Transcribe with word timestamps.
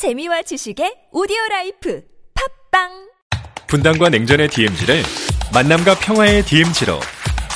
재미와 0.00 0.40
지식의 0.40 1.10
오디오 1.12 1.36
life. 1.50 2.00
팟빵! 2.70 2.88
분단과 3.66 4.08
냉전의 4.08 4.48
DMZ를 4.48 5.02
만남과 5.52 5.96
평화의 5.96 6.42
DMZ로 6.46 6.98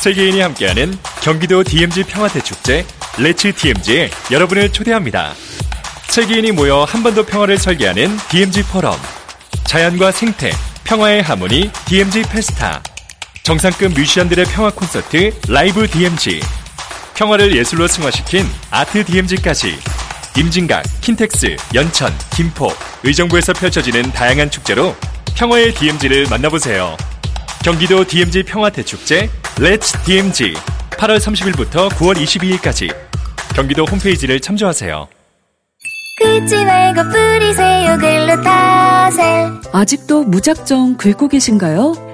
세계인이 0.03 0.42
함께하는 0.42 0.92
경기도 1.22 1.65
DMZ 1.65 2.04
평화 2.05 2.42
대축제 2.42 2.84
Let's 3.17 3.50
DMZ에 3.54 4.10
여러분을 4.30 4.70
초대합니다. 4.70 5.33
세계인이 6.08 6.52
모여 6.52 6.84
한반도 6.84 7.25
평화를 7.25 7.57
설계하는 7.57 8.09
DMZ 8.29 8.64
포럼. 8.64 8.95
자연과 9.64 10.12
생태, 10.12 10.50
평화의 10.84 11.22
하모니 11.22 11.70
DMZ 11.86 12.24
festa. 12.25 12.82
정상급 13.42 13.95
뮤지션들의 13.95 14.45
평화 14.52 14.70
콘서트 14.70 15.32
Live 15.48 15.88
DMZ 15.88 16.42
평화를 17.16 17.56
예술로 17.56 17.86
승화시킨 17.86 18.45
아트 18.70 19.02
DMZ까지 19.02 19.79
임진각, 20.37 20.82
킨텍스, 21.01 21.57
연천, 21.75 22.12
김포, 22.34 22.69
의정부에서 23.05 23.53
펼쳐지는 23.53 24.03
다양한 24.12 24.51
축제로 24.51 24.95
평화의 25.37 25.73
DMZ를 25.75 26.27
만나보세요. 26.29 26.97
경기도 27.65 28.05
DMZ 28.05 28.42
평화대축제 28.42 29.30
Let's 29.56 30.05
DMZ 30.05 30.55
8월 30.91 31.19
30일부터 31.19 31.89
9월 31.91 32.16
22일까지 32.16 32.92
경기도 33.55 33.84
홈페이지를 33.84 34.41
참조하세요. 34.41 35.06
긁지 36.20 36.64
말고 36.64 37.03
뿌리세요 37.11 37.98
글루타셀 37.98 39.53
아직도 39.73 40.25
무작정 40.25 40.97
긁고 40.97 41.28
계신가요? 41.28 42.13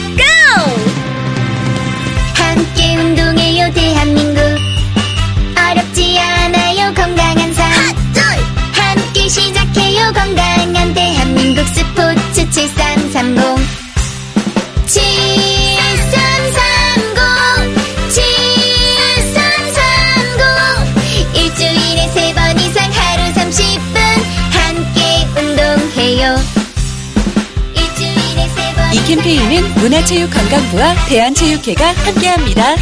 함께 2.35 2.97
운동해요 2.97 3.71
대한민국 3.73 4.20
문화체육관광부와 30.11 30.93
대한체육회가 31.07 31.85
함께합니다. 31.85 32.75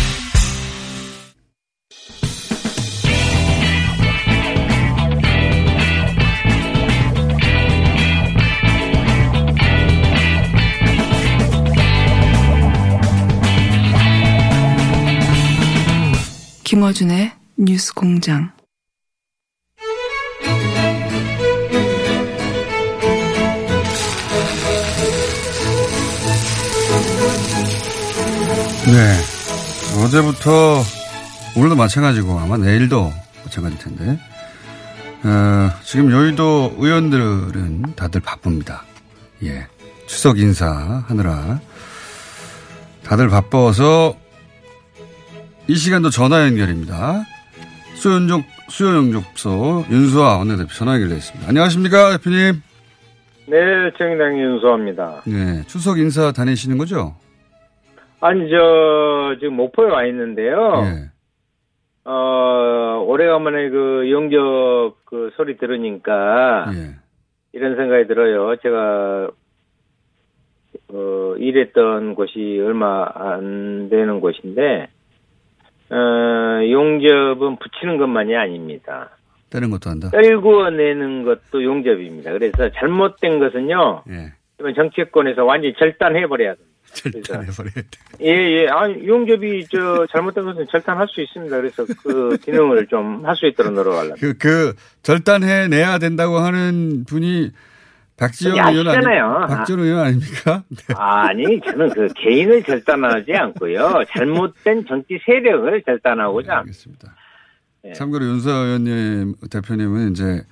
김어준의 16.63 17.31
뉴스 17.57 17.93
공장. 17.93 18.58
네. 28.91 30.01
어제부터 30.03 30.81
오늘도 31.55 31.75
마찬가지고 31.75 32.39
아마 32.39 32.57
내일도 32.57 33.11
마찬가지일 33.43 33.79
텐데. 33.79 34.19
어, 35.23 35.69
지금 35.83 36.11
여의도 36.11 36.75
의원들은 36.79 37.93
다들 37.95 38.21
바쁩니다. 38.21 38.83
예. 39.43 39.67
추석 40.07 40.39
인사 40.39 41.03
하느라 41.07 41.59
다들 43.03 43.29
바빠서 43.29 44.15
이 45.67 45.75
시간도 45.75 46.09
전화 46.09 46.45
연결입니다. 46.47 47.25
수연족, 47.93 48.43
수요연족소 48.69 49.85
윤수아 49.91 50.37
원내대표 50.37 50.73
전화 50.73 50.93
연결됐습니다. 50.93 51.49
안녕하십니까, 51.49 52.17
대표님? 52.17 52.61
네, 53.47 53.57
정당 53.97 54.39
윤수입니다. 54.39 55.21
네. 55.25 55.63
추석 55.67 55.99
인사 55.99 56.31
다니시는 56.31 56.79
거죠? 56.79 57.15
아니, 58.21 58.49
저, 58.49 59.35
지금 59.39 59.55
목포에 59.55 59.89
와 59.89 60.05
있는데요. 60.05 60.73
예. 60.83 61.09
어, 62.09 63.03
오래간만에 63.07 63.69
그 63.69 64.11
영적 64.11 65.05
그 65.05 65.31
소리 65.35 65.57
들으니까 65.57 66.65
예. 66.73 66.95
이런 67.53 67.75
생각이 67.75 68.07
들어요. 68.07 68.55
제가, 68.57 69.29
어, 70.89 71.35
일했던 71.37 72.15
곳이 72.15 72.61
얼마 72.63 73.07
안 73.13 73.89
되는 73.89 74.19
곳인데, 74.19 74.87
어, 75.91 76.69
용접은 76.69 77.57
붙이는 77.57 77.97
것만이 77.97 78.35
아닙니다. 78.35 79.11
떼는 79.49 79.71
것도 79.71 79.89
한다? 79.89 80.09
떨구어 80.09 80.69
내는 80.69 81.23
것도 81.23 81.63
용접입니다. 81.63 82.31
그래서 82.33 82.69
잘못된 82.69 83.39
것은요, 83.39 84.03
예. 84.09 84.73
정치권에서 84.73 85.45
완전히 85.45 85.73
절단해 85.75 86.27
버려야 86.27 86.55
됩니다. 86.55 86.68
절단해버려야 86.93 87.73
돼. 87.73 87.83
예, 88.21 88.27
예. 88.27 88.67
아니, 88.67 89.07
용접이 89.07 89.65
저 89.67 90.05
잘못된 90.11 90.43
것은 90.45 90.65
절단할 90.71 91.07
수 91.09 91.21
있습니다. 91.21 91.55
그래서 91.57 91.85
그 92.03 92.37
기능을 92.43 92.87
좀 92.87 93.25
할 93.25 93.35
수 93.35 93.45
있도록 93.47 93.73
노력하려고. 93.73 94.15
그, 94.19 94.37
그, 94.37 94.73
절단해내야 95.03 95.97
된다고 95.99 96.37
하는 96.39 97.05
분이 97.05 97.51
박지원 98.17 98.53
의원 98.57 98.67
아니, 98.67 98.79
아시잖아요. 98.97 99.45
박지원 99.47 99.79
의원 99.81 100.05
아닙니까? 100.05 100.63
네. 100.69 100.93
아니, 100.97 101.61
저는 101.61 101.89
그 101.91 102.07
개인을 102.17 102.63
절단하지 102.63 103.33
않고요. 103.33 104.03
잘못된 104.09 104.85
정치 104.87 105.19
세력을 105.25 105.81
절단하고자. 105.85 106.51
합니다. 106.51 106.59
알겠습니다. 106.59 107.15
예. 107.85 107.93
참고로 107.93 108.25
윤서 108.25 108.49
의원님, 108.51 109.35
대표님은 109.49 110.11
이제, 110.11 110.43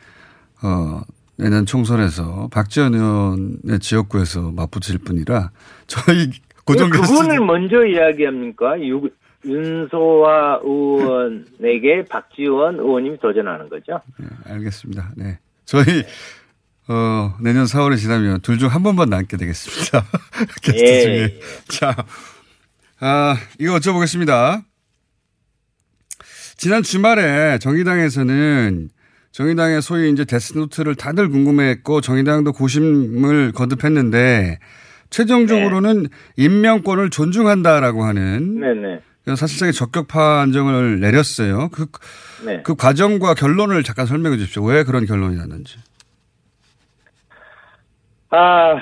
어, 0.64 1.02
내년 1.38 1.66
총선에서 1.66 2.50
박지원 2.52 2.96
의원의 2.96 3.80
지역구에서 3.80 4.52
맞붙일 4.52 4.98
분이라 5.00 5.52
저희 5.88 6.32
고정 6.66 6.90
왜 6.92 6.98
게스트 7.00 7.14
그분을 7.14 7.40
먼저 7.46 7.86
이야기합니까? 7.86 8.80
유, 8.82 9.10
윤소아 9.46 10.60
의원에게 10.64 12.06
박지원 12.10 12.76
의원님이 12.80 13.20
도전하는 13.20 13.70
거죠. 13.70 14.02
네, 14.20 14.26
알겠습니다. 14.46 15.12
네. 15.16 15.40
저희, 15.66 16.04
어, 16.88 17.36
내년 17.42 17.66
4월이 17.66 17.98
지나면 17.98 18.42
둘 18.42 18.58
중 18.58 18.70
한 18.70 18.82
번만 18.84 19.10
남게 19.10 19.38
되겠습니다. 19.38 20.06
게스트 20.64 20.84
예, 20.84 21.02
중에. 21.04 21.16
예. 21.22 21.40
자, 21.70 21.96
아, 23.00 23.38
이거 23.60 23.78
여쭤보겠습니다. 23.78 24.64
지난 26.58 26.82
주말에 26.82 27.60
정의당에서는 27.60 28.90
정의당의 29.38 29.84
소위 29.84 30.10
이제 30.10 30.26
데스노트를 30.26 30.96
다들 30.96 31.30
궁금해했고 31.30 32.02
정의당도 32.02 32.54
고심을 32.54 33.52
거듭했는데 33.52 34.58
최종적으로는 35.12 36.08
임명권을 36.38 37.12
존중한다라고 37.12 38.04
하는 38.04 38.60
네 38.60 38.74
네. 38.74 39.36
사실상의 39.36 39.74
적격 39.74 40.08
판정을 40.08 41.00
내렸어요. 41.02 41.70
그, 41.70 41.86
네. 42.48 42.64
그 42.64 42.74
과정과 42.74 43.36
결론을 43.36 43.84
잠깐 43.84 44.08
설명해 44.08 44.38
주십시오. 44.38 44.64
왜 44.64 44.84
그런 44.84 45.06
결론이 45.06 45.36
났는지. 45.36 45.78
아, 48.32 48.76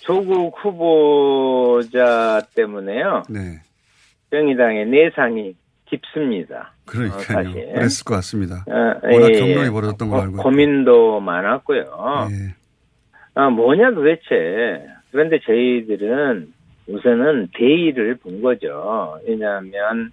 조국 0.00 0.52
후보자 0.64 2.42
때문에요. 2.56 3.22
네. 3.30 3.60
정의당의 4.32 4.86
내상이 4.86 5.54
깊습니다. 5.92 6.72
그러니까요. 6.86 7.48
어. 7.50 7.72
그랬을 7.74 8.04
것 8.04 8.14
같습니다. 8.16 8.64
어, 8.66 8.72
워낙 9.04 9.28
예, 9.30 9.38
경론이 9.38 9.66
예. 9.66 9.70
벌어졌던 9.70 10.08
걸 10.08 10.18
고- 10.18 10.22
알고. 10.24 10.36
고민도 10.38 11.20
많았고요. 11.20 12.28
예. 12.30 12.54
아, 13.34 13.50
뭐냐 13.50 13.90
도대체. 13.92 14.86
그런데 15.10 15.38
저희들은 15.40 16.52
우선은 16.88 17.48
대의를 17.54 18.16
본 18.16 18.40
거죠. 18.42 19.18
왜냐하면 19.26 20.10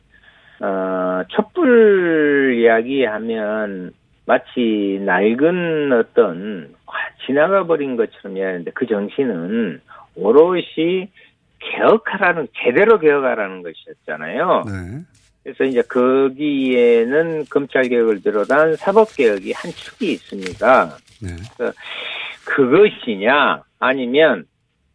어, 0.61 1.23
촛불 1.29 2.55
이야기하면 2.59 3.91
마치 4.25 4.99
낡은 5.05 5.91
어떤 5.93 6.75
지나가 7.25 7.65
버린 7.65 7.95
것처럼 7.95 8.35
이야기하는데 8.37 8.71
그 8.75 8.85
정신은 8.85 9.81
오롯이 10.15 11.09
개혁하라는 11.59 12.47
제대로 12.63 12.99
개혁하라는 12.99 13.63
것이었잖아요. 13.63 14.63
네. 14.67 15.01
그래서 15.43 15.63
이제 15.63 15.81
거기에는 15.81 17.45
검찰 17.49 17.83
개혁을 17.83 18.21
비롯한 18.21 18.75
사법 18.75 19.15
개혁이 19.15 19.53
한 19.53 19.71
축이 19.71 20.11
있습니다. 20.11 20.97
네. 21.21 21.29
그것이냐 22.45 23.63
아니면 23.79 24.45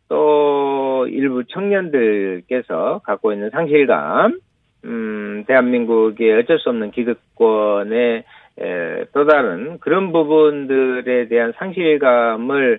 또 0.08 1.06
일부 1.08 1.44
청년들께서 1.44 3.00
갖고 3.05 3.32
있는 3.32 3.50
상실감, 3.50 4.38
음, 4.85 5.44
대한민국의 5.46 6.38
어쩔 6.38 6.58
수 6.58 6.69
없는 6.69 6.91
기득권의 6.91 8.25
에, 8.61 9.05
또 9.12 9.26
다른 9.26 9.79
그런 9.81 10.12
부분들에 10.12 11.29
대한 11.29 11.52
상실감을 11.56 12.79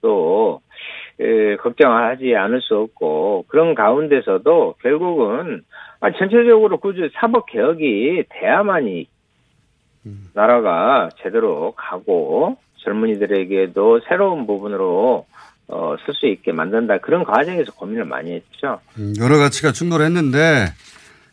또 0.00 0.60
에, 1.20 1.56
걱정하지 1.56 2.34
않을 2.34 2.60
수 2.62 2.76
없고 2.76 3.44
그런 3.48 3.74
가운데서도 3.74 4.76
결국은 4.82 5.62
아, 6.02 6.10
전체적으로 6.18 6.78
구조 6.78 7.08
사법 7.14 7.46
개혁이 7.46 8.24
돼야만이 8.28 9.06
나라가 10.34 11.08
제대로 11.22 11.74
가고 11.76 12.56
젊은이들에게도 12.78 14.00
새로운 14.08 14.44
부분으로 14.48 15.26
어, 15.68 15.96
쓸 16.04 16.14
수 16.14 16.26
있게 16.26 16.50
만든다 16.50 16.98
그런 16.98 17.22
과정에서 17.22 17.72
고민을 17.72 18.04
많이 18.04 18.32
했죠. 18.32 18.80
음, 18.98 19.14
여러 19.20 19.38
가지가 19.38 19.70
충돌했는데 19.70 20.66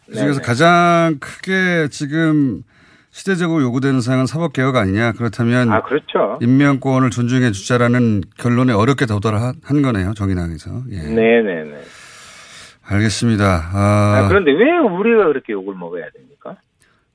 그중에서. 0.05 0.41
가장 0.41 1.17
크게 1.19 1.87
지금 1.89 2.63
시대적으로 3.09 3.63
요구되는 3.63 4.01
사항은 4.01 4.27
사법 4.27 4.53
개혁 4.53 4.75
아니냐 4.75 5.13
그렇다면 5.13 5.71
아 5.71 5.81
그렇죠. 5.81 6.37
인명권을 6.41 7.09
존중해 7.09 7.51
주자라는 7.51 8.21
결론에 8.37 8.71
어렵게 8.71 9.07
도달한 9.07 9.55
거네요 9.81 10.13
정의당에서. 10.13 10.83
예. 10.91 10.97
네네네. 10.97 11.73
알겠습니다. 12.89 13.45
아, 13.73 14.23
아, 14.23 14.27
그런데 14.27 14.51
왜 14.51 14.77
우리가 14.77 15.25
그렇게 15.27 15.53
욕을 15.53 15.75
먹어야 15.75 16.09
됩니까? 16.09 16.57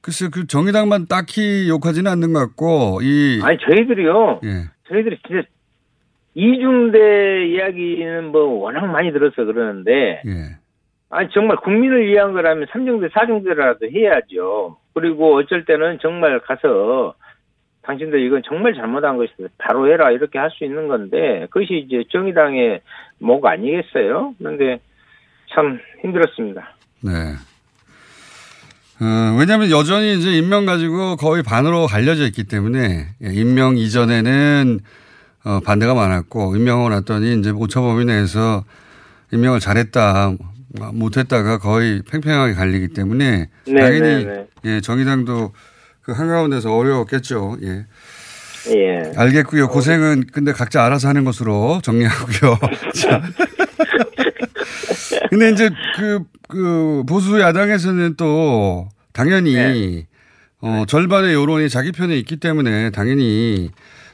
글쎄 0.00 0.28
그 0.32 0.46
정의당만 0.46 1.06
딱히 1.06 1.68
욕하지는 1.68 2.10
않는 2.10 2.32
것 2.32 2.40
같고 2.40 3.00
이 3.02 3.40
아니 3.42 3.58
저희들이요. 3.58 4.40
예. 4.44 4.48
저희들이 4.88 5.18
진짜 5.26 5.42
이중대 6.34 7.46
이야기는 7.46 8.26
뭐 8.32 8.42
워낙 8.60 8.86
많이 8.86 9.12
들어서 9.12 9.44
그러는데 9.44 10.22
예. 10.26 10.56
아니 11.10 11.28
정말 11.30 11.56
국민을 11.58 12.06
위한 12.06 12.32
거라면 12.32 12.66
삼중대 12.72 13.08
사중대라도 13.14 13.86
해야죠. 13.90 14.76
그리고 14.94 15.36
어쩔 15.36 15.64
때는 15.64 15.98
정말 16.02 16.38
가서 16.40 17.14
당신들 17.82 18.20
이건 18.20 18.42
정말 18.46 18.74
잘못한 18.74 19.16
것이다. 19.16 19.48
바로 19.58 19.88
해라 19.90 20.10
이렇게 20.10 20.38
할 20.38 20.50
수 20.50 20.64
있는 20.64 20.88
건데 20.88 21.46
그것이 21.50 21.84
이제 21.86 22.04
정의당의 22.10 22.80
목 23.18 23.46
아니겠어요? 23.46 24.34
그런데 24.38 24.80
참 25.54 25.78
힘들었습니다. 26.02 26.76
네. 27.00 27.12
어, 29.00 29.36
왜냐하면 29.38 29.70
여전히 29.70 30.18
이제 30.18 30.36
임명 30.36 30.66
가지고 30.66 31.16
거의 31.16 31.42
반으로 31.42 31.86
갈려져 31.86 32.26
있기 32.26 32.44
때문에 32.44 33.08
예, 33.22 33.32
임명 33.32 33.76
이전에는 33.76 34.80
어, 35.44 35.60
반대가 35.60 35.94
많았고 35.94 36.56
임명하고 36.56 36.88
났더니 36.88 37.38
이제 37.38 37.50
오차범위 37.50 38.04
내에서 38.06 38.64
임명을 39.32 39.60
잘했다 39.60 40.34
못했다가 40.92 41.58
거의 41.58 42.02
팽팽하게 42.10 42.54
갈리기 42.54 42.88
때문에 42.88 43.48
네, 43.66 43.80
당연히 43.80 44.24
네, 44.24 44.24
네. 44.24 44.46
예, 44.64 44.80
정의당도 44.80 45.52
그 46.02 46.12
한가운데서 46.12 46.74
어려웠겠죠. 46.74 47.58
예. 47.62 47.86
예. 48.74 49.12
알겠고요. 49.16 49.68
고생은 49.68 50.24
근데 50.32 50.52
각자 50.52 50.84
알아서 50.84 51.08
하는 51.08 51.24
것으로 51.24 51.80
정리하고요. 51.82 52.58
자. 52.94 53.22
근데 55.34 55.50
이제 55.50 55.68
그, 55.96 56.22
그 56.48 57.02
보수 57.08 57.40
야당에서는 57.40 58.14
또 58.16 58.86
당연히 59.12 59.54
네. 59.54 60.06
어, 60.60 60.84
절반의 60.86 61.34
여론이 61.34 61.68
자기 61.68 61.90
편에 61.90 62.14
있기 62.18 62.36
때문에 62.36 62.90
당연히 62.90 63.70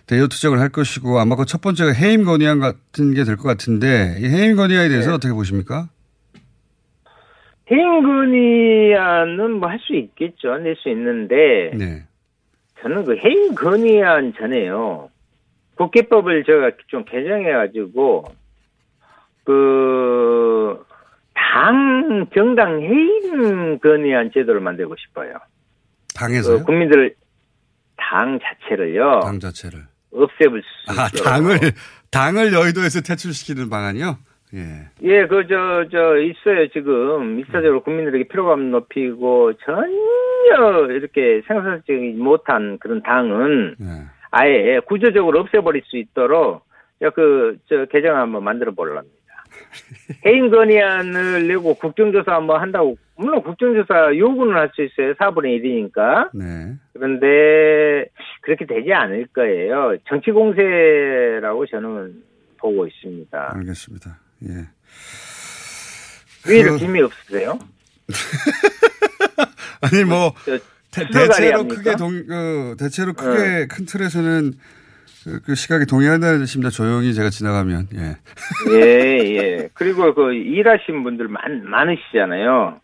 대여 0.06 0.28
투쟁을 0.28 0.58
할 0.60 0.70
것이고 0.70 1.18
아마 1.20 1.36
그 1.36 1.44
첫 1.44 1.60
번째가 1.60 1.92
해임 1.92 2.24
건의안 2.24 2.58
같은 2.58 3.12
게 3.12 3.24
될 3.24 3.36
것 3.36 3.42
같은데 3.42 4.16
이 4.18 4.24
해임 4.24 4.56
건의안에 4.56 4.88
대해서 4.88 5.10
네. 5.10 5.14
어떻게 5.16 5.34
보십니까? 5.34 5.90
해임 7.70 8.02
건의안은 8.02 9.60
뭐 9.60 9.68
할 9.68 9.78
수 9.80 9.94
있겠죠. 9.94 10.56
낼 10.56 10.74
수 10.76 10.88
있는데 10.88 11.70
네. 11.74 12.04
저는 12.80 13.04
그 13.04 13.16
해임 13.18 13.54
건의안 13.54 14.32
전에요. 14.38 15.10
국회법을 15.76 16.44
제가 16.44 16.70
좀 16.88 17.04
개정해 17.04 17.52
가지고 17.52 18.24
그 19.44 20.82
당 21.52 22.26
정당 22.34 22.80
해임 22.80 23.78
건의안 23.78 24.30
제도를 24.32 24.60
만들고 24.60 24.94
싶어요. 24.96 25.34
당에서요? 26.14 26.58
그 26.58 26.64
국민들 26.64 27.14
당 27.96 28.38
자체를요 28.42 29.20
당 29.20 29.40
자체를. 29.40 29.80
없애볼 30.12 30.62
수 30.62 31.00
아, 31.00 31.06
있도록. 31.06 31.24
당을 31.24 31.58
당을 32.10 32.52
여의도에서 32.52 33.00
퇴출시키는 33.00 33.70
방안이요? 33.70 34.18
예. 34.54 34.88
예, 35.02 35.26
그, 35.26 35.46
저, 35.48 35.84
저, 35.92 36.16
있어요, 36.18 36.66
지금. 36.72 37.38
일차적으로 37.38 37.82
국민들에게 37.84 38.26
피로감 38.28 38.72
높이고, 38.72 39.52
전혀 39.64 40.92
이렇게 40.92 41.42
생산적이 41.46 42.14
지 42.14 42.18
못한 42.18 42.78
그런 42.80 43.00
당은 43.02 43.76
예. 43.80 43.86
아예 44.32 44.80
구조적으로 44.86 45.38
없애버릴 45.40 45.82
수 45.86 45.96
있도록, 45.98 46.64
야, 47.02 47.10
그, 47.10 47.58
저, 47.68 47.84
개정 47.86 48.16
한번 48.16 48.42
만들어 48.42 48.72
보려합니다. 48.72 49.16
해임 50.26 50.50
건의안을 50.50 51.46
내고 51.48 51.74
국정조사 51.74 52.34
한번 52.34 52.60
한다고, 52.60 52.96
물론 53.16 53.42
국정조사 53.42 54.16
요구는 54.16 54.54
할 54.56 54.70
수 54.74 54.82
있어요. 54.82 55.14
4분의 55.14 55.62
1이니까. 55.62 56.30
네. 56.34 56.74
그런데 56.92 58.06
그렇게 58.42 58.66
되지 58.66 58.92
않을 58.92 59.26
거예요. 59.34 59.96
정치 60.08 60.30
공세라고 60.30 61.66
저는 61.66 62.22
보고 62.58 62.86
있습니다. 62.86 63.52
알겠습니다. 63.56 64.18
예. 64.48 64.54
왜 66.48 66.58
이렇게 66.58 66.78
그- 66.78 66.84
힘이 66.84 67.02
없으세요? 67.02 67.58
아니 69.82 70.04
뭐 70.04 70.34
저, 70.44 70.58
대, 70.90 71.06
대체로? 71.10 71.66
크게 71.68 71.96
동, 71.96 72.26
그, 72.26 72.76
대체로 72.78 73.12
크게 73.12 73.66
큰 73.66 73.86
틀에서는 73.86 74.52
그, 75.30 75.40
그 75.42 75.54
시각이 75.54 75.86
동의한다는 75.86 76.40
뜻입니다. 76.40 76.70
조용히 76.70 77.14
제가 77.14 77.30
지나가면 77.30 77.88
예. 77.94 78.16
예, 78.72 79.36
예. 79.36 79.68
그리고 79.74 80.12
그 80.14 80.32
일하신 80.32 81.02
분들 81.04 81.28
많, 81.28 81.64
많으시잖아요. 81.64 82.80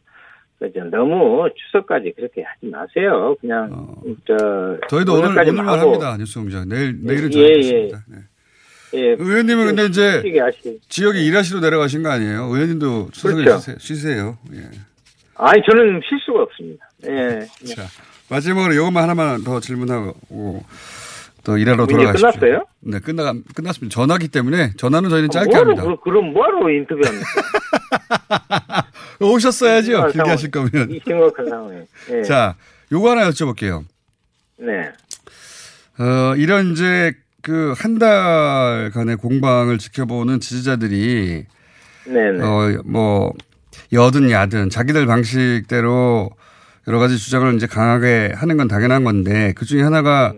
그죠. 0.59 0.85
너무 0.85 1.49
추석까지 1.55 2.15
그렇게 2.17 2.43
하지 2.43 2.67
마세요. 2.67 3.37
그냥, 3.41 3.69
어. 3.73 3.95
저, 4.27 4.79
저희도 4.89 5.15
오늘 5.15 5.39
오늘만 5.39 5.69
하고, 5.69 5.93
합니다. 5.93 6.17
뉴스 6.17 6.39
공장 6.39 6.67
내일 6.69 6.97
내일은 7.03 7.27
예, 7.27 7.31
저희 7.31 7.45
예. 7.45 7.59
있습니다. 7.59 8.05
네. 8.09 8.19
예. 8.95 9.01
의원님은 9.19 9.67
근데 9.67 9.85
이제. 9.87 10.23
지역에 10.89 11.21
일하시러 11.21 11.61
내려가신 11.61 12.03
거 12.03 12.11
아니에요? 12.11 12.45
의원님도 12.45 13.11
추석에 13.13 13.35
그렇죠. 13.35 13.59
쉬세요. 13.59 13.77
쉬세요. 13.79 14.39
예. 14.55 14.71
아니, 15.35 15.61
저는 15.69 16.01
쉴 16.09 16.19
수가 16.21 16.43
없습니다. 16.45 16.89
예. 17.07 17.41
자 17.75 17.83
마지막으로 18.29 18.73
이것만 18.73 19.03
하나만 19.03 19.45
더 19.45 19.61
질문하고 19.61 20.65
또 21.47 21.57
일하러 21.57 21.85
이제 21.85 21.93
돌아가십시오. 21.95 22.31
끝났어요? 22.33 22.67
네, 22.81 22.99
끝나 22.99 23.33
끝났습니다. 23.55 23.95
전화기 23.95 24.27
때문에 24.29 24.73
전화는 24.77 25.09
저희는 25.11 25.31
짧게 25.31 25.49
뭐하러, 25.51 25.71
합니다. 25.71 25.85
그, 25.85 25.97
그럼 26.03 26.33
뭐하러 26.33 26.69
인터뷰합니까? 26.71 27.27
오셨어야죠. 29.23 30.09
길게. 30.09 30.29
하실 30.29 30.51
거면. 30.51 30.91
이 30.91 31.01
심각한 31.05 31.49
상황에. 31.49 31.83
예. 32.13 32.23
자, 32.25 32.57
요거 32.91 33.11
하나 33.11 33.31
여쭤볼게요. 33.31 33.85
네. 34.59 34.91
어, 35.99 36.35
이런 36.37 36.73
이제 36.73 37.13
그 37.43 37.75
한 37.79 38.01
달간의 38.01 39.17
공방을 39.19 39.79
지켜보는 39.79 40.41
지지자들이 40.41 41.45
네네. 42.07 42.43
어, 42.45 42.83
뭐 42.85 43.33
여든 43.93 44.33
야든 44.33 44.71
자기들 44.71 45.07
방식대로 45.07 46.31
여러 46.89 46.99
가지 46.99 47.17
주장을 47.19 47.55
이제 47.55 47.69
강하게 47.69 48.33
하는 48.35 48.57
건 48.57 48.67
당연한 48.67 49.05
건데 49.05 49.53
그 49.57 49.65
중에 49.65 49.83
하나가 49.83 50.35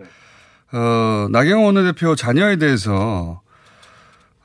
어, 0.71 1.27
나경원 1.31 1.75
원내대표 1.75 2.15
자녀에 2.15 2.57
대해서 2.57 3.41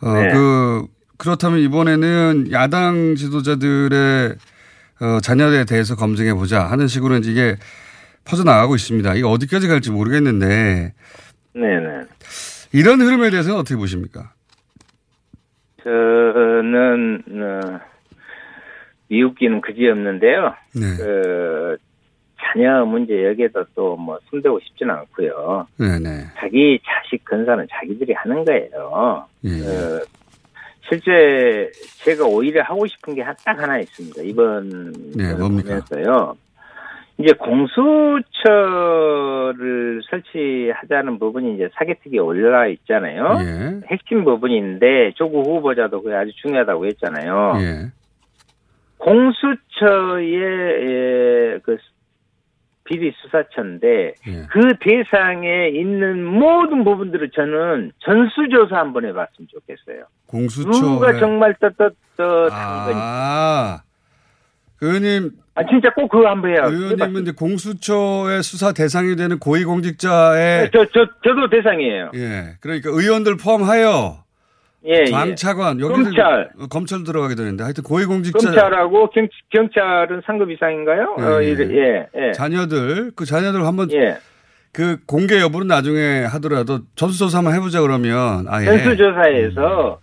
어, 0.00 0.12
네. 0.12 0.32
그 0.32 0.86
그렇다면 1.18 1.60
이번에는 1.60 2.50
야당 2.52 3.14
지도자들의 3.14 4.34
어, 5.00 5.20
자녀에 5.20 5.64
대해서 5.64 5.96
검증해 5.96 6.34
보자 6.34 6.64
하는 6.64 6.86
식으로 6.86 7.16
이제 7.16 7.30
이게 7.30 7.56
퍼져나가고 8.24 8.74
있습니다. 8.74 9.14
이거 9.14 9.30
어디까지 9.30 9.68
갈지 9.68 9.90
모르겠는데 9.90 10.94
네네. 11.54 12.00
이런 12.72 13.00
흐름에 13.00 13.30
대해서는 13.30 13.58
어떻게 13.58 13.76
보십니까? 13.76 14.32
저는, 15.84 17.22
어, 17.30 17.80
미웃기는 19.08 19.60
그지없는데요. 19.60 20.54
네. 20.74 20.96
그, 20.96 21.76
자녀 22.54 22.84
문제 22.84 23.24
여기에도 23.26 23.64
또뭐 23.74 24.18
손대고 24.30 24.60
싶지는 24.60 24.94
않고요. 24.94 25.66
네네. 25.78 26.26
자기 26.38 26.78
자식 26.84 27.24
근사는 27.24 27.66
자기들이 27.70 28.12
하는 28.14 28.44
거예요. 28.44 29.26
예. 29.44 29.48
어, 29.50 30.00
실제 30.88 31.70
제가 32.04 32.24
오히려 32.26 32.62
하고 32.62 32.86
싶은 32.86 33.14
게 33.14 33.24
딱 33.44 33.58
하나 33.60 33.78
있습니다. 33.78 34.22
이번 34.22 34.92
네? 35.16 35.34
보면서요. 35.36 36.36
이제 37.18 37.32
공수처를 38.44 40.02
설치하자는 40.10 41.18
부분이 41.18 41.54
이제 41.54 41.68
사개특위에 41.74 42.18
올라 42.18 42.66
있잖아요. 42.66 43.38
예. 43.40 43.80
핵심 43.88 44.24
부분인데 44.24 45.12
조국 45.14 45.46
후보자도 45.46 46.02
그게 46.02 46.14
아주 46.14 46.32
중요하다고 46.42 46.86
했잖아요. 46.86 47.54
예. 47.60 47.90
공수처의 48.98 50.32
예, 50.32 51.58
그 51.62 51.76
비리 52.84 53.12
수사처인데 53.22 54.14
예. 54.26 54.46
그 54.50 54.76
대상에 54.80 55.68
있는 55.68 56.24
모든 56.24 56.84
부분들을 56.84 57.30
저는 57.30 57.92
전수조사 58.00 58.76
한번 58.76 59.06
해봤으면 59.06 59.48
좋겠어요. 59.50 60.04
공수처. 60.26 60.70
누가 60.70 61.18
정말 61.18 61.54
떳떳떳한 61.54 62.84
건지. 62.84 63.00
아. 63.00 63.80
그 64.76 64.86
의원님, 64.86 65.30
아 65.54 65.64
진짜 65.66 65.88
꼭 65.94 66.08
그거 66.08 66.28
한번 66.28 66.50
해야. 66.50 66.66
의원님은 66.66 67.22
이제 67.22 67.32
공수처의 67.32 68.42
수사 68.42 68.72
대상이 68.72 69.16
되는 69.16 69.38
고위공직자의 69.38 70.70
저, 70.72 70.84
저, 70.86 71.06
저도 71.24 71.48
대상이에요. 71.48 72.10
예. 72.14 72.56
그러니까 72.60 72.90
의원들 72.90 73.36
포함하여 73.36 74.23
예, 74.86 75.00
예. 75.00 75.04
장차관 75.06 75.80
여기 75.80 75.94
검찰. 75.94 76.50
검찰 76.70 77.04
들어가게 77.04 77.34
되는데 77.34 77.62
하여튼 77.64 77.82
고위공직자 77.84 78.38
검찰하고 78.38 79.10
경, 79.10 79.28
경찰은 79.50 80.22
상급 80.26 80.50
이상인가요? 80.50 81.16
예, 81.18 81.22
어, 81.22 81.42
예. 81.42 81.48
예, 81.48 82.06
예. 82.14 82.32
자녀들 82.32 83.12
그 83.16 83.24
자녀들 83.24 83.66
한번 83.66 83.90
예. 83.92 84.18
그 84.72 84.98
공개 85.06 85.40
여부는 85.40 85.68
나중에 85.68 86.24
하더라도 86.24 86.80
전수조사 86.96 87.38
한번 87.38 87.54
해보자 87.54 87.80
그러면 87.80 88.46
아예 88.48 88.66
전수조사에서 88.66 90.00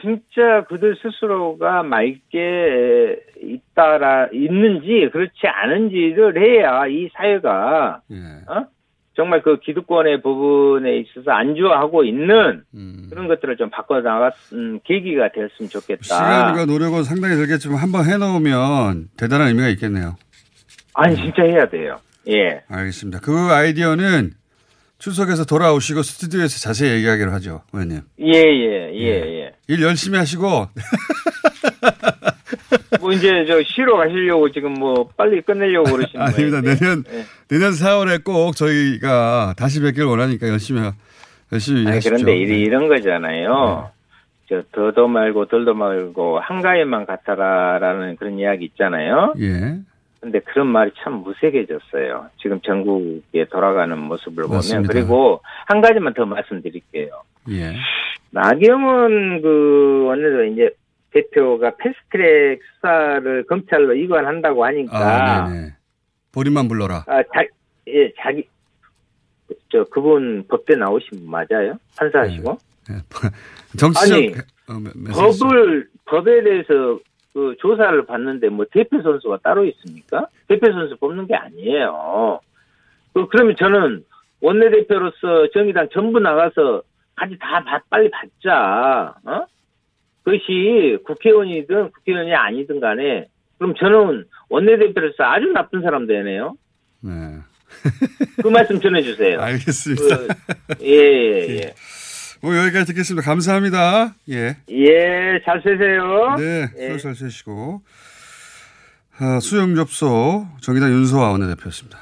진짜 0.00 0.64
그들 0.68 0.96
스스로가 1.00 1.82
맑게 1.82 3.16
있다라 3.42 4.28
있는지 4.32 5.08
그렇지 5.12 5.46
않은지를 5.46 6.42
해야 6.42 6.86
이 6.86 7.08
사회가 7.14 8.00
예. 8.10 8.16
어? 8.52 8.66
정말 9.16 9.42
그 9.42 9.60
기득권의 9.60 10.22
부분에 10.22 10.98
있어서 10.98 11.30
안주하고 11.30 12.04
있는 12.04 12.64
음. 12.74 13.06
그런 13.08 13.28
것들을 13.28 13.56
좀 13.56 13.70
바꿔 13.70 14.00
나갔 14.00 14.34
음, 14.52 14.80
계기가 14.84 15.30
됐으면 15.32 15.68
좋겠다. 15.70 16.02
시간과 16.02 16.66
노력은 16.66 17.04
상당히 17.04 17.36
들겠지만 17.36 17.78
한번 17.78 18.06
해놓으면 18.06 19.08
대단한 19.16 19.48
의미가 19.48 19.68
있겠네요. 19.68 20.16
아니 20.94 21.16
진짜 21.16 21.42
해야 21.42 21.68
돼요. 21.68 21.96
예. 22.28 22.62
알겠습니다. 22.68 23.20
그 23.20 23.32
아이디어는 23.52 24.32
출석해서 24.98 25.44
돌아오시고 25.44 26.02
스튜디오에서 26.02 26.58
자세히 26.58 26.92
얘기하기로 26.96 27.30
하죠, 27.32 27.62
의원님. 27.72 28.00
예, 28.20 28.32
예, 28.32 28.90
예, 28.94 29.42
예. 29.42 29.52
일 29.68 29.82
열심히 29.82 30.18
하시고 30.18 30.68
뭐 33.04 33.12
이제 33.12 33.44
저 33.46 33.62
쉬러 33.62 33.96
가시려고 33.98 34.50
지금 34.50 34.72
뭐 34.72 35.06
빨리 35.14 35.42
끝내려고 35.42 35.92
그러시는 35.94 36.24
거예요. 36.24 36.34
아닙니다. 36.56 36.60
내년 36.62 37.04
예. 37.12 37.24
내년 37.48 37.72
4월에 37.72 38.24
꼭 38.24 38.56
저희가 38.56 39.52
다시 39.58 39.82
뵙길 39.82 40.04
원하니까 40.04 40.48
열심히 40.48 40.80
하- 40.80 40.92
열심히 41.52 41.80
아니, 41.80 41.96
하십시오. 41.96 42.12
그런데 42.24 42.36
이- 42.38 42.62
이런 42.62 42.88
거잖아요. 42.88 43.90
저 44.48 44.62
더도 44.72 45.06
말고 45.08 45.46
덜도 45.46 45.74
말고 45.74 46.40
한가위만 46.40 47.04
같아라라는 47.04 48.16
그런 48.16 48.38
이야기 48.38 48.64
있잖아요. 48.66 49.34
예. 49.38 49.76
근데 50.20 50.38
그런 50.40 50.68
말이 50.68 50.90
참 51.02 51.22
무색해졌어요. 51.22 52.28
지금 52.40 52.58
전국에 52.62 53.44
돌아가는 53.50 53.98
모습을 53.98 54.44
보면 54.44 54.56
맞습니다. 54.56 54.90
그리고 54.94 55.42
한 55.66 55.82
가지만 55.82 56.14
더 56.14 56.24
말씀드릴게요. 56.24 57.10
예. 57.50 57.74
나경원 58.30 59.42
그 59.42 60.04
원내도 60.06 60.44
이제 60.44 60.70
대표가 61.14 61.70
패스트트랙 61.76 62.60
수사를 62.74 63.44
검찰로 63.46 63.94
이관한다고 63.94 64.64
하니까 64.64 65.44
아. 65.46 65.48
본인만 66.32 66.66
불러라. 66.68 67.04
아, 67.06 67.22
자, 67.22 67.44
예, 67.86 68.12
자기, 68.20 68.44
저, 69.70 69.84
그분 69.84 70.44
법대 70.48 70.74
나오신 70.74 71.20
분 71.20 71.30
맞아요? 71.30 71.78
판사하시고? 71.96 72.58
예. 72.90 72.94
정치적 73.78 74.16
아니, 74.18 74.34
어. 74.68 75.30
법을, 75.38 75.88
법에 76.06 76.42
대해서 76.42 76.98
그 77.32 77.54
조사를 77.60 78.04
받는데 78.06 78.48
뭐 78.48 78.64
대표 78.72 79.00
선수가 79.00 79.38
따로 79.42 79.64
있습니까? 79.66 80.26
대표 80.48 80.70
선수 80.72 80.96
뽑는 80.96 81.26
게 81.28 81.34
아니에요. 81.36 82.40
그, 83.12 83.26
그러면 83.28 83.54
저는 83.56 84.04
원내대표로서 84.40 85.50
정의당 85.52 85.88
전부 85.92 86.18
나가서 86.18 86.82
같이 87.14 87.36
다 87.38 87.62
받- 87.64 87.88
빨리 87.88 88.10
받자, 88.10 89.14
어? 89.24 89.46
그것이 90.24 90.98
국회의원이든 91.06 91.90
국회의원이 91.92 92.34
아니든 92.34 92.80
간에 92.80 93.26
그럼 93.58 93.74
저는 93.78 94.24
원내대표로서 94.48 95.22
아주 95.22 95.46
나쁜 95.52 95.82
사람 95.82 96.06
되네요. 96.06 96.56
네. 97.00 97.12
그 98.42 98.48
말씀 98.48 98.80
전해주세요. 98.80 99.40
알겠습니다. 99.40 100.16
그, 100.16 100.28
예, 100.82 100.88
예, 100.88 101.56
예. 101.60 101.74
뭐 102.40 102.56
여기까지 102.56 102.86
듣겠습니다. 102.86 103.24
감사합니다. 103.24 104.14
예. 104.30 104.56
예, 104.70 105.40
잘 105.44 105.62
쓰세요. 105.62 106.36
네. 106.38 106.68
예. 106.78 106.96
잘 106.98 107.14
쓰시고. 107.14 107.82
아, 109.18 109.38
수용접소 109.40 110.46
정의당 110.60 110.90
윤소아 110.90 111.30
원내대표였습니다. 111.30 111.98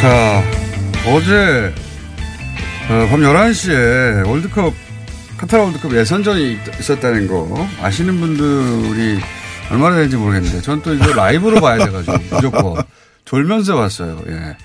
자, 0.00 0.42
어제 1.06 1.72
어, 2.88 3.06
밤 3.10 3.20
11시에 3.20 4.26
월드컵, 4.26 4.72
카타르 5.36 5.62
월드컵 5.64 5.94
예선전이 5.94 6.52
있- 6.54 6.80
있었다는 6.80 7.26
거 7.28 7.68
아시는 7.82 8.18
분들이 8.18 9.20
얼마나 9.70 9.96
되는지 9.96 10.16
모르겠는데 10.16 10.60
전또 10.62 10.94
이거 10.94 11.12
라이브로 11.12 11.60
봐야 11.60 11.84
돼가지고 11.84 12.18
무조건 12.34 12.82
졸면서 13.24 13.76
봤어요. 13.76 14.20
예. 14.28 14.56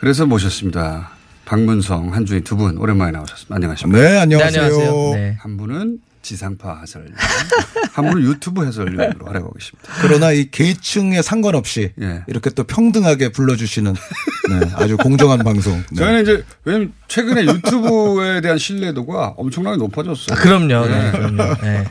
그래서 0.00 0.26
모셨습니다. 0.26 1.10
박문성, 1.44 2.12
한준희 2.14 2.40
두 2.42 2.56
분 2.56 2.78
오랜만에 2.78 3.12
나오셨습니다. 3.12 3.54
안녕하십니까. 3.54 3.98
네, 4.00 4.18
안녕하세요. 4.18 4.62
네, 4.62 4.66
안녕하세요. 4.66 5.14
네. 5.14 5.36
한 5.40 5.56
분은 5.58 5.98
지상파 6.24 6.80
해설위원, 6.80 7.14
한 7.92 8.08
분은 8.10 8.22
유튜브 8.26 8.66
해설위원으로 8.66 9.26
활약하고 9.26 9.52
계십니다. 9.52 9.92
그러나 10.00 10.32
이 10.32 10.50
계층에 10.50 11.20
상관없이 11.22 11.92
예. 12.00 12.24
이렇게 12.26 12.50
또 12.50 12.64
평등하게 12.64 13.28
불러주시는 13.30 13.92
네, 13.92 14.70
아주 14.74 14.96
공정한 14.96 15.38
방송. 15.44 15.76
네. 15.92 15.96
저희는 15.96 16.22
이제 16.22 16.44
왜냐면 16.64 16.92
최근에 17.08 17.44
유튜브에 17.44 18.40
대한 18.40 18.56
신뢰도가 18.58 19.34
엄청나게 19.36 19.76
높아졌어요. 19.76 20.34
아, 20.36 20.40
그럼요. 20.40 20.86
네. 20.88 20.88
네, 20.88 21.10
그럼요. 21.12 21.54
네. 21.62 21.84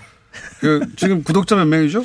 그 0.59 0.81
지금 0.97 1.23
구독자 1.23 1.55
몇 1.55 1.65
명이죠? 1.65 2.03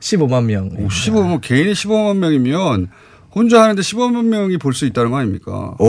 15만 0.00 0.44
명. 0.44 0.66
오, 0.76 0.88
15만 0.88 1.40
개인이 1.40 1.72
15만 1.72 2.18
명이면 2.18 2.88
혼자 3.34 3.62
하는데 3.62 3.80
15만 3.80 4.24
명이 4.26 4.58
볼 4.58 4.74
수 4.74 4.84
있다는 4.84 5.10
거 5.10 5.16
아닙니까? 5.18 5.74
어, 5.78 5.86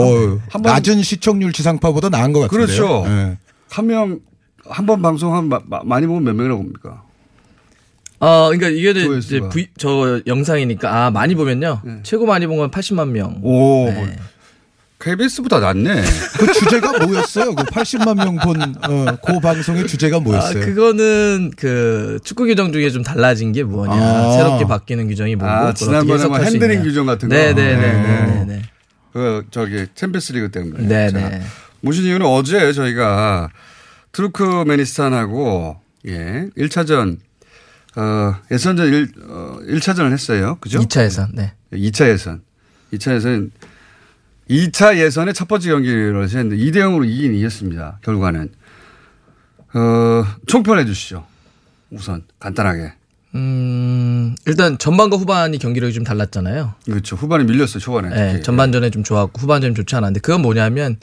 한 0.48 0.62
번- 0.62 0.62
낮은 0.62 1.02
시청률 1.02 1.52
지상파보다 1.52 2.08
나은 2.08 2.32
것 2.32 2.40
같은데요. 2.40 2.66
그렇죠. 2.66 3.04
네. 3.06 3.38
한명 3.70 4.20
한 4.68 4.86
번 4.86 5.02
방송한 5.02 5.48
마- 5.48 5.60
마- 5.66 5.82
많이 5.84 6.06
보면 6.06 6.24
몇 6.24 6.34
명이라고 6.34 6.62
봅니까? 6.62 7.02
어, 8.18 8.46
그러니까 8.48 8.68
이게 8.68 8.90
이제 8.90 9.04
조회수가. 9.04 9.48
V, 9.50 9.68
저 9.76 10.20
영상이니까 10.26 11.06
아 11.06 11.10
많이 11.10 11.34
보면요. 11.34 11.82
최고 12.02 12.24
많이 12.26 12.46
본 12.46 12.56
건 12.56 12.70
80만 12.70 13.08
명. 13.10 13.38
오, 13.42 13.86
네. 13.90 13.92
뭐 13.94 14.08
KBS보다 14.98 15.60
낫네. 15.60 16.02
그 16.38 16.52
주제가 16.54 17.04
뭐였어요? 17.04 17.54
그 17.54 17.64
80만 17.64 18.16
명본 18.16 18.62
어, 18.88 19.16
그 19.22 19.40
방송의 19.40 19.86
주제가 19.86 20.16
아, 20.16 20.20
뭐였어요? 20.20 20.64
그거는 20.64 21.52
그 21.54 22.18
축구 22.24 22.46
규정 22.46 22.72
중에 22.72 22.88
좀 22.88 23.02
달라진 23.02 23.52
게 23.52 23.62
뭐냐. 23.62 23.92
아. 23.94 24.32
새롭게 24.32 24.64
바뀌는 24.64 25.06
규정이 25.08 25.36
뭐고. 25.36 25.52
아, 25.52 25.74
지난번에 25.74 26.24
뭐 26.26 26.38
있냐. 26.38 26.82
규정 26.82 27.04
같은 27.06 27.28
거. 27.28 27.34
네네네 27.34 28.44
네. 28.46 28.62
그 29.12 29.44
저기 29.50 29.86
챔피언스리그 29.94 30.50
때문에. 30.50 30.88
네네. 30.88 31.20
자, 31.40 31.40
모신 31.82 32.04
이유는 32.04 32.24
어제 32.24 32.72
저희가 32.72 33.50
투르크메니스탄하고 34.16 35.76
예 36.06 36.48
1차전 36.56 37.18
어 37.96 38.34
예선전 38.50 38.86
1 38.86 39.12
어, 39.28 39.58
1차전을 39.62 40.12
했어요. 40.12 40.56
그죠? 40.60 40.80
2차 40.80 41.04
예선. 41.04 41.30
네. 41.34 41.52
2차 41.72 42.08
예선. 42.08 42.42
2차 42.92 43.14
예선 43.14 43.50
2차 44.48 44.96
예선의 44.96 45.34
첫 45.34 45.48
번째 45.48 45.70
경기를 45.70 46.22
했는데 46.22 46.56
2대 46.56 46.76
0으로 46.76 47.08
이긴 47.08 47.34
이겼습니다. 47.34 47.98
결과는 48.02 48.50
어 49.74 50.24
총평해 50.46 50.86
주시죠. 50.86 51.26
우선 51.90 52.24
간단하게. 52.38 52.92
음, 53.34 54.34
일단 54.46 54.78
전반과 54.78 55.18
후반이 55.18 55.58
경기력이 55.58 55.92
좀 55.92 56.04
달랐잖아요. 56.04 56.74
그렇죠. 56.86 57.16
후반에 57.16 57.44
밀렸어요, 57.44 57.80
초반에. 57.80 58.08
네. 58.08 58.40
전반전에 58.40 58.88
좀 58.88 59.04
좋았고 59.04 59.42
후반전에 59.42 59.74
좋지 59.74 59.94
않았는데 59.94 60.20
그건 60.20 60.40
뭐냐면 60.40 60.96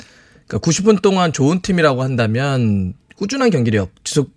그러니까 0.48 0.70
90분 0.70 1.02
동안 1.02 1.34
좋은 1.34 1.62
팀이라고 1.62 2.04
한다면 2.04 2.94
꾸준한 3.16 3.50
경기력 3.50 3.92
지속 4.04 4.32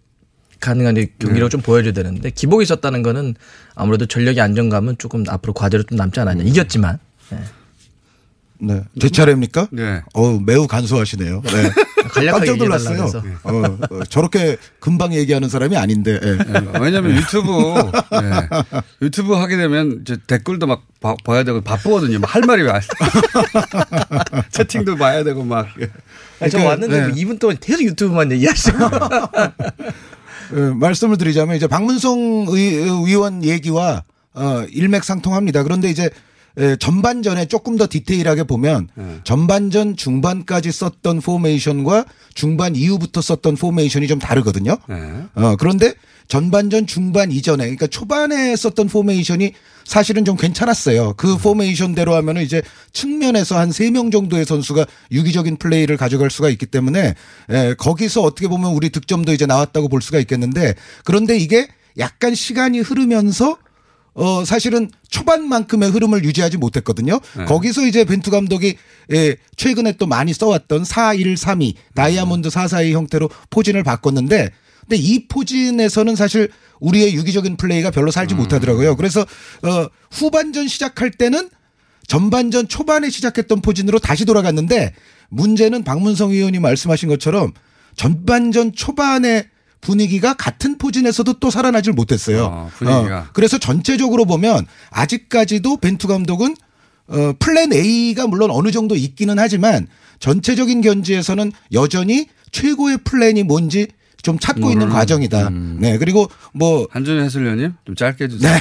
가능한 0.60 0.94
경기력 1.18 1.50
좀 1.50 1.60
보여줘야 1.60 1.92
되는데 1.92 2.30
기복이 2.30 2.62
있었다는 2.62 3.02
거는 3.02 3.34
아무래도 3.74 4.06
전력의 4.06 4.40
안정감은 4.40 4.96
조금 4.98 5.24
앞으로 5.28 5.52
과제로 5.52 5.82
좀 5.82 5.96
남지 5.96 6.18
않았냐. 6.20 6.44
이겼지만. 6.44 6.98
네. 7.30 7.38
네. 8.58 8.82
제 9.00 9.08
차례입니까? 9.08 9.68
네. 9.72 10.02
어 10.14 10.38
매우 10.40 10.66
간소하시네요. 10.66 11.42
네. 11.42 11.70
간략하게 12.08 12.46
깜짝 12.46 12.56
놀랐어요. 12.56 13.22
어, 13.42 13.50
어, 13.90 14.04
저렇게 14.08 14.56
금방 14.78 15.12
얘기하는 15.12 15.48
사람이 15.48 15.76
아닌데. 15.76 16.18
예. 16.22 16.36
네, 16.36 16.60
왜냐면 16.80 17.16
유튜브, 17.16 17.50
네. 17.50 18.48
유튜브 19.02 19.34
하게 19.34 19.56
되면 19.56 19.98
이제 20.02 20.16
댓글도 20.26 20.66
막 20.66 20.82
봐, 21.00 21.16
봐야 21.24 21.42
되고 21.42 21.60
바쁘거든요. 21.60 22.20
막 22.20 22.36
할 22.36 22.42
말이 22.42 22.62
많 22.64 22.80
채팅도 24.50 24.96
봐야 24.96 25.24
되고 25.24 25.42
막. 25.42 25.66
아니, 26.40 26.50
저 26.50 26.58
그러니까, 26.58 26.68
왔는데 26.70 27.00
네. 27.00 27.06
뭐 27.08 27.16
2분 27.16 27.38
동안 27.40 27.56
계속 27.60 27.82
유튜브만 27.84 28.30
얘기하시고. 28.32 28.84
어, 28.84 28.90
말씀을 30.76 31.16
드리자면 31.18 31.56
이제 31.56 31.66
박문성 31.66 32.46
위, 32.50 32.74
위원 32.74 33.42
얘기와 33.44 34.02
어, 34.34 34.64
일맥상통합니다. 34.70 35.62
그런데 35.62 35.88
이제 35.88 36.04
에, 36.04 36.10
전반전에 36.78 37.46
조금 37.46 37.76
더 37.76 37.86
디테일하게 37.88 38.44
보면 38.44 38.88
전반전 39.24 39.96
중반까지 39.96 40.72
썼던 40.72 41.20
포메이션과 41.20 42.06
중반 42.34 42.74
이후부터 42.74 43.20
썼던 43.20 43.56
포메이션이 43.56 44.06
좀 44.08 44.18
다르거든요. 44.18 44.76
네. 44.88 44.96
어, 45.34 45.56
그런데 45.58 45.92
전반전 46.28 46.86
중반 46.86 47.30
이전에 47.30 47.64
그러니까 47.64 47.86
초반에 47.86 48.56
썼던 48.56 48.88
포메이션이 48.88 49.52
사실은 49.84 50.24
좀 50.24 50.36
괜찮았어요. 50.36 51.14
그 51.16 51.36
포메이션대로 51.36 52.14
하면은 52.16 52.42
이제 52.42 52.62
측면에서 52.92 53.56
한 53.58 53.68
세 53.70 53.90
명 53.90 54.10
정도의 54.10 54.44
선수가 54.44 54.86
유기적인 55.12 55.58
플레이를 55.58 55.96
가져갈 55.96 56.30
수가 56.30 56.48
있기 56.50 56.66
때문에 56.66 57.14
에, 57.50 57.74
거기서 57.74 58.22
어떻게 58.22 58.48
보면 58.48 58.72
우리 58.72 58.90
득점도 58.90 59.32
이제 59.32 59.46
나왔다고 59.46 59.88
볼 59.88 60.02
수가 60.02 60.18
있겠는데 60.20 60.74
그런데 61.04 61.36
이게 61.36 61.68
약간 61.98 62.34
시간이 62.34 62.80
흐르면서 62.80 63.58
어 64.16 64.44
사실은 64.46 64.90
초반만큼의 65.10 65.90
흐름을 65.90 66.24
유지하지 66.24 66.56
못했거든요. 66.56 67.20
네. 67.36 67.44
거기서 67.44 67.86
이제 67.86 68.04
벤투 68.04 68.30
감독이 68.30 68.76
예, 69.12 69.36
최근에 69.56 69.92
또 69.98 70.06
많이 70.06 70.32
써왔던 70.32 70.84
4-1-3-2 70.84 71.74
다이아몬드 71.94 72.48
4-4-2 72.48 72.92
형태로 72.92 73.28
포진을 73.50 73.84
바꿨는데 73.84 74.50
근데 74.80 74.96
이 74.96 75.28
포진에서는 75.28 76.16
사실 76.16 76.48
우리의 76.80 77.14
유기적인 77.14 77.56
플레이가 77.56 77.90
별로 77.90 78.10
살지 78.10 78.34
못하더라고요. 78.34 78.96
그래서 78.96 79.20
어 79.20 79.86
후반전 80.12 80.66
시작할 80.66 81.10
때는 81.10 81.50
전반전 82.06 82.68
초반에 82.68 83.10
시작했던 83.10 83.60
포진으로 83.60 83.98
다시 83.98 84.24
돌아갔는데 84.24 84.94
문제는 85.28 85.84
박문성 85.84 86.30
위원이 86.30 86.58
말씀하신 86.60 87.08
것처럼 87.10 87.52
전반전 87.96 88.72
초반에 88.72 89.48
분위기가 89.80 90.34
같은 90.34 90.78
포진에서도 90.78 91.34
또 91.34 91.50
살아나질 91.50 91.92
못했어요. 91.92 92.44
어, 92.44 92.70
분위기가. 92.76 93.18
어, 93.18 93.24
그래서 93.32 93.58
전체적으로 93.58 94.24
보면 94.24 94.66
아직까지도 94.90 95.76
벤투 95.78 96.08
감독은 96.08 96.56
어, 97.08 97.32
플랜 97.38 97.72
A가 97.72 98.26
물론 98.26 98.50
어느 98.50 98.70
정도 98.70 98.96
있기는 98.96 99.38
하지만 99.38 99.86
전체적인 100.18 100.80
견지에서는 100.80 101.52
여전히 101.72 102.28
최고의 102.50 102.98
플랜이 103.04 103.42
뭔지 103.44 103.88
좀 104.22 104.38
찾고 104.38 104.60
있는 104.72 104.78
모르는, 104.78 104.92
과정이다. 104.92 105.48
음. 105.48 105.78
네. 105.80 105.98
그리고 105.98 106.28
뭐 106.52 106.88
한준희 106.90 107.22
해설위원님 107.22 107.74
좀 107.84 107.94
짧게 107.94 108.24
해 108.24 108.28
주세요. 108.28 108.52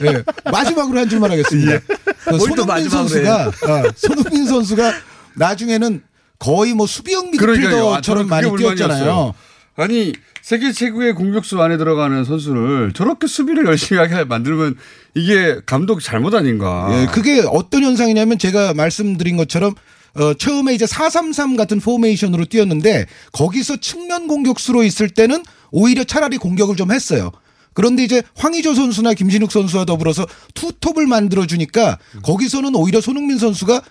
네. 0.00 0.22
마지막으로 0.50 0.98
한 0.98 1.08
줄만 1.08 1.30
하겠습니다. 1.30 1.78
그 2.24 2.30
뭘또 2.30 2.64
손흥민 2.64 2.88
선수가 2.88 3.46
어, 3.46 3.82
손흥민 3.94 4.46
선수가 4.46 4.92
나중에는 5.36 6.02
거의 6.40 6.74
뭐 6.74 6.86
수비형 6.86 7.30
그러니까요. 7.32 7.90
아, 7.90 7.96
미드필더처럼 7.98 8.28
많이 8.28 8.56
뛰었잖아요. 8.56 9.34
아니 9.76 10.12
세계 10.42 10.72
최고의 10.72 11.14
공격수 11.14 11.60
안에 11.60 11.76
들어가는 11.76 12.24
선수를 12.24 12.92
저렇게 12.94 13.26
수비를 13.26 13.66
열심히 13.66 14.00
하게 14.00 14.24
만들면 14.24 14.76
이게 15.14 15.60
감독 15.66 16.00
잘못 16.00 16.34
아닌가? 16.34 16.88
예, 16.92 17.06
그게 17.06 17.42
어떤 17.46 17.82
현상이냐면 17.82 18.38
제가 18.38 18.74
말씀드린 18.74 19.36
것처럼 19.36 19.74
어, 20.14 20.34
처음에 20.34 20.74
이제 20.74 20.86
433 20.86 21.56
같은 21.56 21.78
포메이션으로 21.78 22.46
뛰었는데 22.46 23.06
거기서 23.32 23.76
측면 23.76 24.26
공격수로 24.26 24.82
있을 24.82 25.08
때는 25.08 25.44
오히려 25.70 26.04
차라리 26.04 26.36
공격을 26.36 26.76
좀 26.76 26.90
했어요. 26.90 27.30
그런데 27.72 28.02
이제 28.02 28.22
황의조 28.34 28.74
선수나 28.74 29.14
김신욱 29.14 29.52
선수와 29.52 29.84
더불어서 29.84 30.26
투톱을 30.54 31.06
만들어 31.06 31.46
주니까 31.46 31.98
거기서는 32.24 32.74
오히려 32.74 33.00
손흥민 33.00 33.38
선수가 33.38 33.82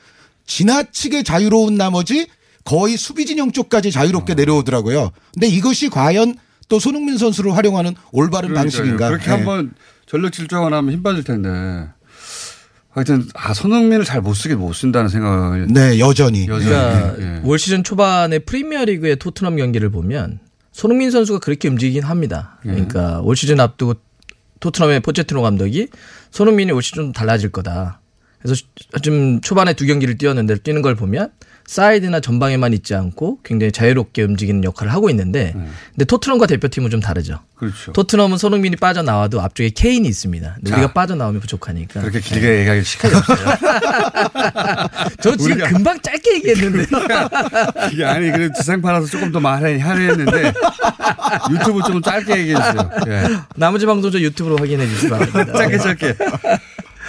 지나치게 0.45 1.23
자유로운 1.23 1.75
나머지 1.75 2.27
거의 2.69 2.97
수비 2.97 3.25
진영 3.25 3.51
쪽까지 3.51 3.89
자유롭게 3.91 4.35
내려오더라고요. 4.35 5.09
근데 5.33 5.47
이것이 5.47 5.89
과연 5.89 6.35
또 6.67 6.77
손흥민 6.77 7.17
선수를 7.17 7.57
활용하는 7.57 7.95
올바른 8.11 8.49
그러니까요. 8.49 8.63
방식인가? 8.77 9.09
그렇게 9.09 9.25
네. 9.25 9.31
한번 9.31 9.71
전력 10.05 10.31
질주하거나 10.31 10.77
하면 10.77 10.93
힘 10.93 11.01
빠질 11.01 11.23
텐데. 11.23 11.49
하여튼 12.91 13.25
아 13.33 13.55
손흥민을 13.55 14.05
잘 14.05 14.21
못 14.21 14.35
쓰게 14.35 14.53
못 14.53 14.73
쓴다는 14.73 15.09
생각을 15.09 15.65
네, 15.67 15.97
여전히. 15.97 16.47
여전히 16.47 16.69
그러니까 16.69 17.15
예. 17.19 17.41
올 17.43 17.57
시즌 17.57 17.83
초반에 17.83 18.37
프리미어리그의 18.37 19.15
토트넘 19.15 19.57
경기를 19.57 19.89
보면 19.89 20.39
손흥민 20.71 21.09
선수가 21.09 21.39
그렇게 21.39 21.69
움직이긴 21.69 22.03
합니다. 22.03 22.59
예. 22.65 22.69
그러니까 22.69 23.19
올 23.21 23.35
시즌 23.35 23.59
앞두고 23.59 23.95
토트넘의 24.59 24.99
포체티노 24.99 25.41
감독이 25.41 25.87
손흥민이 26.29 26.71
올 26.71 26.83
시즌 26.83 26.97
좀 27.05 27.13
달라질 27.13 27.49
거다. 27.51 27.99
그래서 28.43 28.61
좀 29.01 29.41
초반에 29.41 29.73
두 29.73 29.87
경기를 29.87 30.19
뛰었는데 30.19 30.57
뛰는 30.59 30.83
걸 30.83 30.93
보면 30.95 31.31
사이드나 31.69 32.19
전방에만 32.19 32.73
있지 32.73 32.95
않고 32.95 33.41
굉장히 33.43 33.71
자유롭게 33.71 34.23
움직이는 34.23 34.63
역할을 34.63 34.91
하고 34.91 35.07
있는데 35.11 35.53
근데 35.91 36.03
토트넘과 36.05 36.47
대표팀은 36.47 36.89
좀 36.89 36.99
다르죠. 36.99 37.33
예. 37.33 37.59
그렇죠. 37.59 37.91
토트넘은 37.93 38.39
손흥민이 38.39 38.75
빠져나와도 38.77 39.39
앞쪽에 39.39 39.69
케인이 39.69 40.07
있습니다. 40.07 40.53
근데 40.55 40.69
자. 40.71 40.77
우리가 40.77 40.93
빠져나오면 40.93 41.41
부족하니까. 41.41 42.01
그렇게 42.01 42.21
길게 42.21 42.59
얘기할 42.61 42.83
시간이 42.83 43.13
없어요. 43.13 43.37
저 45.21 45.35
지금 45.35 45.57
우리가- 45.57 45.69
금방 45.71 45.99
짧게 46.01 46.33
얘기했는데. 46.37 46.87
이게 47.93 48.03
아니 48.03 48.31
그래도 48.31 48.53
지상 48.55 48.81
팔아서 48.81 49.05
조금 49.05 49.31
더 49.31 49.39
말해 49.39 49.77
하려 49.79 49.99
했는데 50.01 50.51
유튜브 51.51 51.81
좀 51.85 52.01
짧게 52.01 52.35
얘기해 52.35 52.55
주세요. 52.55 52.89
예. 53.09 53.23
나머지 53.55 53.85
방송 53.85 54.09
저 54.09 54.19
유튜브로 54.19 54.57
확인해 54.57 54.87
주시기 54.87 55.09
바랍니다. 55.09 55.53
짧게 55.53 55.77
짧게. 55.77 56.07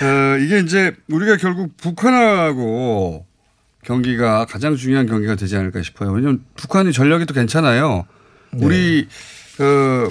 어, 0.03 0.37
이게 0.39 0.59
이제 0.59 0.93
우리가 1.09 1.39
결국 1.39 1.77
북한하고 1.79 3.25
경기가 3.85 4.47
가장 4.47 4.77
중요한 4.77 5.07
경기가 5.07 5.35
되지 5.37 5.57
않을까 5.57 5.83
싶어요. 5.83 6.11
왜냐하면 6.13 6.45
북한이 6.57 6.93
전력이 6.93 7.27
또 7.27 7.35
괜찮아요. 7.35 8.07
우리 8.55 9.09
어, 9.59 10.09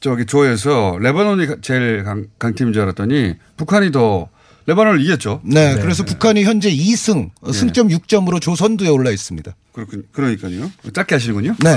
저기 0.00 0.26
조에서 0.26 0.98
레바논이 1.00 1.46
제일 1.62 2.04
강, 2.04 2.26
강팀인 2.38 2.72
줄 2.72 2.82
알았더니 2.82 3.34
북한이 3.56 3.92
더 3.92 4.28
레바논을 4.66 5.00
이겼죠. 5.02 5.40
네, 5.44 5.76
그래서 5.80 6.04
북한이 6.04 6.44
현재 6.44 6.70
2승, 6.70 7.30
어, 7.40 7.52
승점 7.52 7.88
6점으로 7.88 8.40
조선두에 8.40 8.88
올라 8.88 9.10
있습니다. 9.10 9.54
그렇군, 9.72 10.04
그러니까요. 10.12 10.70
짧게 10.92 11.14
하시는군요. 11.14 11.56
네. 11.64 11.76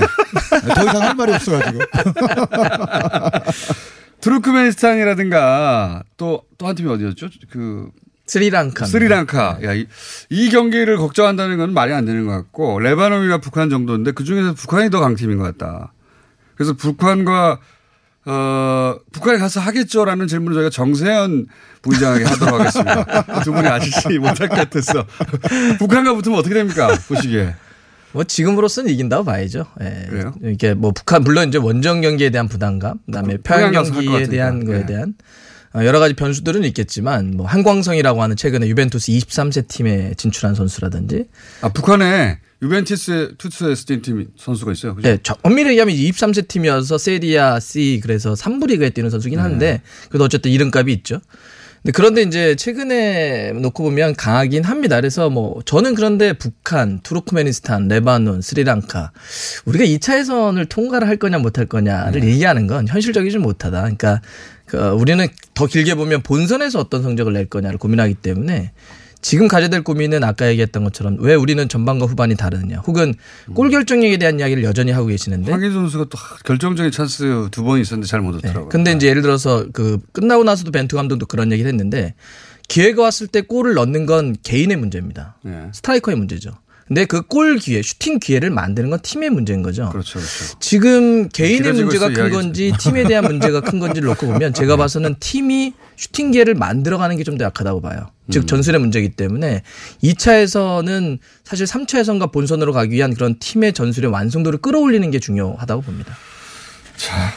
더 0.76 0.84
이상 0.84 1.02
할 1.02 1.16
말이 1.16 1.34
없어가지고. 1.34 1.80
투르크메니스탄이라든가 4.22 6.04
또 6.18 6.44
또 6.58 6.68
한 6.68 6.76
팀이 6.76 6.90
어디였죠? 6.90 7.30
그 7.50 7.90
스리랑카. 8.26 8.86
스리랑카. 8.86 9.60
야, 9.64 9.74
이, 9.74 9.86
이 10.30 10.50
경기를 10.50 10.98
걱정한다는 10.98 11.58
건 11.58 11.74
말이 11.74 11.94
안 11.94 12.06
되는 12.06 12.26
것 12.26 12.32
같고 12.32 12.80
레바논이나 12.80 13.40
북한 13.40 13.70
정도인데 13.70 14.12
그 14.12 14.24
중에서 14.24 14.54
북한이 14.54 14.90
더 14.90 15.00
강팀인 15.00 15.38
것 15.38 15.44
같다. 15.44 15.94
그래서 16.56 16.74
북한과 16.74 17.60
어, 18.26 18.96
북한에 19.12 19.38
가서 19.38 19.60
하겠죠라는 19.60 20.28
질문을 20.28 20.56
저희가 20.56 20.70
정세현 20.70 21.48
부의장에게 21.82 22.24
하도록 22.24 22.60
하겠습니다. 22.60 23.24
두 23.44 23.52
분이 23.52 23.68
아시지 23.68 24.18
못할 24.20 24.48
것 24.48 24.56
같아서. 24.56 25.06
북한과 25.78 26.14
붙으면 26.16 26.40
어떻게 26.40 26.56
됩니까? 26.56 26.98
보시기에. 27.08 27.56
뭐 28.14 28.24
지금으로서는 28.24 28.92
이긴다고 28.92 29.26
봐야죠. 29.26 29.66
예. 29.82 30.06
그래요? 30.08 30.34
이게 30.44 30.74
뭐 30.74 30.92
북한 30.92 31.24
물론 31.24 31.50
이제 31.50 31.58
원정 31.58 32.02
경기에 32.02 32.30
대한 32.30 32.48
부담감, 32.48 33.00
그다음에 33.08 33.38
평양 33.38 33.72
경기에. 33.72 34.28
대한 34.28 34.64
거에 34.64 34.82
예. 34.82 34.86
대한 34.86 35.10
어, 35.10 35.14
여러 35.76 36.00
가지 36.00 36.14
변수들은 36.14 36.64
있겠지만 36.66 37.32
뭐 37.36 37.48
한광성이라고 37.48 38.22
하는 38.22 38.36
최근에 38.36 38.68
유벤투스 38.68 39.12
23세 39.12 39.68
팀에 39.68 40.14
진출한 40.18 40.54
선수라든지 40.56 41.26
아, 41.62 41.70
북한에 41.70 42.38
유벤투스 42.62 43.36
투스에스 43.40 43.86
뛴팀 43.86 44.28
선수가 44.38 44.72
있어요. 44.72 44.96
그죠? 44.96 45.08
네, 45.10 45.18
저- 45.24 45.36
엄밀히 45.42 45.72
얘기하면 45.72 45.96
23세 45.96 46.48
팀이어서 46.48 46.98
세리아 46.98 47.60
C 47.60 48.00
그래서 48.04 48.34
3부 48.36 48.68
리그에 48.68 48.92
뛰는 48.92 49.10
선수긴 49.10 49.38
네. 49.38 49.42
한데 49.44 49.82
그래도 50.10 50.26
어쨌든 50.26 50.52
이름값이 50.52 50.92
있죠. 50.94 51.20
근데 51.82 51.92
그런데 51.92 52.22
이제 52.22 52.56
최근에 52.56 53.52
놓고 53.54 53.84
보면 53.84 54.16
강하긴 54.16 54.64
합니다. 54.64 54.96
그래서 54.96 55.30
뭐 55.30 55.60
저는 55.66 55.96
그런데 55.96 56.32
북한, 56.32 57.02
투르크메니스탄, 57.02 57.90
레바논, 57.90 58.42
스리랑카 58.42 59.12
우리가 59.66 59.84
2차 59.84 60.18
예선을 60.20 60.68
통과를 60.68 61.10
할 61.10 61.18
거냐 61.18 61.40
못 61.40 61.58
할 61.58 61.66
거냐를 61.66 62.22
네. 62.22 62.28
얘기하는 62.30 62.68
건 62.68 62.88
현실적이지 62.88 63.40
못하다. 63.40 63.82
그러니까 63.82 64.22
그, 64.63 64.63
우리는 64.78 65.28
더 65.54 65.68
길게 65.68 65.96
보면 65.96 66.22
본선에서 66.24 66.80
어떤 66.80 67.04
성적을 67.04 67.34
낼 67.34 67.46
거냐를 67.46 67.78
고민하기 67.78 68.16
때문에 68.16 68.72
지금 69.22 69.48
가져야 69.48 69.70
될 69.70 69.84
고민은 69.84 70.22
아까 70.24 70.50
얘기했던 70.50 70.84
것처럼 70.84 71.16
왜 71.20 71.34
우리는 71.34 71.70
전반과 71.70 72.08
후반이 72.08 72.36
다르느냐 72.36 72.80
혹은 72.80 73.14
골 73.54 73.70
결정력에 73.70 74.18
대한 74.18 74.38
이야기를 74.40 74.64
여전히 74.66 74.92
하고 74.92 75.06
계시는데 75.08 75.50
황의조 75.52 75.72
선수가 75.72 76.06
또 76.10 76.18
결정적인 76.44 76.92
찬스 76.92 77.48
두 77.52 77.64
번 77.64 77.80
있었는데 77.80 78.08
잘못 78.08 78.32
넣더라고요. 78.36 78.68
근데 78.70 78.92
이제 78.92 79.08
예를 79.08 79.22
들어서 79.22 79.66
그 79.72 80.00
끝나고 80.12 80.44
나서도 80.44 80.72
벤투 80.72 80.98
감독도 80.98 81.28
그런 81.28 81.54
얘기를 81.54 81.70
했는데 81.72 82.16
기회가 82.68 83.02
왔을 83.04 83.28
때 83.28 83.42
골을 83.42 83.76
넣는 83.76 84.06
건 84.06 84.36
개인의 84.44 84.76
문제입니다. 84.78 85.38
네. 85.44 85.68
스트라이커의 85.74 86.18
문제죠. 86.18 86.52
근데 86.88 87.06
그 87.06 87.22
골 87.22 87.58
기회, 87.58 87.82
슈팅 87.82 88.20
기회를 88.20 88.50
만드는 88.50 88.90
건 88.90 89.00
팀의 89.02 89.30
문제인 89.30 89.64
거죠. 89.64 89.90
그렇죠, 89.90 90.20
그렇죠. 90.20 90.60
지금 90.60 91.30
개인의 91.30 91.74
문제가 91.74 92.08
큰 92.10 92.16
이야기죠. 92.18 92.36
건지 92.36 92.74
팀에 92.80 93.06
대한 93.06 93.24
문제가 93.26 93.62
큰 93.62 93.80
건지를 93.80 94.08
놓고 94.10 94.28
보면 94.28 94.54
제가 94.56 94.76
봐서는 94.76 95.16
팀이 95.20 95.74
슈팅 95.96 96.32
기회를 96.32 96.56
만들어가는 96.56 97.16
게 97.18 97.24
좀 97.24 97.38
더 97.38 97.46
약하다고 97.46 97.82
봐요. 97.82 98.08
음. 98.26 98.32
즉 98.32 98.48
전술의 98.48 98.80
문제이기 98.82 99.16
때문에 99.16 99.64
2차에서는 100.04 101.20
사실 101.44 101.66
3차 101.66 102.00
예선과 102.00 102.28
본선으로 102.28 102.74
가기 102.74 102.96
위한 102.96 103.14
그런 103.14 103.38
팀의 103.40 103.74
전술의 103.74 104.12
완성도를 104.12 104.60
끌어올리는 104.60 105.10
게 105.10 105.20
중요하다고 105.20 105.82
봅니다. 105.84 106.16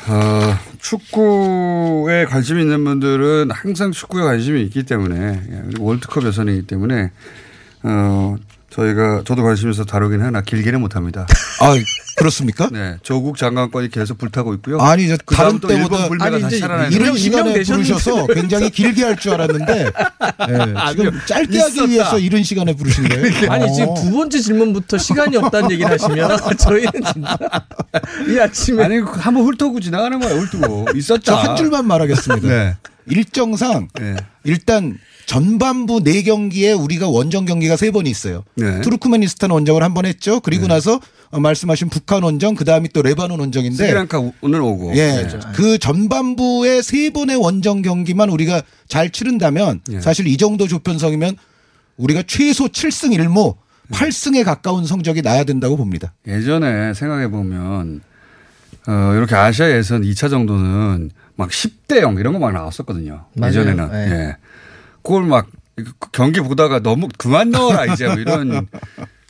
어, 0.08 0.58
축구에 0.80 2.24
관심 2.26 2.58
있는 2.58 2.84
분들은 2.84 3.50
항상 3.50 3.90
축구에 3.92 4.22
관심이 4.22 4.62
있기 4.62 4.84
때문에 4.84 5.16
예, 5.50 5.62
월드컵 5.78 6.24
예선이기 6.26 6.66
때문에 6.66 7.10
어, 7.82 8.36
저희가 8.70 9.22
저도 9.24 9.42
관심 9.42 9.70
있어서 9.70 9.84
다루긴 9.84 10.20
하나 10.22 10.40
길게는 10.42 10.80
못합니다. 10.80 11.26
아 11.60 11.74
그렇습니까? 12.16 12.68
네, 12.72 12.96
조국 13.02 13.36
장관권이 13.38 13.90
계속 13.90 14.18
불타고 14.18 14.54
있고요. 14.54 14.78
아니 14.80 15.04
이제 15.04 15.16
그다음 15.24 15.58
다른 15.58 15.60
또 15.60 15.68
때보다 15.68 16.40
다시 16.40 16.58
살아나는 16.58 16.92
이런 16.92 17.16
시간에. 17.16 17.62
부르셔서 17.62 18.26
굉장히 18.28 18.70
길게 18.70 19.04
할 19.04 19.16
줄 19.16 19.32
알았는데 19.34 19.84
예, 19.84 20.74
지금 20.90 21.20
짧게 21.26 21.58
하기 21.58 21.74
있었다. 21.74 21.84
위해서 21.88 22.18
이런 22.18 22.42
시간에 22.42 22.74
부르신 22.74 23.08
거예요? 23.08 23.24
아니 23.52 23.64
어. 23.64 23.72
지금 23.72 23.94
두 23.94 24.10
번째 24.10 24.38
질문부터 24.40 24.98
시간이 24.98 25.36
없다는 25.38 25.70
얘기를 25.70 25.90
하시면 25.90 26.36
저희는 26.58 26.92
진짜 27.12 27.38
이 28.28 28.38
아침에 28.38 28.84
아니 28.84 28.98
한번 28.98 29.44
훑고 29.44 29.80
지나가는 29.80 30.18
거야 30.18 30.34
훑고 30.34 30.88
있었다. 30.96 31.22
저한 31.22 31.56
줄만 31.56 31.86
말하겠습니다. 31.86 32.48
네. 32.48 32.76
일정상 33.06 33.88
네. 33.94 34.16
일단 34.44 34.98
전반부 35.26 36.02
네 36.02 36.22
경기에 36.22 36.72
우리가 36.72 37.08
원정 37.08 37.44
경기가 37.46 37.76
세번 37.76 38.06
있어요. 38.06 38.44
네. 38.54 38.80
투르크메니스탄 38.80 39.50
원정을 39.50 39.82
한 39.82 39.92
번 39.92 40.06
했죠. 40.06 40.40
그리고 40.40 40.66
나서 40.68 41.00
어, 41.30 41.40
말씀하신 41.40 41.88
북한 41.88 42.22
원정, 42.22 42.54
그 42.54 42.64
다음이 42.64 42.90
또 42.90 43.02
레바논 43.02 43.40
원정인데 43.40 43.76
스리랑카 43.76 44.20
우- 44.20 44.32
오늘 44.40 44.60
오고. 44.60 44.96
예. 44.96 45.26
그 45.54 45.78
전반부의 45.78 46.82
세 46.82 47.10
번의 47.10 47.36
원정 47.36 47.82
경기만 47.82 48.30
우리가 48.30 48.62
잘 48.88 49.10
치른다면 49.10 49.80
예. 49.90 50.00
사실 50.00 50.26
이 50.28 50.36
정도 50.36 50.68
조편성이면 50.68 51.36
우리가 51.96 52.22
최소 52.26 52.68
7승 52.68 53.16
1무 53.18 53.56
예. 53.56 53.96
8승에 53.96 54.44
가까운 54.44 54.86
성적이 54.86 55.22
나야 55.22 55.42
된다고 55.44 55.76
봅니다. 55.76 56.12
예전에 56.28 56.94
생각해 56.94 57.28
보면 57.30 58.02
어, 58.86 59.12
이렇게 59.16 59.34
아시아 59.34 59.70
예선 59.76 60.02
2차 60.02 60.30
정도는 60.30 61.10
막 61.34 61.50
10대 61.50 62.00
0 62.02 62.16
이런 62.18 62.32
거 62.32 62.38
막 62.38 62.52
나왔었거든요. 62.52 63.24
맞아요. 63.34 63.50
예전에는. 63.50 63.90
네. 63.90 64.10
예. 64.12 64.36
그걸 65.06 65.22
막 65.22 65.46
경기 66.10 66.40
보다가 66.40 66.80
너무 66.80 67.08
그만 67.16 67.50
넣어라 67.50 67.92
이제 67.92 68.06
뭐 68.08 68.16
이런 68.16 68.66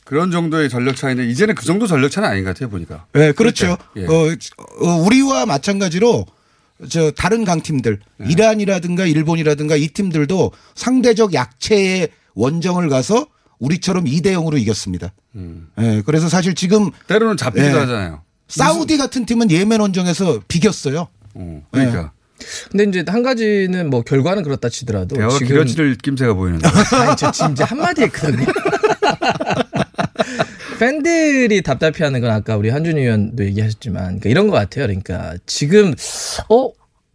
그런 0.03 0.31
정도의 0.31 0.69
전력 0.69 0.95
차이인데 0.95 1.27
이제는 1.27 1.53
그 1.53 1.65
정도 1.65 1.85
전력 1.85 2.09
차는 2.09 2.27
아닌 2.27 2.43
것 2.43 2.49
같아요 2.49 2.69
보니까. 2.69 3.05
네, 3.13 3.31
그렇죠. 3.31 3.77
예. 3.95 4.05
어, 4.05 4.35
어, 4.81 4.87
우리와 5.05 5.45
마찬가지로 5.45 6.25
저 6.89 7.11
다른 7.11 7.45
강팀들 7.45 7.99
네. 8.17 8.27
이란이라든가 8.27 9.05
일본이라든가 9.05 9.75
이 9.75 9.89
팀들도 9.89 10.51
상대적 10.73 11.33
약체의 11.33 12.09
원정을 12.33 12.89
가서 12.89 13.27
우리처럼 13.59 14.05
2대 14.05 14.27
0으로 14.33 14.59
이겼습니다. 14.59 15.13
예, 15.79 16.01
그래서 16.05 16.29
사실 16.29 16.55
지금 16.55 16.89
때로는 17.07 17.37
잡히기도 17.37 17.75
예. 17.75 17.79
하잖아요. 17.81 18.23
사우디 18.47 18.97
같은 18.97 19.25
팀은 19.25 19.51
예멘 19.51 19.79
원정에서 19.81 20.41
비겼어요. 20.47 21.07
어, 21.35 21.67
그러니까 21.69 22.13
근데 22.71 22.83
이제 22.85 23.03
한 23.07 23.23
가지는 23.23 23.89
뭐 23.89 24.01
결과는 24.01 24.43
그렇다 24.43 24.69
치더라도 24.69 25.15
대화가 25.15 25.33
지금 25.37 25.47
길어질 25.47 25.95
낌새가 25.97 26.33
보이는데. 26.33 26.67
아니 26.67 27.17
저 27.17 27.31
지금 27.31 27.51
이제 27.51 27.63
한마디 27.63 28.03
했거든요. 28.03 28.45
팬들이 30.79 31.61
답답해하는 31.61 32.21
건 32.21 32.31
아까 32.31 32.55
우리 32.55 32.69
한준희 32.69 33.01
의원도 33.01 33.43
얘기하셨지만 33.45 34.03
그러니까 34.03 34.29
이런 34.29 34.47
것 34.47 34.53
같아요. 34.53 34.85
그러니까 34.85 35.35
지금 35.45 35.93
어 36.49 36.69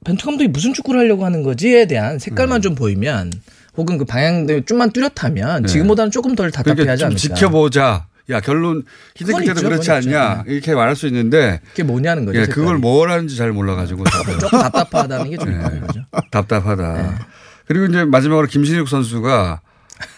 벤투 0.04 0.24
감독이 0.24 0.48
무슨 0.48 0.74
축구를 0.74 1.00
하려고 1.00 1.24
하는 1.24 1.42
거지에 1.42 1.86
대한 1.86 2.18
색깔만 2.18 2.58
음. 2.58 2.62
좀 2.62 2.74
보이면 2.74 3.32
혹은 3.76 3.98
그 3.98 4.04
방향들 4.04 4.64
좀만 4.64 4.90
뚜렷하면 4.90 5.62
네. 5.62 5.68
지금보다는 5.68 6.10
조금 6.10 6.34
덜 6.34 6.50
그러니까 6.50 6.70
답답해하지 6.70 7.00
좀 7.00 7.06
않을까. 7.06 7.20
지켜보자. 7.20 8.06
야 8.30 8.40
결론 8.40 8.84
그건 9.18 9.44
때도 9.44 9.62
그렇지. 9.62 9.90
않냐 9.90 10.44
이렇게 10.46 10.74
말할 10.74 10.94
수 10.96 11.06
있는데 11.06 11.60
그게 11.70 11.82
뭐냐는 11.82 12.24
거죠. 12.24 12.40
예. 12.40 12.46
그걸 12.46 12.78
뭘 12.78 13.10
하는지 13.10 13.36
잘 13.36 13.52
몰라가지고 13.52 14.04
조금 14.40 14.60
답답하다는 14.60 15.30
게좀 15.30 15.50
네. 15.50 15.56
있다는 15.56 15.86
거죠. 15.86 16.00
답답하다. 16.30 17.26
그리고 17.66 17.86
이제 17.86 18.04
마지막으로 18.04 18.46
김신욱 18.46 18.88
선수가 18.88 19.60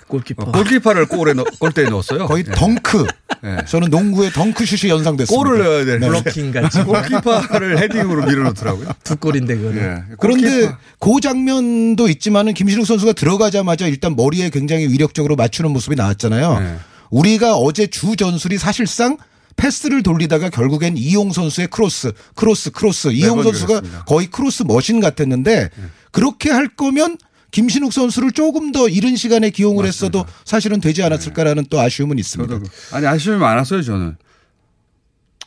골키퍼. 0.08 0.42
어, 0.44 0.52
골키퍼를 0.52 1.06
골에 1.06 1.32
넣, 1.32 1.44
골대에 1.58 1.86
넣었어요. 1.86 2.26
거의 2.26 2.44
예. 2.46 2.52
덩크. 2.52 3.06
예. 3.44 3.64
저는 3.66 3.88
농구의 3.90 4.30
덩크슛이 4.30 4.90
연상됐습니다. 4.90 5.34
골을 5.36 5.64
넣어야 5.64 5.84
되는 5.84 6.00
블로킹 6.00 6.52
같이 6.52 6.82
골키퍼를 6.84 7.78
헤딩으로 7.78 8.26
밀어넣더라고요. 8.26 8.88
두 9.02 9.16
골인데 9.16 9.56
그거는. 9.56 9.82
예. 9.82 10.14
그런데. 10.20 10.74
그 11.00 11.20
장면도 11.22 12.08
있지만은 12.08 12.54
김신욱 12.54 12.86
선수가 12.86 13.12
들어가자마자 13.14 13.86
일단 13.86 14.14
머리에 14.16 14.50
굉장히 14.50 14.86
위력적으로 14.88 15.36
맞추는 15.36 15.70
모습이 15.70 15.96
나왔잖아요. 15.96 16.58
네. 16.60 16.76
우리가 17.18 17.54
어제 17.54 17.86
주 17.86 18.16
전술이 18.16 18.58
사실상 18.58 19.16
패스를 19.56 20.02
돌리다가 20.02 20.50
결국엔 20.50 20.96
이용 20.96 21.32
선수의 21.32 21.68
크로스, 21.68 22.12
크로스, 22.34 22.72
크로스. 22.72 23.08
이용 23.12 23.36
번 23.36 23.44
선수가. 23.44 23.80
네. 23.82 23.88
거의 24.06 24.26
크로스 24.26 24.64
machine 24.64 24.98
같았는데 24.98 25.70
그렇게 26.10 26.50
할 26.50 26.66
거면 26.68 27.16
김신욱 27.52 27.92
선수를 27.92 28.32
조금 28.32 28.72
더 28.72 28.88
이른 28.88 29.14
시간에 29.14 29.50
기용을 29.50 29.86
했어도 29.86 30.24
사실은 30.44 30.80
되지 30.80 31.04
않았을까라는 31.04 31.66
또 31.70 31.78
아쉬움은 31.80 32.18
있습니다. 32.18 32.58
그- 32.58 32.64
아니 32.90 33.06
아쉬움이 33.06 33.38
많았어요 33.38 33.80
저는. 33.82 34.16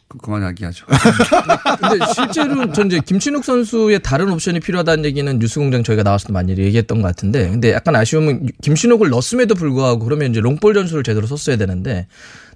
그- 0.10 0.18
그만 0.20 0.48
얘기하죠. 0.50 0.86
근데 0.86 2.06
실제로 2.14 2.72
전 2.72 2.88
이제 2.88 3.00
김신욱 3.06 3.44
선수의 3.44 4.00
다른 4.02 4.30
옵션이 4.32 4.60
필요하다는 4.62 5.04
얘기는 5.06 5.38
뉴스공장 5.40 5.84
저희가 5.84 6.04
나왔을 6.04 6.28
때 6.28 6.34
많이 6.34 6.52
얘기했던 6.58 7.02
것 7.02 7.08
같은데, 7.10 7.50
근데 7.50 7.74
약간 7.74 7.96
아쉬움은 7.96 8.48
김신욱을 8.62 9.10
넣었음에도 9.10 9.56
불구하고 9.56 10.06
그러면 10.06 10.32
이제 10.32 10.40
롱볼 10.40 10.74
전술을 10.74 11.04
제대로 11.04 11.28
썼어야 11.28 11.58
되는데 11.58 12.08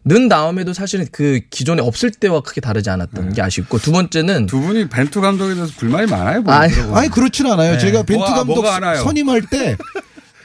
는 0.04 0.30
다음에도 0.30 0.74
사실은 0.74 1.06
그 1.12 1.42
기존에 1.52 1.80
없을 1.84 2.10
때와 2.10 2.42
크게 2.42 2.60
다르지 2.60 2.90
않았던 2.90 3.34
게 3.34 3.42
아쉽고 3.44 3.78
두 3.78 3.92
번째는 3.92 4.48
두 4.48 4.60
분이 4.60 4.90
벤투 4.90 5.22
감독에 5.22 5.54
대해서 5.54 5.72
불만이 5.78 6.10
많아요. 6.10 6.42
아니. 6.48 6.74
아니 6.94 7.08
그렇진 7.10 7.46
않아요. 7.46 7.78
제가 7.78 8.02
벤투 8.02 8.24
감독 8.26 8.46
뭐가? 8.64 8.96
선임할 8.96 9.44
때 9.52 9.78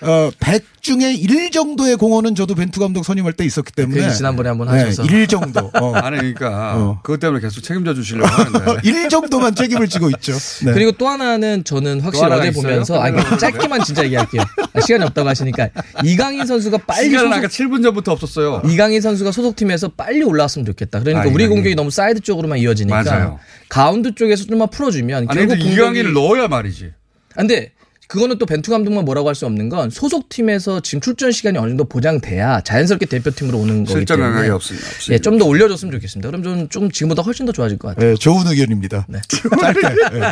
어, 0.02 0.30
100 0.38 0.82
중에 0.82 1.12
1 1.14 1.50
정도의 1.50 1.96
공헌은 1.96 2.34
저도 2.34 2.54
벤투 2.54 2.78
감독 2.78 3.04
선임할 3.04 3.32
때 3.32 3.44
있었기 3.44 3.72
그 3.74 3.82
때문에 3.82 4.12
지난번에 4.12 4.50
한번 4.50 4.68
네, 4.68 4.84
하셔서 4.84 5.04
1 5.04 5.26
정도. 5.26 5.70
어. 5.74 5.94
아니 5.98 6.18
그러니까 6.18 6.76
어. 6.76 7.00
그것 7.02 7.18
때문에 7.18 7.40
계속 7.40 7.62
책임져 7.62 7.94
주시려고 7.94 8.28
하는데. 8.28 8.80
1 8.88 9.08
정도만 9.08 9.54
책임을 9.54 9.88
지고 9.88 10.10
있죠. 10.10 10.32
네. 10.64 10.72
그리고 10.72 10.92
또 10.92 11.08
하나는 11.08 11.64
저는 11.64 12.00
확실히 12.00 12.32
어제 12.32 12.48
있어요? 12.48 12.62
보면서 12.62 13.00
아니 13.00 13.16
짧게만 13.38 13.82
진짜 13.84 14.04
얘기할게요. 14.04 14.42
아, 14.74 14.80
시간이 14.80 15.04
없다고 15.04 15.28
하시니까 15.28 15.70
이강인 16.04 16.46
선수가 16.46 16.78
빨리 16.86 17.06
시간은 17.08 17.30
소속, 17.30 17.38
아까 17.38 17.48
7분 17.48 17.82
전부터 17.82 18.12
없었어요. 18.12 18.62
이강인 18.68 19.00
선수가 19.00 19.32
소속팀에서 19.32 19.88
빨리 19.88 20.22
올라왔으면 20.22 20.66
좋겠다. 20.66 21.00
그러니까 21.00 21.24
아, 21.24 21.26
우리 21.26 21.44
이강인. 21.44 21.50
공격이 21.50 21.74
너무 21.74 21.90
사이드 21.90 22.20
쪽으로만 22.20 22.58
이어지니까 22.58 23.02
맞아요. 23.02 23.38
가운데 23.68 24.14
쪽에서 24.14 24.44
좀만 24.44 24.68
풀어주면 24.70 25.28
아니 25.28 25.48
결국 25.48 25.58
이강인을 25.58 26.12
넣어야 26.12 26.46
말이지. 26.48 26.92
아, 27.32 27.40
근데 27.40 27.72
그거는 28.08 28.38
또 28.38 28.46
벤투 28.46 28.70
감독만 28.70 29.04
뭐라고 29.04 29.28
할 29.28 29.34
수 29.34 29.46
없는 29.46 29.68
건 29.68 29.90
소속팀에서 29.90 30.80
지금 30.80 31.00
출전 31.00 31.32
시간이 31.32 31.58
어느 31.58 31.68
정도 31.70 31.84
보장돼야 31.84 32.60
자연스럽게 32.62 33.06
대표팀으로 33.06 33.58
오는 33.58 33.84
거기 33.84 33.98
실전 33.98 34.18
때문에 34.20 34.48
없습니다. 34.50 34.86
없습니다. 34.86 35.12
예, 35.14 35.18
좀 35.18 35.38
더 35.38 35.44
올려줬으면 35.44 35.92
좋겠습니다. 35.92 36.28
그럼 36.30 36.42
좀, 36.42 36.68
좀 36.68 36.90
지금보다 36.90 37.22
훨씬 37.22 37.44
더 37.46 37.52
좋아질 37.52 37.78
것 37.78 37.88
같아요. 37.88 38.10
네, 38.10 38.16
좋은 38.16 38.46
의견입니다. 38.46 39.06
네. 39.08 39.20
짧게. 39.60 39.80
네. 40.12 40.20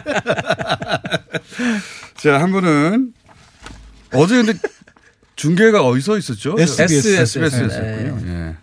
자, 2.16 2.40
한 2.40 2.52
분은 2.52 3.12
어제 4.14 4.36
근데 4.42 4.54
중계가 5.36 5.84
어디서 5.84 6.16
있었죠? 6.18 6.54
SBS. 6.58 7.08
SBS였군요. 7.16 8.18
예. 8.28 8.54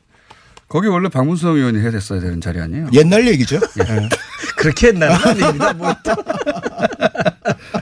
거기 0.69 0.87
원래 0.87 1.09
박문성 1.09 1.57
의원이 1.57 1.79
해야 1.81 1.91
됐어야 1.91 2.21
되는 2.21 2.39
자리 2.39 2.61
아니에요? 2.61 2.87
옛날 2.93 3.27
얘기죠. 3.27 3.59
네. 3.59 4.09
그렇게 4.55 4.87
했나요? 4.87 5.11
아닙니다. 5.11 5.73
뭐 5.73 5.93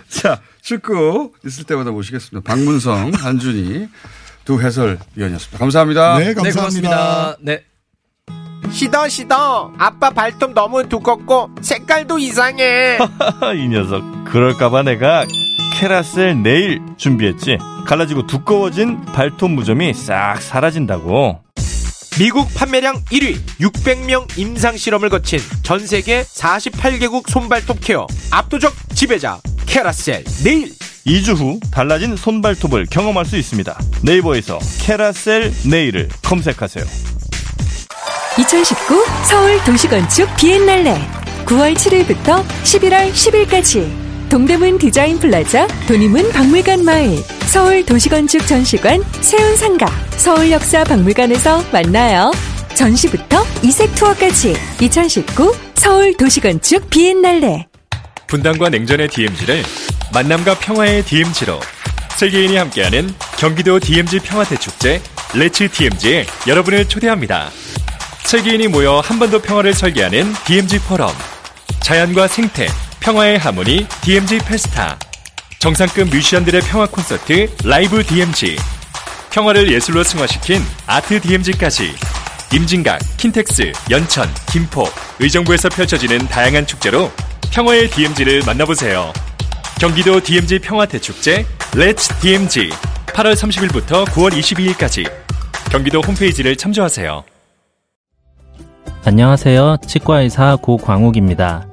자, 0.10 0.42
축구 0.70 1.32
있을 1.44 1.64
때마다 1.64 1.90
모시겠습니다. 1.90 2.48
박문성, 2.48 3.12
한준희 3.16 3.90
두 4.46 4.62
해설위원이었습니다. 4.62 5.58
감사합니다. 5.58 6.18
네, 6.20 6.26
네, 6.26 6.34
감사합니다. 6.36 6.60
고맙습니다. 6.60 7.38
네. 7.42 7.64
시더 8.70 9.10
시더 9.10 9.74
아빠 9.80 10.12
발톱 10.12 10.54
너무 10.54 10.88
두껍고 10.88 11.50
색깔도 11.60 12.20
이상해 12.20 13.00
이 13.58 13.68
녀석 13.68 14.04
그럴까봐 14.26 14.84
내가 14.84 15.26
캐라셀 15.74 16.44
네일 16.44 16.82
준비했지 16.98 17.58
갈라지고 17.88 18.28
두꺼워진 18.28 19.04
발톱 19.06 19.50
무좀이 19.50 19.96
싹 19.96 20.40
사라진다고 20.40 21.42
미국 22.20 22.54
판매량 22.54 23.04
1위 23.06 23.40
600명 23.60 24.38
임상 24.38 24.78
실험을 24.78 25.10
거친 25.10 25.40
전 25.64 25.80
세계 25.80 26.22
48개국 26.22 27.28
손발톱 27.28 27.80
care 27.82 28.06
압도적 28.30 28.72
지배자 28.94 29.40
케라셀. 29.70 30.24
네일 30.44 30.74
2주 31.06 31.38
후 31.38 31.60
달라진 31.72 32.16
손발톱을 32.16 32.88
경험할 32.90 33.26
수 33.26 33.38
있습니다. 33.38 33.80
네이버에서 34.02 34.60
케라셀 34.82 35.54
네일을 35.70 36.10
검색하세요. 36.24 36.84
2019 38.40 39.06
서울 39.26 39.64
도시건축 39.64 40.36
비엔날레 40.38 40.96
9월 41.46 41.76
7일부터 41.76 42.44
11월 42.64 43.12
10일까지 43.12 44.30
동대문 44.30 44.80
디자인 44.80 45.20
플라자 45.20 45.68
돈의문 45.88 46.32
박물관 46.32 46.84
마을 46.84 47.18
서울 47.48 47.86
도시건축 47.86 48.46
전시관 48.48 49.04
세운상가 49.22 49.88
서울역사 50.18 50.84
박물관에서 50.86 51.64
만나요. 51.72 52.32
전시부터 52.76 53.44
이색 53.64 53.94
투어까지 53.96 54.56
2019 54.82 55.54
서울 55.76 56.16
도시건축 56.16 56.90
비엔날레 56.90 57.69
분당과 58.30 58.70
냉전의 58.70 59.10
DMZ를 59.10 59.64
만남과 60.14 60.60
평화의 60.60 61.04
DMZ로 61.04 61.60
세계인이 62.16 62.56
함께하는 62.58 63.14
경기도 63.38 63.80
DMZ 63.80 64.20
평화대축제 64.20 65.02
레츠 65.36 65.70
DMZ에 65.70 66.26
여러분을 66.48 66.88
초대합니다. 66.88 67.50
세계인이 68.24 68.68
모여 68.68 69.00
한번더 69.00 69.42
평화를 69.42 69.74
설계하는 69.74 70.34
DMZ 70.46 70.80
포럼 70.80 71.12
자연과 71.82 72.28
생태, 72.28 72.68
평화의 73.00 73.40
하모니 73.40 73.88
DMZ 74.02 74.40
페스타 74.40 74.98
정상급 75.60 76.10
뮤지션들의 76.10 76.62
평화 76.62 76.86
콘서트 76.86 77.50
라이브 77.64 78.04
DMZ 78.04 78.58
평화를 79.32 79.72
예술로 79.72 80.04
승화시킨 80.04 80.62
아트 80.86 81.20
DMZ까지 81.20 81.96
임진각, 82.54 83.00
킨텍스, 83.18 83.72
연천, 83.92 84.28
김포, 84.52 84.88
의정부에서 85.20 85.70
펼쳐지는 85.70 86.20
다양한 86.28 86.66
축제로 86.66 87.12
평화의 87.52 87.90
DMZ를 87.90 88.44
만나보세요. 88.46 89.12
경기도 89.80 90.20
DMZ 90.20 90.60
평화대축제 90.60 91.46
Let's 91.72 92.22
DMZ 92.22 92.70
8월 93.08 93.34
30일부터 93.34 94.06
9월 94.06 94.32
22일까지 94.32 95.10
경기도 95.72 96.02
홈페이지를 96.02 96.56
참조하세요. 96.56 97.24
안녕하세요. 99.04 99.78
치과의사 99.86 100.58
고광욱입니다. 100.62 101.68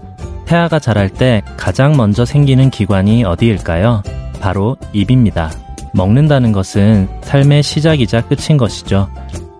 태아가 0.46 0.78
자랄 0.78 1.10
때 1.10 1.42
가장 1.56 1.96
먼저 1.96 2.24
생기는 2.24 2.70
기관이 2.70 3.24
어디일까요? 3.24 4.02
바로 4.40 4.76
입입니다. 4.92 5.50
먹는다는 5.92 6.52
것은 6.52 7.08
삶의 7.22 7.62
시작이자 7.62 8.22
끝인 8.22 8.56
것이죠. 8.56 9.10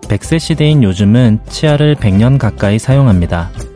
100세 0.03 0.39
시대인 0.39 0.83
요즘은 0.83 1.41
치아를 1.49 1.95
100년 1.95 2.37
가까이 2.37 2.79
사용합니다. 2.79 3.51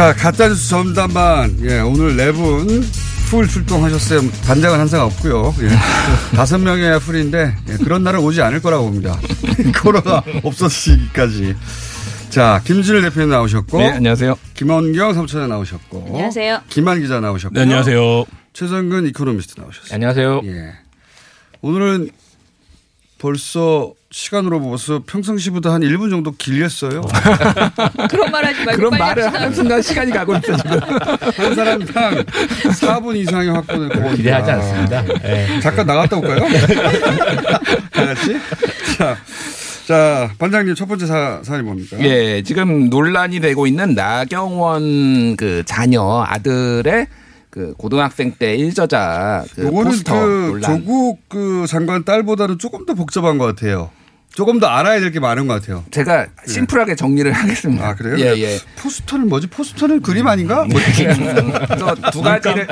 자, 0.00 0.14
가짜 0.14 0.48
뉴스 0.48 0.70
전담반. 0.70 1.58
예, 1.60 1.80
오늘 1.80 2.16
네 2.16 2.32
분 2.32 2.66
full 3.30 3.46
출동하셨어요. 3.46 4.30
단장은 4.46 4.78
항상 4.80 5.02
없고요. 5.02 5.54
예. 5.60 5.68
다섯 6.34 6.56
명의 6.56 6.98
full인데 7.00 7.54
예, 7.68 7.76
그런 7.76 8.02
날은 8.02 8.20
오지 8.20 8.40
않을 8.40 8.62
거라고 8.62 8.84
봅니다. 8.86 9.20
코로나 9.82 10.22
없어지기까지. 10.42 11.54
자, 12.30 12.62
김준일 12.64 13.02
대표님 13.02 13.28
나오셨고. 13.28 13.76
네, 13.76 13.90
안녕하세요. 13.90 14.38
김언경 14.54 15.12
사무처장 15.12 15.50
나오셨고. 15.50 16.04
안녕하세요. 16.08 16.62
김완 16.70 17.02
기자 17.02 17.20
나오셨고. 17.20 17.54
네, 17.54 17.60
안녕하세요. 17.60 18.24
최성근 18.54 19.06
이코노미스트 19.08 19.60
나오셨어요. 19.60 19.94
안녕하세요. 19.96 20.40
예. 20.44 20.72
오늘은 21.60 22.08
벌써 23.18 23.92
시간으로 24.12 24.58
보면서 24.58 25.00
평상시보다 25.06 25.72
한 25.72 25.82
1분 25.82 26.10
정도 26.10 26.32
밀렸어요. 26.32 27.02
그런 28.10 28.30
말 28.32 28.44
하지 28.44 28.64
말고 28.64 28.76
그런 28.76 28.98
말을 28.98 29.22
합시다. 29.24 29.40
하는 29.40 29.54
순간 29.54 29.80
시간이 29.82 30.10
가고 30.10 30.34
있어 30.34 30.56
지금. 30.56 30.80
한 31.36 31.54
사람당 31.54 32.24
4분 32.24 33.16
이상의 33.16 33.50
확보를 33.50 33.88
거듭니다. 33.88 34.16
기대하지 34.16 34.50
않습니다. 34.50 35.04
예. 35.24 35.60
잠깐 35.60 35.86
나갔다 35.86 36.16
올까요? 36.16 36.40
다 37.92 38.04
같이? 38.06 38.36
자, 38.98 39.16
자, 39.86 40.30
반장님 40.38 40.74
첫 40.74 40.86
번째 40.86 41.06
사, 41.06 41.38
사안이 41.44 41.62
뭡니까? 41.62 41.96
예, 42.00 42.42
지금 42.42 42.90
논란이 42.90 43.38
되고 43.38 43.64
있는 43.68 43.94
나경원 43.94 45.36
그 45.36 45.62
자녀 45.66 46.24
아들의 46.26 47.06
그 47.48 47.74
고등학생 47.78 48.32
때 48.32 48.56
일저자 48.56 49.44
그 49.54 49.66
요거는 49.66 49.84
포스터 49.92 50.14
그 50.14 50.26
논란. 50.50 50.62
조국 50.80 51.20
그 51.28 51.64
장관 51.68 52.02
딸보다는 52.04 52.58
조금 52.58 52.84
더 52.86 52.94
복잡한 52.94 53.38
것 53.38 53.46
같아요. 53.46 53.90
조금 54.34 54.60
더 54.60 54.68
알아야 54.68 55.00
될 55.00 55.10
게 55.10 55.18
많은 55.18 55.46
것 55.48 55.54
같아요. 55.60 55.84
제가 55.90 56.28
심플하게 56.46 56.94
정리를 56.94 57.30
하겠습니다. 57.32 57.88
아, 57.88 57.94
그래요? 57.96 58.16
예, 58.18 58.40
예. 58.40 58.58
포스터는 58.76 59.28
뭐지? 59.28 59.48
포스터는 59.48 60.02
그림 60.02 60.26
아닌가? 60.28 60.64
뭐 60.64 60.80
두 62.12 62.22
가지를 62.22 62.68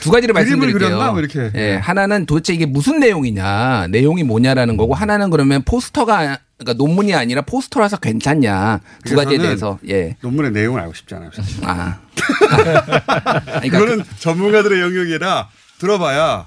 두 0.00 0.10
가지를 0.10 0.32
말씀드릴게요. 0.32 0.78
그렸나? 0.78 1.12
뭐 1.12 1.20
이렇게. 1.20 1.50
예, 1.54 1.76
하나는 1.76 2.26
도대체 2.26 2.52
이게 2.54 2.66
무슨 2.66 2.98
내용이냐, 2.98 3.86
내용이 3.90 4.24
뭐냐라는 4.24 4.76
거고 4.76 4.94
하나는 4.94 5.30
그러면 5.30 5.62
포스터가 5.62 6.38
그러니까 6.58 6.72
논문이 6.84 7.14
아니라 7.14 7.42
포스터라서 7.42 7.96
괜찮냐 7.98 8.80
두 9.04 9.14
가지에 9.16 9.38
그래서는 9.38 9.44
대해서 9.44 9.78
예. 9.88 10.16
논문의 10.22 10.50
내용을 10.50 10.80
알고 10.80 10.94
싶지 10.94 11.14
않아요. 11.14 11.30
사실. 11.32 11.60
아. 11.64 11.98
그거는 13.62 14.02
전문가들의 14.18 14.80
영역이라 14.80 15.48
들어봐야 15.78 16.46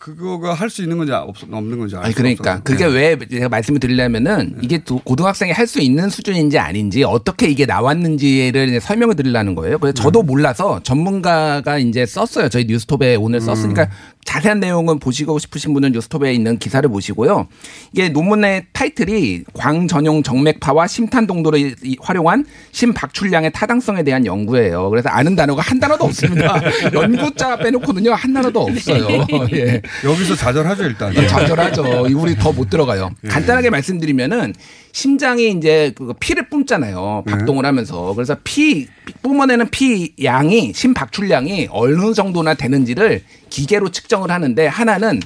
그거가 0.00 0.54
할 0.54 0.70
수 0.70 0.82
있는 0.82 0.96
건지 0.96 1.12
없, 1.12 1.36
없는 1.50 1.78
건지 1.78 1.94
알 1.94 2.04
아니 2.04 2.12
수 2.12 2.16
그러니까 2.16 2.52
없어서. 2.52 2.62
그게 2.64 2.86
네. 2.86 2.90
왜 2.90 3.18
제가 3.30 3.50
말씀을 3.50 3.78
드리려면은 3.80 4.56
이게 4.62 4.78
도- 4.78 4.98
고등학생이 5.04 5.52
할 5.52 5.66
수 5.66 5.78
있는 5.80 6.08
수준인지 6.08 6.58
아닌지 6.58 7.04
어떻게 7.04 7.48
이게 7.48 7.66
나왔는지를 7.66 8.80
설명을 8.80 9.14
드리려는 9.14 9.54
거예요. 9.54 9.78
그래서 9.78 9.94
네. 9.94 10.02
저도 10.02 10.22
몰라서 10.22 10.80
전문가가 10.82 11.78
이제 11.78 12.06
썼어요. 12.06 12.48
저희 12.48 12.64
뉴스톱에 12.64 13.16
음. 13.16 13.22
오늘 13.22 13.40
썼으니까 13.42 13.90
자세한 14.24 14.60
내용은 14.60 14.98
보시고 15.00 15.38
싶으신 15.38 15.72
분은 15.74 15.92
뉴스톱에 15.92 16.32
있는 16.32 16.58
기사를 16.58 16.88
보시고요. 16.88 17.48
이게 17.92 18.10
논문의 18.10 18.66
타이틀이 18.72 19.44
광 19.54 19.88
전용 19.88 20.22
정맥파와 20.22 20.86
심탄 20.86 21.26
동도를 21.26 21.74
활용한 22.00 22.44
심박출량의 22.70 23.50
타당성에 23.52 24.02
대한 24.04 24.26
연구예요. 24.26 24.88
그래서 24.90 25.08
아는 25.08 25.34
단어가 25.34 25.62
한 25.62 25.80
단어도 25.80 26.04
없습니다. 26.04 26.60
연구자 26.94 27.56
빼놓고는요 27.56 28.12
한 28.12 28.32
단어도 28.32 28.60
없어요. 28.60 29.26
예. 29.52 29.80
여기서 30.04 30.36
좌절하죠 30.36 30.84
일단. 30.84 31.16
어, 31.16 31.26
좌절하죠. 31.26 32.06
우리 32.14 32.36
더 32.36 32.50
못 32.52 32.68
들어가요. 32.68 33.10
간단하게 33.28 33.70
말씀드리면은 33.70 34.52
심장이 34.92 35.50
이제 35.50 35.92
그 35.96 36.12
피를 36.18 36.48
뿜잖아요. 36.48 37.24
박동을 37.26 37.64
하면서. 37.64 38.12
그래서 38.14 38.36
피 38.44 38.86
뿜어내는 39.22 39.70
피 39.70 40.14
양이 40.22 40.72
심박출량이 40.74 41.68
어느 41.70 42.12
정도나 42.14 42.54
되는지를 42.54 43.22
기계로 43.50 43.90
측정을 43.90 44.30
하는데 44.30 44.66
하나는 44.66 45.20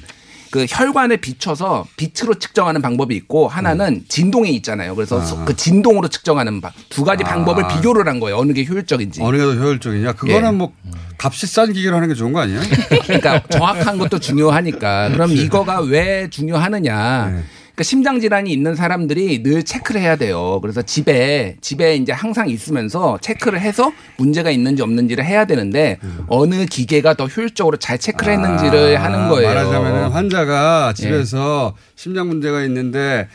그 0.51 0.65
혈관에 0.69 1.17
비춰서 1.17 1.85
빛으로 1.97 2.35
측정하는 2.35 2.81
방법이 2.81 3.13
있고 3.15 3.47
하나는 3.49 4.05
진동이 4.07 4.51
있잖아요. 4.57 4.95
그래서 4.95 5.19
아. 5.19 5.43
그 5.45 5.53
진동으로 5.55 6.07
측정하는 6.07 6.61
방- 6.61 6.71
두 6.89 7.03
가지 7.03 7.23
아. 7.25 7.27
방법을 7.27 7.67
비교를 7.67 8.07
한 8.07 8.21
거예요. 8.21 8.37
어느 8.37 8.53
게 8.53 8.63
효율적인지. 8.63 9.21
어느 9.21 9.35
게 9.37 9.43
더 9.43 9.51
효율적이냐? 9.53 10.13
그거는 10.13 10.47
예. 10.47 10.51
뭐 10.55 10.71
값이 11.17 11.47
싼 11.47 11.73
기계로 11.73 11.95
하는 11.95 12.07
게 12.07 12.13
좋은 12.13 12.31
거 12.31 12.39
아니에요? 12.39 12.61
그러니까 13.03 13.41
정확한 13.49 13.97
것도 13.97 14.19
중요하니까 14.19 15.09
그럼 15.09 15.31
이거가 15.31 15.81
왜 15.81 16.29
중요하느냐. 16.29 17.43
그러니까 17.75 17.83
심장 17.83 18.21
질환이 18.21 18.53
있는 18.53 18.73
사람들이 18.73 19.43
늘 19.43 19.63
체크를 19.63 19.99
해야 19.99 20.15
돼요. 20.15 20.59
그래서 20.61 20.81
집에 20.81 21.57
집에 21.59 21.95
이제 21.97 22.13
항상 22.13 22.47
있으면서 22.47 23.17
체크를 23.21 23.59
해서 23.59 23.91
문제가 24.17 24.49
있는지 24.49 24.81
없는지를 24.81 25.25
해야 25.25 25.43
되는데 25.45 25.99
어느 26.27 26.65
기계가 26.65 27.15
더 27.15 27.25
효율적으로 27.25 27.75
잘 27.77 27.97
체크를 27.97 28.33
했는지를 28.33 29.03
하는 29.03 29.27
거예요. 29.27 29.49
아, 29.49 29.53
말하자면 29.53 30.11
환자가 30.11 30.93
집에서 30.95 31.75
심장 31.95 32.27
문제가 32.29 32.63
있는데 32.63 33.27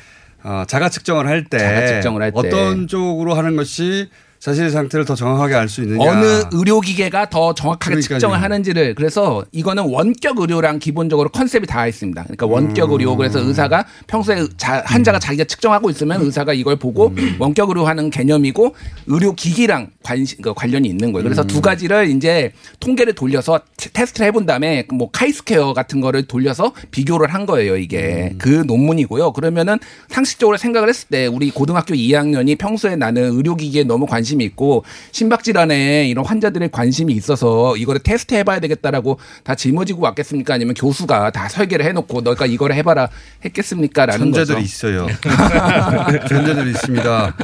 어, 0.43 0.65
자가 0.67 0.89
측정을 0.89 1.27
할 1.29 1.45
때 1.45 1.59
자가 1.59 1.87
측정을 1.87 2.23
할 2.23 2.33
때. 2.33 2.39
어떤 2.39 2.87
쪽으로 2.87 3.35
하는 3.35 3.57
것이 3.57 4.09
자신의 4.41 4.71
상태를 4.71 5.05
더 5.05 5.15
정확하게 5.15 5.55
알 5.55 5.69
수 5.69 5.83
있느냐. 5.83 6.03
어느 6.11 6.45
의료기계가 6.51 7.29
더 7.29 7.53
정확하게 7.55 7.97
그러니까요. 7.97 8.19
측정을 8.19 8.41
하는지를 8.43 8.95
그래서 8.95 9.45
이거는 9.53 9.85
원격 9.85 10.41
의료랑 10.41 10.79
기본적으로 10.79 11.29
컨셉이 11.29 11.67
다 11.67 11.87
있습니다. 11.87 12.23
그러니까 12.23 12.47
원격 12.47 12.89
음. 12.89 12.93
의료 12.95 13.17
그래서 13.17 13.39
의사가 13.39 13.85
평소에 14.07 14.47
자- 14.57 14.83
환자가 14.87 15.19
자기가 15.19 15.45
측정하고 15.45 15.91
있으면 15.91 16.23
의사가 16.23 16.55
이걸 16.55 16.77
보고 16.77 17.09
음. 17.19 17.37
원격 17.39 17.69
의료 17.69 17.87
하는 17.87 18.09
개념이고 18.09 18.75
의료기기랑 19.09 19.91
관심 20.03 20.41
그 20.41 20.55
관련이 20.55 20.89
있는 20.89 21.13
거예요. 21.13 21.23
그래서 21.25 21.43
음. 21.43 21.47
두 21.47 21.61
가지를 21.61 22.09
이제 22.09 22.53
통계를 22.81 23.13
돌려서 23.13 23.61
테- 23.77 23.91
테스트를 23.93 24.27
해본 24.29 24.47
다음에 24.47 24.87
뭐 24.91 25.11
카이스케어 25.11 25.75
같은 25.75 26.01
거를 26.01 26.23
돌려서 26.23 26.73
비교를 26.91 27.35
한 27.35 27.45
거예요. 27.45 27.77
이게 27.77 28.31
음. 28.33 28.39
그 28.39 28.65
논문이고요. 28.67 29.33
그러면은 29.35 29.79
상식적으로 30.09 30.57
생각을 30.57 30.89
했을 30.89 31.09
때 31.09 31.27
우리 31.27 31.51
고등학교 31.51 31.93
2학년이 31.95 32.57
평소에 32.57 32.97
나는 32.97 33.37
의료기기에 33.37 33.85
너무 33.85 34.07
관심 34.07 34.30
이 34.41 34.45
있고 34.45 34.85
심박질환에 35.13 36.09
이런 36.09 36.25
환자들의 36.25 36.71
관심이 36.71 37.13
있어서 37.15 37.77
이거를 37.77 38.01
테스트 38.03 38.35
해봐야 38.35 38.61
되겠다라고 38.61 39.19
다 39.45 39.55
짊어지고 39.55 40.03
왔겠습니까? 40.03 40.55
아니면 40.55 40.75
교수가 40.75 41.31
다 41.31 41.49
설계를 41.49 41.85
해놓고 41.87 42.23
너가 42.23 42.47
이거를 42.47 42.77
해봐라 42.77 43.09
했겠습니까?라는 43.45 44.31
거죠. 44.31 44.45
천재들이 44.47 44.65
있어요. 44.65 45.07
천재들이 46.29 46.71
있습니다. 46.71 47.37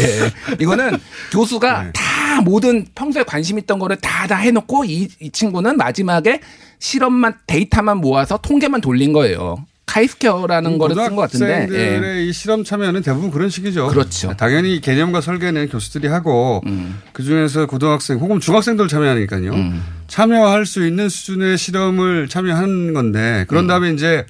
예. 0.00 0.54
이거는 0.62 0.98
교수가 1.32 1.82
네. 1.82 1.92
다 1.92 2.40
모든 2.42 2.86
평소에 2.94 3.22
관심 3.24 3.58
있던 3.58 3.78
거를 3.78 3.96
다 3.96 4.20
다 4.30 4.36
해놓고 4.36 4.84
이, 4.84 5.08
이 5.18 5.30
친구는 5.30 5.76
마지막에 5.76 6.40
실험만 6.78 7.34
데이터만 7.48 7.96
모아서 7.98 8.36
통계만 8.36 8.80
돌린 8.80 9.12
거예요. 9.12 9.64
카이스케어라는 9.90 10.78
거를 10.78 10.94
쓴 10.94 11.16
것 11.16 11.22
같은데. 11.22 11.46
예. 11.46 11.66
고등학생들의 11.66 12.28
이 12.28 12.32
실험 12.32 12.62
참여는 12.62 13.02
대부분 13.02 13.30
그런 13.30 13.50
식이죠. 13.50 13.88
그렇죠. 13.88 14.34
당연히 14.36 14.80
개념과 14.80 15.20
설계는 15.20 15.68
교수들이 15.68 16.06
하고 16.06 16.62
음. 16.66 17.00
그 17.12 17.22
중에서 17.24 17.66
고등학생 17.66 18.18
혹은 18.18 18.38
중학생들 18.38 18.86
참여하니까요. 18.86 19.52
음. 19.52 19.82
참여할 20.06 20.66
수 20.66 20.86
있는 20.86 21.08
수준의 21.08 21.58
실험을 21.58 22.28
참여하는 22.28 22.92
건데 22.94 23.40
음. 23.40 23.44
그런 23.48 23.66
다음에 23.66 23.90
이제 23.90 24.24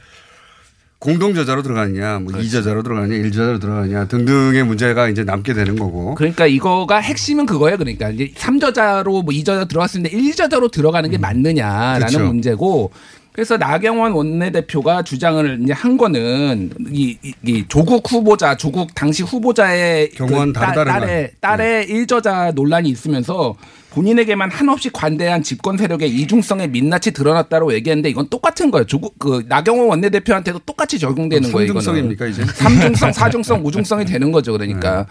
공동 0.98 1.34
저자로 1.34 1.62
들어가느냐, 1.62 2.18
뭐 2.18 2.32
그렇죠. 2.32 2.46
이 2.46 2.50
저자로 2.50 2.82
들어가느냐, 2.82 3.14
일 3.14 3.32
저자로 3.32 3.58
들어가느냐 3.58 4.04
등등의 4.06 4.64
문제가 4.64 5.08
이제 5.08 5.24
남게 5.24 5.54
되는 5.54 5.76
거고. 5.76 6.14
그러니까 6.14 6.46
이거가 6.46 6.98
핵심은 6.98 7.46
그거예요. 7.46 7.78
그러니까 7.78 8.10
이제 8.10 8.30
3저자로 8.36 9.24
뭐 9.24 9.32
2저자 9.32 9.66
들어갔는데 9.66 10.10
1저자로 10.10 10.70
들어가는 10.70 11.10
게 11.10 11.16
맞느냐라는 11.16 12.06
그렇죠. 12.06 12.26
문제고 12.26 12.92
그래서 13.32 13.56
나경원 13.56 14.12
원내대표가 14.12 15.02
주장을 15.02 15.60
이제 15.62 15.72
한 15.72 15.96
거는 15.96 16.70
이, 16.90 17.16
이, 17.22 17.32
이 17.46 17.64
조국 17.68 18.10
후보자, 18.10 18.56
조국 18.56 18.94
당시 18.94 19.22
후보자의 19.22 20.10
경우와는 20.10 20.52
딸- 20.52 20.74
네. 20.74 20.84
딸의 20.84 21.30
딸의 21.40 21.88
일저자 21.88 22.50
논란이 22.54 22.88
있으면서 22.90 23.54
본인에게만 23.90 24.50
한없이 24.50 24.90
관대한 24.92 25.42
집권 25.42 25.76
세력의 25.76 26.10
이중성의 26.10 26.68
민낯이 26.68 27.12
드러났다고 27.14 27.72
얘기했는데 27.74 28.10
이건 28.10 28.28
똑같은 28.28 28.70
거예요. 28.70 28.84
조국 28.86 29.18
그 29.18 29.44
나경원 29.48 29.88
원내대표한테도 29.88 30.60
똑같이 30.60 30.98
적용되는 30.98 31.50
거예요. 31.50 31.68
삼중성입니까, 31.68 32.26
이제? 32.26 32.44
삼중성, 32.44 33.10
사중성, 33.12 33.64
우중성이 33.64 34.04
되는 34.04 34.30
거죠. 34.32 34.52
그러니까. 34.52 35.06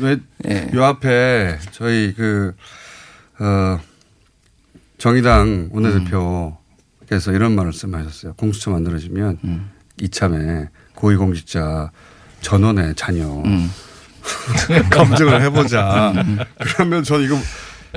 왜요 0.00 0.84
앞에 0.84 1.56
저희 1.72 2.12
그 2.14 2.54
어, 3.38 3.78
정의당 4.98 5.70
원내대표 5.72 6.57
께서 7.08 7.32
이런 7.32 7.54
말씀하셨어요. 7.54 8.34
공수처 8.34 8.70
만들어지면 8.70 9.38
이참에 10.00 10.68
고위공직자 10.94 11.90
전원의 12.40 12.94
자녀 12.96 13.42
검증을 14.92 15.40
해보자. 15.42 16.12
그러면 16.60 17.02
전 17.02 17.22
이거 17.22 17.36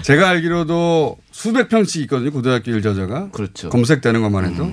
제가 0.02 0.30
알기로도 0.30 1.18
수백 1.32 1.68
평씩 1.70 2.02
있거든요. 2.04 2.32
고등학교 2.32 2.72
일저자가 2.72 3.30
그렇죠. 3.32 3.70
검색되는 3.70 4.22
것만 4.22 4.46
해도. 4.46 4.72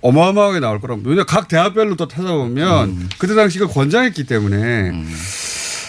어마어마하게 0.00 0.60
나올 0.60 0.80
거라고. 0.80 1.02
왜냐 1.04 1.24
각 1.24 1.48
대학별로 1.48 1.96
또 1.96 2.06
찾아보면 2.08 3.08
그때 3.18 3.34
당시 3.34 3.58
이걸 3.58 3.68
권장했기 3.68 4.24
때문에 4.24 4.92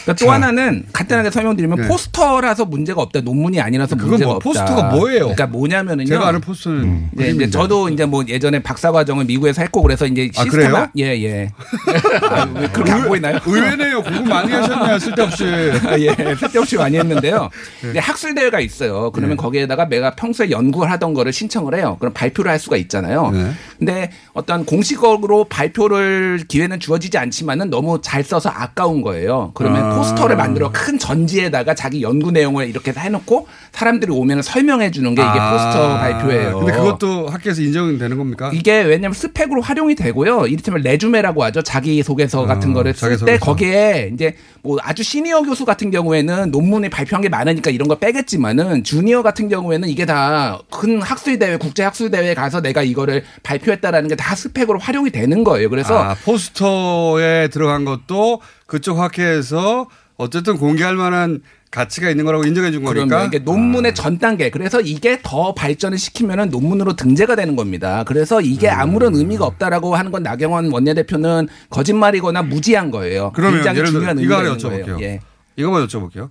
그러니까 0.08 0.26
또 0.26 0.32
하나는 0.32 0.86
간단하게 0.93 1.32
설명드리면 1.32 1.82
네. 1.82 1.88
포스터라서 1.88 2.65
문제가 2.65 3.02
없다. 3.02 3.22
논문이 3.22 3.60
아니라서 3.60 3.98
문제가 3.98 4.26
뭐 4.26 4.36
없다. 4.36 4.43
포스터가 4.43 4.84
뭐예요? 4.96 5.20
그러니까 5.20 5.48
뭐냐면은요. 5.48 6.08
제가 6.08 6.28
아는 6.30 6.39
포스터는 6.39 7.10
네, 7.12 7.24
이제 7.24 7.24
그림인데. 7.34 7.50
저도 7.50 7.89
이제 7.89 8.06
뭐 8.06 8.24
예전에 8.26 8.63
박사 8.63 8.91
과정을 8.93 9.26
미국에서 9.26 9.62
했고 9.62 9.82
그래서 9.82 10.06
이제 10.06 10.30
아, 10.38 10.43
시스템 10.43 10.72
그래요? 10.72 10.88
예, 10.98 11.04
예. 11.24 11.50
아, 12.30 12.48
왜 12.56 12.67
그렇게 12.70 12.91
안 12.91 13.04
보이나요? 13.04 13.39
의외네요. 13.46 14.02
공부 14.02 14.24
많이 14.30 14.52
하셨네요. 14.52 15.00
쓸데없이. 15.00 15.43
예, 15.43 16.36
쓸데없이 16.36 16.78
많이 16.78 16.98
했는데요. 16.98 17.50
네. 17.84 17.89
이제 17.89 18.00
학술 18.00 18.34
대회가 18.34 18.62
있어요. 18.62 19.12
그러면 19.12 19.36
거기에다가 19.36 19.89
내가 19.89 20.12
평소에 20.12 20.50
연구를 20.52 20.89
하던 20.91 21.13
거를 21.13 21.34
신청을 21.34 21.76
해요. 21.76 21.98
그럼 22.00 22.13
발표를 22.13 22.50
할 22.50 22.60
수가 22.60 22.78
있잖아요. 22.78 23.32
네. 23.32 23.52
근데 23.78 24.12
어떤 24.34 24.65
공식적으로 24.65 25.43
발표를 25.46 26.46
기회는 26.48 26.80
주어지지 26.80 27.17
않지만은 27.17 27.70
너무 27.70 28.00
잘 28.02 28.24
써서 28.24 28.50
아까운 28.50 29.02
거예요. 29.02 29.52
그러면 29.54 29.84
아. 29.84 29.96
포스터를 29.97 30.36
만들어 30.36 30.71
큰 30.71 30.97
전지에다가 30.99 31.73
자기 31.73 32.01
연구 32.01 32.31
내용을 32.31 32.69
이렇게 32.69 32.91
다 32.91 33.01
해놓고 33.01 33.47
사람들이 33.71 34.12
오면 34.12 34.41
설명해 34.41 34.91
주는 34.91 35.15
게 35.15 35.21
이게 35.21 35.31
아. 35.31 35.51
포스터 35.51 35.97
발표예요. 35.97 36.60
근데 36.60 36.73
그것도 36.73 37.27
학교에서 37.27 37.62
인정되는 37.62 38.17
겁니까? 38.17 38.51
이게 38.53 38.81
왜냐면 38.81 39.13
스펙으로 39.13 39.62
활용이 39.62 39.95
되고요. 39.95 40.47
이를테면 40.47 40.81
레주메라고 40.81 41.43
하죠. 41.45 41.62
자기 41.62 42.01
소개서 42.03 42.45
같은 42.45 42.71
어, 42.71 42.73
거를 42.75 42.93
쓸 42.93 43.17
때. 43.17 43.38
거기에 43.38 44.12
이제 44.13 44.36
뭐 44.67 44.77
아주 44.82 45.01
시니어 45.01 45.43
교수 45.43 45.63
같은 45.63 45.91
경우에는 45.91 46.51
논문에 46.51 46.89
발표한 46.89 47.21
게 47.21 47.30
많으니까 47.30 47.71
이런 47.71 47.88
거 47.88 47.95
빼겠지만은 47.95 48.84
주니어 48.84 49.23
같은 49.23 49.47
경우에는 49.47 49.88
이게 49.88 50.06
다 50.06 50.60
큰 50.69 51.01
학술 51.01 51.39
대회, 51.39 51.56
국제 51.58 51.84
학술 51.84 52.12
대회에 52.12 52.34
가서 52.34 52.62
내가 52.62 52.84
이거를 52.84 53.23
발표했다라는 53.43 54.10
게 54.10 54.15
다 54.17 54.36
스펙으로 54.36 54.80
활용이 54.80 55.10
되는 55.12 55.43
거예요. 55.43 55.69
그래서 55.69 55.97
아, 55.97 56.15
포스터에 56.25 57.47
들어간 57.49 57.86
것도 57.86 58.41
그쪽 58.65 58.99
학회에서 58.99 59.88
어쨌든 60.17 60.58
공개할 60.58 60.95
만한 60.95 61.41
가치가 61.71 62.10
있는 62.10 62.25
거라고 62.25 62.45
인정해 62.45 62.71
준 62.71 62.84
거니까. 62.84 63.25
이게 63.25 63.39
논문의 63.39 63.93
전 63.93 64.17
단계. 64.17 64.49
그래서 64.49 64.80
이게 64.82 65.19
더 65.21 65.53
발전을 65.53 65.97
시키면은 65.97 66.49
논문으로 66.49 66.95
등재가 66.95 67.36
되는 67.36 67.56
겁니다. 67.56 68.03
그래서 68.06 68.41
이게 68.41 68.69
음. 68.69 68.80
아무런 68.80 69.15
의미가 69.15 69.45
없다라고 69.45 69.95
하는 69.95 70.12
건 70.12 70.23
나경원 70.23 70.71
원내대표는 70.71 71.47
거짓말이거나 71.69 72.43
무지한 72.43 72.91
거예요. 72.91 73.32
그러면 73.36 73.60
예를 73.60 73.73
들어 73.73 73.86
중요한 73.91 74.19
이거 74.19 74.38
하나 74.38 74.56
거예요. 74.56 74.86
여쭤볼게요. 74.86 75.01
예. 75.01 75.19
이거만 75.56 75.86
여쭤볼게요. 75.88 76.30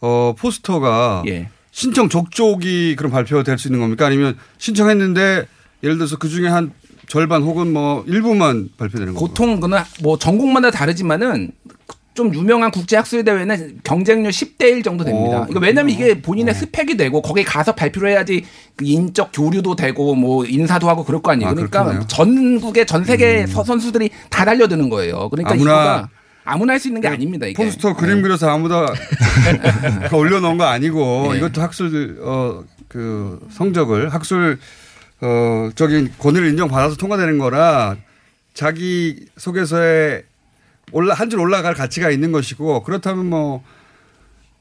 어, 0.00 0.34
포스터가 0.38 1.24
예. 1.28 1.48
신청 1.72 2.08
족족이 2.08 2.96
그런 2.96 3.10
발표가 3.12 3.42
될수 3.42 3.68
있는 3.68 3.80
겁니까? 3.80 4.06
아니면 4.06 4.36
신청했는데 4.58 5.46
예를 5.82 5.96
들어서 5.96 6.16
그 6.18 6.28
중에 6.28 6.48
한 6.48 6.72
절반 7.08 7.42
혹은 7.42 7.72
뭐 7.72 8.04
일부만 8.06 8.70
발표되는 8.76 9.14
겁니까? 9.14 9.20
보통 9.20 9.60
그는 9.60 9.78
뭐 10.02 10.16
전공마다 10.16 10.70
다르지만은 10.70 11.50
좀 12.20 12.34
유명한 12.34 12.70
국제 12.70 12.96
학술 12.96 13.24
대회는 13.24 13.80
경쟁률 13.82 14.30
10대 14.30 14.64
1 14.64 14.82
정도 14.82 15.04
됩니다. 15.04 15.38
어, 15.40 15.46
이거 15.48 15.58
왜냐면 15.58 15.88
이게 15.88 16.14
네. 16.14 16.20
본인의 16.20 16.54
스펙이 16.54 16.98
되고 16.98 17.22
거기 17.22 17.42
가서 17.44 17.74
발표를 17.74 18.10
해야지 18.10 18.44
그 18.76 18.84
인적 18.84 19.30
교류도 19.32 19.74
되고 19.74 20.14
뭐 20.14 20.44
인사도 20.44 20.86
하고 20.86 21.02
그럴 21.02 21.22
거 21.22 21.32
아니에요. 21.32 21.50
아, 21.50 21.54
그러니까. 21.54 21.90
음. 21.92 22.02
전국의 22.08 22.84
전 22.84 23.04
세계 23.04 23.46
서 23.46 23.64
선수들이 23.64 24.10
다 24.28 24.44
달려드는 24.44 24.90
거예요. 24.90 25.30
그러니까 25.30 25.52
아무나 25.52 25.70
이거가 25.72 26.08
아무나 26.44 26.72
할 26.74 26.78
수 26.80 26.88
있는 26.88 27.00
게 27.00 27.08
아닙니다. 27.08 27.46
이게. 27.46 27.64
포스터 27.64 27.96
그림 27.96 28.20
그려서 28.20 28.50
아무다 28.50 28.92
올려놓은 30.12 30.58
거 30.58 30.64
아니고 30.64 31.28
네. 31.32 31.38
이것도 31.38 31.62
학술 31.62 32.18
어 32.22 32.64
그 32.90 33.38
성적을 33.52 34.08
학술 34.12 34.58
어 35.20 35.70
적인 35.76 36.12
권위를 36.18 36.48
인정받아서 36.48 36.96
통과되는 36.96 37.38
거라 37.38 37.94
자기 38.52 39.26
소개서에 39.36 40.24
올라 40.92 41.14
한 41.14 41.28
줄 41.30 41.40
올라갈 41.40 41.74
가치가 41.74 42.10
있는 42.10 42.32
것이고 42.32 42.82
그렇다면 42.82 43.26
뭐 43.26 43.62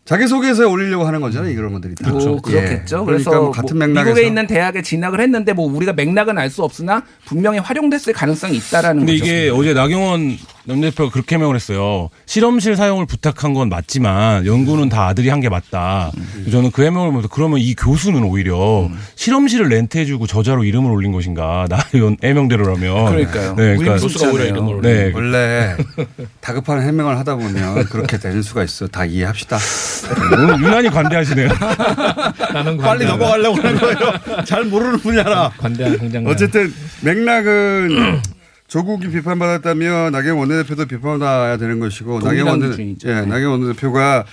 자기 0.06 0.28
소개서에 0.28 0.66
올리려고 0.66 1.06
하는 1.06 1.22
거잖아요. 1.22 1.52
이런 1.52 1.72
것들이 1.72 1.94
다. 1.94 2.10
뭐 2.10 2.42
그렇겠죠. 2.42 3.02
예. 3.02 3.06
그래서 3.06 3.30
그러니까 3.30 3.32
뭐뭐 3.32 3.52
같은 3.52 3.78
맥락에서 3.78 4.06
미국에 4.06 4.26
있는 4.28 4.48
대학에 4.48 4.82
진학을 4.82 5.22
했는데 5.22 5.54
뭐 5.54 5.72
우리가 5.72 5.94
맥락은 5.94 6.36
알 6.38 6.50
수 6.50 6.64
없으나 6.64 7.04
분명히 7.26 7.60
활용됐을 7.60 8.14
가능성이 8.14 8.58
있다라는 8.58 9.06
근데 9.06 9.20
거죠. 9.20 9.26
이게 9.26 9.50
어제 9.54 9.74
나경원 9.76 10.38
남 10.70 10.82
대표가 10.82 11.10
그렇게 11.12 11.36
해명을 11.36 11.56
했어요. 11.56 12.10
실험실 12.28 12.76
사용을 12.76 13.08
부탁한 13.08 13.56
건 13.56 13.70
맞지만 13.70 14.46
연구는 14.46 14.90
다 14.90 15.08
아들이 15.08 15.28
한 15.30 15.40
게 15.40 15.48
맞다. 15.50 16.12
저는 16.52 16.70
그 16.72 16.84
해명을 16.84 17.08
보면서 17.08 17.28
그러면 17.30 17.60
이 17.60 17.74
교수는 17.74 18.24
오히려 18.24 18.90
실험실을 19.16 19.70
렌트해주고 19.70 20.28
저자로 20.28 20.66
이름을 20.66 20.92
올린 20.92 21.12
것인가 21.14 21.66
나 21.70 21.80
이런 21.94 22.18
해명대로라면. 22.22 23.06
그러니까요. 23.06 23.56
네, 23.56 23.76
우리 23.78 23.88
교수가 23.88 24.30
오히려 24.32 24.46
이름을 24.48 24.74
올린 24.76 24.82
네, 24.82 25.12
원래 25.16 25.76
다급한 26.42 26.82
해명을 26.84 27.18
하다 27.18 27.36
보면 27.38 27.86
그렇게 27.86 28.18
되는 28.20 28.42
수가 28.44 28.64
있어. 28.66 28.88
다 28.88 29.06
이해합시다. 29.06 29.58
오늘 30.34 30.60
유난히 30.60 30.90
관대하시네요. 30.90 31.50
나는 32.54 32.78
빨리 32.78 33.06
넘어가려고 33.06 33.56
하는 33.62 33.80
거예요. 33.80 34.44
잘 34.46 34.66
모르는 34.66 35.00
분야라. 35.00 35.52
관대한 35.58 35.98
성장. 35.98 36.28
어쨌든 36.28 36.72
맥락은 37.02 38.22
조국이 38.70 39.10
비판받았다면 39.10 40.12
나경원 40.12 40.50
원내대표도 40.50 40.86
비판받아야 40.86 41.58
되는 41.58 41.80
것이고 41.80 42.20
나경원 42.20 42.62
원내. 42.62 42.96
예, 43.06 43.14
나경원 43.22 43.62
원내대표가 43.64 44.26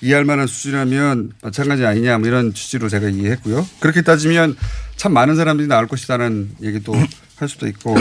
이해할 0.00 0.24
만한 0.24 0.46
수준이라면 0.46 1.32
마찬가지 1.42 1.84
아니냐 1.86 2.18
뭐 2.18 2.26
이런 2.26 2.54
취지로 2.54 2.88
제가 2.88 3.10
이해했고요. 3.10 3.64
그렇게 3.80 4.02
따지면 4.02 4.56
참 4.96 5.12
많은 5.12 5.36
사람들이 5.36 5.68
나올 5.68 5.86
것이다라는 5.86 6.50
얘기도 6.62 6.94
할 7.36 7.48
수도 7.48 7.68
있고 7.68 7.94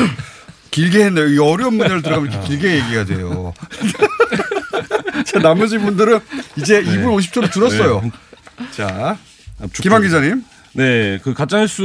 길게 0.71 1.03
했네요. 1.05 1.27
이 1.27 1.37
어려운 1.37 1.75
문제를 1.75 2.01
들어가면 2.01 2.31
이렇게 2.31 2.47
길게 2.47 2.75
얘기가 2.75 3.05
돼요. 3.05 3.53
자, 5.25 5.39
나머지 5.39 5.77
분들은 5.77 6.19
이제 6.55 6.81
2분 6.81 7.17
50초로 7.17 7.51
줄었어요. 7.51 8.09
자, 8.71 9.17
김한 9.73 10.01
기자님. 10.03 10.43
네, 10.73 11.19
그 11.21 11.33
가짜뉴스 11.33 11.83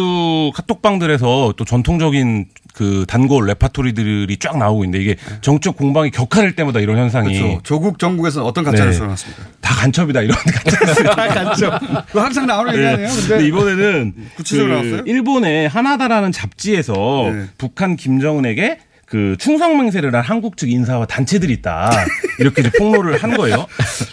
카톡방들에서 0.55 1.55
또 1.57 1.65
전통적인 1.65 2.47
그 2.77 3.07
단골 3.09 3.47
레파토리들이 3.47 4.37
쫙 4.37 4.59
나오고 4.59 4.85
있는데 4.85 5.03
이게 5.03 5.16
정적 5.41 5.79
공방이 5.79 6.11
격화될 6.11 6.55
때마다 6.57 6.79
이런 6.79 6.99
현상이 6.99 7.39
그렇죠. 7.39 7.61
조국 7.62 7.99
정국에서는 7.99 8.47
어떤 8.47 8.64
가짜뉴스가 8.64 9.05
네. 9.05 9.07
나왔습니까? 9.09 9.43
다 9.62 9.74
간첩이다 9.77 10.20
이런 10.20 10.37
가짜뉴스. 10.45 11.03
다 11.05 11.27
간첩. 11.29 11.81
그거 12.09 12.20
항상 12.20 12.47
나오는 12.47 12.74
얘기 12.74 12.85
아니에요? 12.87 13.09
근데 13.09 13.29
근데 13.29 13.47
이번에는 13.47 14.14
구체적으로 14.37 14.74
그 14.74 14.87
나왔어요? 14.87 15.03
일본의 15.07 15.68
하나다라는 15.68 16.33
잡지에서 16.33 17.31
네. 17.33 17.45
북한 17.57 17.97
김정은에게 17.97 18.79
그 19.07 19.37
충성 19.39 19.79
맹세를 19.79 20.13
한 20.15 20.23
한국 20.23 20.57
측 20.57 20.69
인사와 20.69 21.07
단체들이 21.07 21.53
있다 21.55 21.91
이렇게 22.41 22.61
이제 22.63 22.71
폭로를 22.77 23.23
한 23.23 23.37
거예요. 23.37 23.67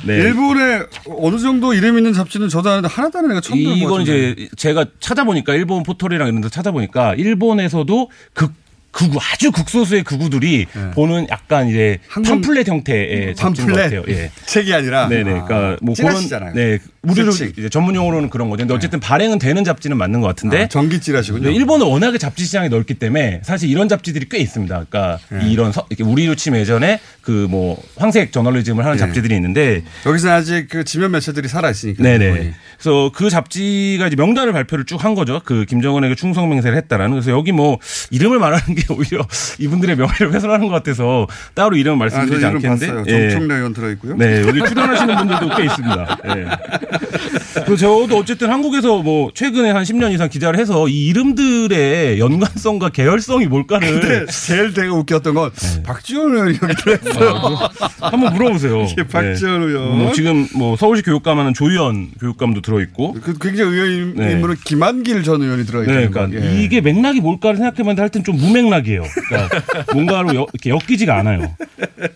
네. 0.06 0.18
일본에 0.18 0.84
어느 1.18 1.38
정도 1.40 1.74
이름 1.74 1.98
있는 1.98 2.14
잡지는 2.14 2.48
저도 2.48 2.70
아는데 2.70 2.88
하나다는 2.88 3.32
애가 3.32 3.42
처음 3.42 3.58
들어본 3.58 3.80
것 3.80 3.86
이건. 3.86 4.02
이제 4.04 4.50
제가 4.56 4.86
찾아보니까 5.00 5.56
일본 5.56 5.82
포털이랑 5.84 6.28
이런 6.28 6.42
데 6.42 6.50
찾아보니까 6.50 7.16
일본에서도 7.16 8.10
극 8.34 8.54
극우 8.94 9.18
아주 9.34 9.52
극소수의 9.52 10.04
극우들이 10.04 10.68
보는 10.94 11.28
약간 11.30 11.68
이제 11.68 11.98
팜플렛 12.24 12.68
형태의 12.68 13.36
잡지인 13.36 13.68
것 13.68 13.74
팜플렛? 13.74 14.04
같아요. 14.04 14.16
예. 14.16 14.32
책이 14.46 14.74
아니라 14.74 15.08
네네. 15.10 15.24
그러니까 15.24 15.78
뭐 15.82 15.94
그런 15.96 16.12
찌라시잖아요. 16.12 16.54
네 16.54 16.80
우리로. 17.02 17.32
이제 17.32 17.68
전문 17.70 17.96
용어로는 17.96 18.30
그런 18.30 18.50
거죠. 18.50 18.62
근데 18.62 18.74
어쨌든 18.74 19.00
발행은 19.00 19.40
되는 19.40 19.64
잡지는 19.64 19.98
맞는 19.98 20.22
것 20.22 20.28
같은데 20.28 20.64
아, 20.64 20.68
전기 20.68 21.02
찌라시군요. 21.02 21.50
네, 21.50 21.56
일본은 21.56 21.86
워낙에 21.88 22.18
잡지 22.18 22.46
시장이 22.46 22.70
넓기 22.70 22.94
때문에 22.94 23.42
사실 23.44 23.70
이런 23.70 23.90
잡지들이 23.90 24.28
꽤 24.30 24.38
있습니다. 24.38 24.86
그러니까 24.90 25.20
네. 25.30 25.50
이런 25.52 25.72
서, 25.74 25.86
이렇게 25.90 26.04
우리로 26.04 26.36
치면 26.36 26.62
예전에 26.62 27.00
그 27.22 27.44
뭐 27.50 27.82
황색 27.98 28.32
저널리즘을 28.32 28.86
하는 28.86 28.96
네. 28.98 29.00
잡지들이 29.00 29.36
있는데 29.36 29.84
여기서 30.06 30.32
아직 30.32 30.68
그 30.70 30.84
지면 30.86 31.12
매체들이 31.12 31.48
살아 31.50 31.70
있으니까. 31.70 32.02
네네. 32.02 32.54
그래서 32.78 33.12
그 33.14 33.30
잡지가 33.30 34.08
이제 34.08 34.16
명단을 34.16 34.54
발표를 34.54 34.86
쭉 34.86 35.04
한 35.04 35.16
거죠. 35.16 35.42
그 35.44 35.66
김정은에게 35.66 36.16
충성 36.16 36.48
맹세를 36.50 36.78
했다라는. 36.78 37.12
그래서 37.12 37.32
여기 37.32 37.52
뭐 37.52 37.78
이름을 38.12 38.40
말하는 38.40 38.76
게 38.76 38.83
오히려 38.90 39.26
이분들의 39.60 39.96
명예를 39.96 40.34
훼손하는 40.34 40.68
것 40.68 40.74
같아서 40.74 41.28
따로 41.54 41.76
이름을 41.76 41.98
말씀드리지 41.98 42.46
아, 42.46 42.50
저 42.52 42.58
이름 42.58 42.72
않겠는데. 42.72 42.88
봤어요. 42.88 43.30
정청래 43.30 43.56
의원 43.56 43.74
들어있고요. 43.74 44.16
네, 44.18 44.42
여기 44.48 44.60
출연하시는 44.66 45.16
분들도 45.18 45.56
꽤 45.56 45.64
있습니다. 45.66 46.18
예. 46.28 46.46
그리고 47.54 47.76
저도 47.76 48.18
어쨌든 48.18 48.50
한국에서 48.50 49.02
뭐 49.02 49.32
최근에 49.34 49.72
한 49.72 49.84
10년 49.84 50.14
이상 50.14 50.30
기자를 50.30 50.60
해서 50.60 50.88
이 50.88 51.08
이름들의 51.08 52.20
연관성과 52.20 52.90
계열성이 52.90 53.48
뭘까를 53.48 54.00
근데 54.00 54.26
제일 54.32 54.74
되게 54.74 54.88
웃겼던 54.88 55.34
건 55.34 55.52
네. 55.52 55.84
박지원 55.84 56.34
의원이 56.34 56.60
여기 56.62 56.76
들어있어요. 56.76 57.60
한번 58.00 58.34
물어보세요. 58.34 58.84
이게 58.84 59.04
박지원 59.08 59.62
네. 59.62 59.68
의원. 59.68 59.98
뭐 59.98 60.14
지금 60.14 60.48
뭐 60.56 60.76
서울시 60.76 61.04
교육감하는 61.04 61.54
조희연 61.54 62.12
교육감도 62.20 62.62
들어있고. 62.62 63.14
그 63.22 63.38
굉장히 63.40 63.76
의원 63.76 64.16
네. 64.16 64.32
인물은 64.32 64.56
김한길 64.66 65.24
전 65.24 65.42
의원이 65.42 65.66
들어있는 65.66 65.96
네, 65.96 66.08
그러니까 66.10 66.40
이게 66.40 66.82
맥락이 66.82 67.22
뭘까를 67.22 67.58
생각해봤는데 67.58 68.02
하여튼 68.02 68.24
좀 68.24 68.38
무맥락이에요. 68.38 69.04
그러니까 69.30 69.62
뭔가로 69.94 70.36
여, 70.36 70.48
이렇게 70.54 70.70
엮이지가 70.70 71.18
않아요. 71.20 71.56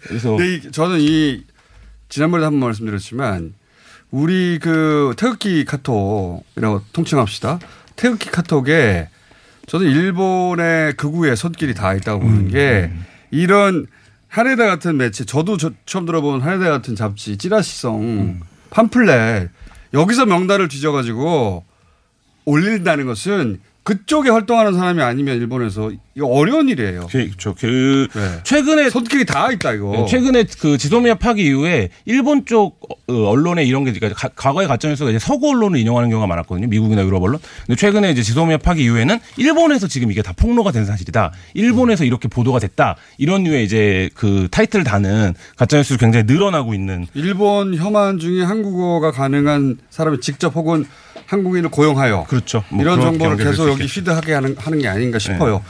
그래서 0.01 0.37
저는 0.71 0.99
이 0.99 1.41
지난번에 2.09 2.41
도 2.41 2.45
한번 2.47 2.69
말씀드렸지만 2.69 3.53
우리 4.11 4.59
그 4.59 5.13
태극기 5.17 5.65
카톡이라고 5.65 6.81
통칭합시다. 6.93 7.59
태극기 7.95 8.29
카톡에 8.29 9.09
저는 9.67 9.87
일본의 9.87 10.93
극우의 10.93 11.35
손길이 11.35 11.73
다 11.73 11.93
있다고 11.93 12.21
보는 12.21 12.47
게 12.47 12.91
이런 13.31 13.85
한해다 14.29 14.65
같은 14.65 14.97
매체 14.97 15.25
저도 15.25 15.57
저 15.57 15.71
처음 15.85 16.05
들어본 16.05 16.41
한해다 16.41 16.69
같은 16.69 16.95
잡지 16.95 17.37
찌라시성 17.37 18.39
팜플렛 18.69 19.49
여기서 19.93 20.25
명단을 20.25 20.67
뒤져가지고 20.67 21.65
올린다는 22.45 23.05
것은 23.05 23.59
그쪽에 23.87 24.29
활동하는 24.29 24.73
사람이 24.73 25.01
아니면 25.01 25.37
일본에서 25.37 25.91
이거 26.13 26.27
어려운 26.27 26.67
일이에요. 26.67 27.07
그렇죠. 27.09 27.55
그 27.57 28.09
네. 28.13 28.21
최근에 28.43 28.89
손길이 28.89 29.23
다 29.25 29.49
있다 29.49 29.71
이거. 29.71 29.91
네, 29.93 30.05
최근에 30.09 30.43
그 30.59 30.77
지소미아 30.77 31.15
파기 31.15 31.45
이후에 31.45 31.87
일본 32.03 32.45
쪽 32.45 32.81
어, 33.07 33.13
언론에 33.29 33.63
이런 33.63 33.85
게 33.85 33.93
그러니까 33.93 34.19
가- 34.27 34.33
과거의 34.35 34.67
가짜 34.67 34.89
뉴스가 34.89 35.09
이제 35.11 35.19
서구 35.19 35.51
언론을 35.51 35.79
인용하는 35.79 36.09
경우가 36.09 36.27
많았거든요. 36.27 36.67
미국이나 36.67 37.01
유럽 37.05 37.23
언론. 37.23 37.39
근데 37.65 37.79
최근에 37.79 38.11
이제 38.11 38.23
지소미아 38.23 38.57
파기 38.57 38.83
이후에는 38.83 39.19
일본에서 39.37 39.87
지금 39.87 40.11
이게 40.11 40.21
다 40.21 40.33
폭로가 40.35 40.73
된 40.73 40.83
사실이다. 40.85 41.31
일본에서 41.53 42.03
이렇게 42.03 42.27
보도가 42.27 42.59
됐다. 42.59 42.97
이런 43.17 43.43
류의 43.45 43.63
이제 43.63 44.09
그 44.15 44.49
타이틀 44.51 44.83
다는 44.83 45.33
가짜 45.55 45.77
뉴스를 45.77 45.97
굉장히 45.97 46.25
늘어나고 46.25 46.73
있는 46.73 47.07
일본 47.13 47.73
혐한 47.73 48.19
중에 48.19 48.43
한국어가 48.43 49.11
가능한 49.11 49.77
사람이 49.91 50.19
직접 50.19 50.53
혹은 50.57 50.85
한국인을 51.27 51.69
고용하여 51.69 52.25
그렇죠. 52.27 52.63
뭐 52.69 52.81
이런 52.81 52.99
정보를 53.01 53.37
계속 53.37 53.63
수 53.63 53.69
여기. 53.69 53.85
피드하게 53.85 54.33
하는, 54.33 54.55
하는 54.57 54.79
게 54.79 54.87
아닌가 54.87 55.19
싶어요. 55.19 55.63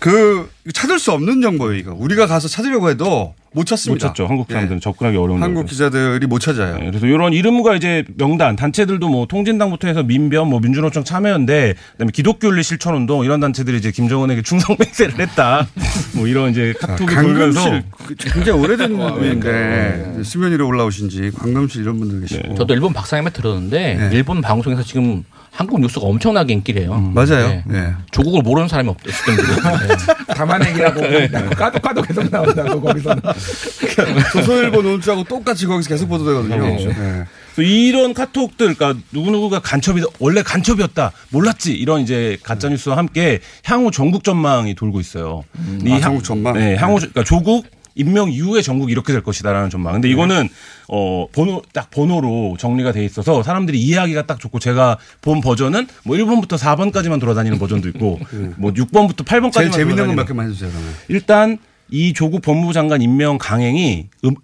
그 0.00 0.48
찾을 0.72 0.98
수 0.98 1.12
없는 1.12 1.40
정보예요 1.42 1.78
이거. 1.78 1.94
우리가 1.96 2.26
가서 2.26 2.48
찾으려고 2.48 2.88
해도 2.90 3.34
못못 3.52 3.66
찾습니다. 3.66 4.08
찾죠. 4.08 4.26
한국 4.26 4.46
사람들은 4.48 4.76
예. 4.76 4.80
접근하기 4.80 5.16
어려운 5.16 5.42
한국 5.42 5.60
정도. 5.62 5.70
기자들이 5.70 6.26
못 6.26 6.38
찾아요. 6.38 6.78
네, 6.78 6.86
그래서 6.86 7.06
이런 7.06 7.32
이름과 7.32 7.74
이제 7.76 8.04
명단 8.16 8.56
단체들도 8.56 9.08
뭐 9.08 9.26
통진당부터 9.26 9.88
해서 9.88 10.02
민변, 10.02 10.48
뭐 10.48 10.60
민주노총 10.60 11.04
참여연대, 11.04 11.74
그다음에 11.92 12.12
기독교윤리 12.12 12.62
실천운동 12.62 13.24
이런 13.24 13.40
단체들이 13.40 13.76
이제 13.76 13.90
김정은에게 13.90 14.42
충성 14.42 14.76
맹세를 14.78 15.18
했다. 15.18 15.66
뭐 16.16 16.26
이런 16.26 16.50
이제 16.50 16.72
카톡이 16.80 17.12
돌면서 17.14 17.60
강금실 17.60 17.84
그 18.06 18.14
굉장히 18.16 18.60
오래된 18.60 18.96
분인데 18.96 20.22
수면 20.22 20.52
위로 20.52 20.66
올라오신지 20.68 21.32
관금실 21.34 21.82
이런 21.82 21.98
분들 21.98 22.20
계시고 22.22 22.54
저도 22.54 22.72
일본 22.72 22.92
박사님한테 22.92 23.42
들었는데 23.42 23.94
네. 23.96 24.10
일본 24.16 24.40
방송에서 24.40 24.82
지금 24.82 25.24
한국 25.52 25.80
뉴스가 25.80 26.06
엄청나게 26.06 26.54
인기래요. 26.54 26.98
맞아요. 27.14 27.48
네. 27.48 27.62
네. 27.66 27.92
조국을 28.12 28.42
모르는 28.42 28.68
사람이 28.68 28.88
없을 28.88 29.36
정도로. 29.36 29.78
네. 29.88 30.34
담아내기라고 30.34 31.00
네. 31.00 31.28
까도 31.28 31.78
까도 31.80 32.02
계속 32.02 32.30
나온다고 32.30 32.80
거기서는. 32.80 33.22
조선일보 34.32 34.82
논주하고 34.82 35.24
똑같이 35.24 35.66
거기서 35.66 35.88
계속 35.88 36.08
보도되거든요. 36.08 36.56
네. 36.66 37.24
그래서 37.54 37.62
이런 37.70 38.14
카톡들, 38.14 38.74
그러니까 38.74 39.00
누구누구가 39.12 39.58
간첩이다, 39.60 40.06
원래 40.20 40.42
간첩이었다, 40.42 41.10
몰랐지, 41.30 41.72
이런 41.72 42.00
이제 42.00 42.38
가짜 42.42 42.68
뉴스와 42.68 42.96
함께 42.96 43.40
향후 43.64 43.90
전국 43.90 44.22
전망이 44.24 44.74
돌고 44.74 45.00
있어요. 45.00 45.42
이 45.84 45.90
아, 45.90 45.94
향- 45.94 46.00
전국 46.02 46.24
전망? 46.24 46.52
네, 46.54 46.76
향후, 46.76 46.96
그러니까 46.96 47.24
조국, 47.24 47.66
임명 47.94 48.30
이후에 48.30 48.62
전국이 48.62 48.92
이렇게 48.92 49.12
될 49.12 49.22
것이다라는 49.22 49.70
전망. 49.70 49.94
근데 49.94 50.08
이거는, 50.08 50.48
어, 50.88 51.26
번호, 51.32 51.62
딱 51.72 51.90
번호로 51.90 52.56
정리가 52.58 52.92
돼 52.92 53.04
있어서 53.04 53.42
사람들이 53.42 53.80
이해하기가 53.80 54.26
딱 54.26 54.40
좋고 54.40 54.58
제가 54.58 54.98
본 55.20 55.40
버전은 55.40 55.86
뭐 56.04 56.16
1번부터 56.16 56.58
4번까지만 56.58 57.20
돌아다니는 57.20 57.58
버전도 57.58 57.88
있고, 57.90 58.18
뭐 58.56 58.72
6번부터 58.72 59.24
8번까지만 59.24 59.52
제일 59.52 59.70
재밌는 59.70 59.72
건 59.72 59.96
돌아다니는 59.96 60.16
몇 60.16 60.26
개만 60.26 60.46
해주세요. 60.46 60.70
그러면. 60.70 60.92
일단 61.08 61.58
이 61.90 62.12
조국 62.12 62.42
법무부 62.42 62.72
장관 62.72 63.02
임명 63.02 63.38
강행이 63.38 64.06
음, 64.24 64.34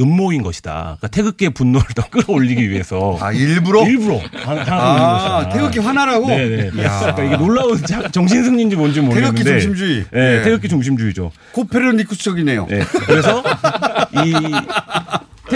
음모인 0.00 0.42
것이다. 0.42 0.72
그러니까 0.98 1.08
태극기의 1.08 1.50
분노를 1.54 1.86
더 1.94 2.08
끌어올리기 2.08 2.68
위해서. 2.68 3.16
아 3.20 3.32
일부러 3.32 3.86
일부러 3.86 4.18
하- 4.42 4.64
아. 4.66 5.48
태극기 5.50 5.78
화나라고? 5.78 6.26
네네. 6.26 6.70
이야. 6.74 6.98
그러니까 7.00 7.22
이게 7.24 7.36
놀라운 7.36 7.76
자- 7.84 8.08
정신승리인지 8.10 8.74
뭔지 8.76 9.00
모르겠는데. 9.00 9.44
태극기 9.44 9.60
중심주의. 9.62 10.04
네, 10.10 10.36
네. 10.38 10.42
태극기 10.42 10.68
중심주의죠. 10.68 11.30
코페르니쿠스적이네요. 11.52 12.66
네. 12.68 12.80
그래서 13.06 13.42
이 14.24 14.34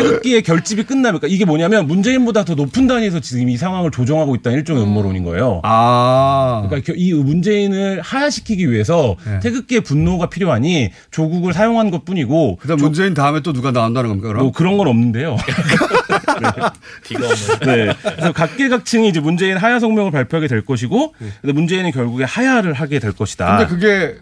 태극기의 0.03 0.43
결집이 0.43 0.85
끝나면 0.85 1.21
그러니까 1.21 1.35
이게 1.35 1.45
뭐냐면 1.45 1.87
문재인보다 1.87 2.45
더 2.45 2.55
높은 2.55 2.87
단위에서 2.87 3.21
지금 3.21 3.49
이 3.49 3.57
상황을 3.57 3.91
조정하고 3.91 4.35
있다는 4.37 4.59
일종의 4.59 4.83
음모론인 4.83 5.25
거예요. 5.25 5.61
아. 5.65 6.67
그러니까 6.69 6.93
이 6.97 7.13
문재인을 7.13 8.01
하야시키기 8.01 8.71
위해서 8.71 9.17
네. 9.25 9.41
태극기의 9.41 9.83
분노가 9.83 10.29
필요하니 10.29 10.91
조국을 11.11 11.53
사용한 11.53 11.91
것뿐이고 11.91 12.57
그다음 12.57 12.79
문재인 12.81 13.15
다음에 13.15 13.41
또 13.41 13.53
누가 13.53 13.71
나온다는 13.71 14.09
겁니까? 14.11 14.29
그럼? 14.29 14.43
뭐 14.43 14.53
그런 14.53 14.79
건 14.79 14.89
없는데요. 14.89 15.37
비가 17.05 17.27
오는. 17.27 17.37
네. 17.61 17.95
그래서 18.03 18.33
각계각층이 18.33 19.09
이제 19.09 19.21
문재인 19.21 19.57
하야 19.57 19.79
성명을 19.79 20.11
발표하게 20.11 20.49
될 20.49 20.65
것이고, 20.65 21.15
근데 21.41 21.53
문재인이 21.53 21.91
결국에 21.93 22.25
하야를 22.25 22.73
하게 22.73 22.99
될 22.99 23.13
것이다. 23.13 23.59
근데 23.59 23.75
그게 23.75 24.15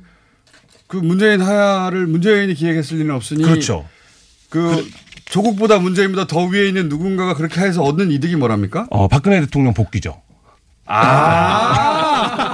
그 0.86 0.96
문재인 0.96 1.40
하야를 1.40 2.06
문재인이 2.06 2.54
기획했을 2.54 2.98
리는 2.98 3.14
없으니 3.14 3.42
그렇죠. 3.42 3.86
그 4.48 4.86
조국보다 5.26 5.78
문재인보다 5.78 6.26
더 6.26 6.44
위에 6.46 6.68
있는 6.68 6.88
누군가가 6.88 7.34
그렇게 7.34 7.60
해서 7.60 7.82
얻는 7.82 8.10
이득이 8.10 8.36
뭐랍니까? 8.36 8.86
어, 8.90 9.08
박근혜 9.08 9.40
대통령 9.40 9.74
복귀죠. 9.74 10.22
아. 10.86 12.46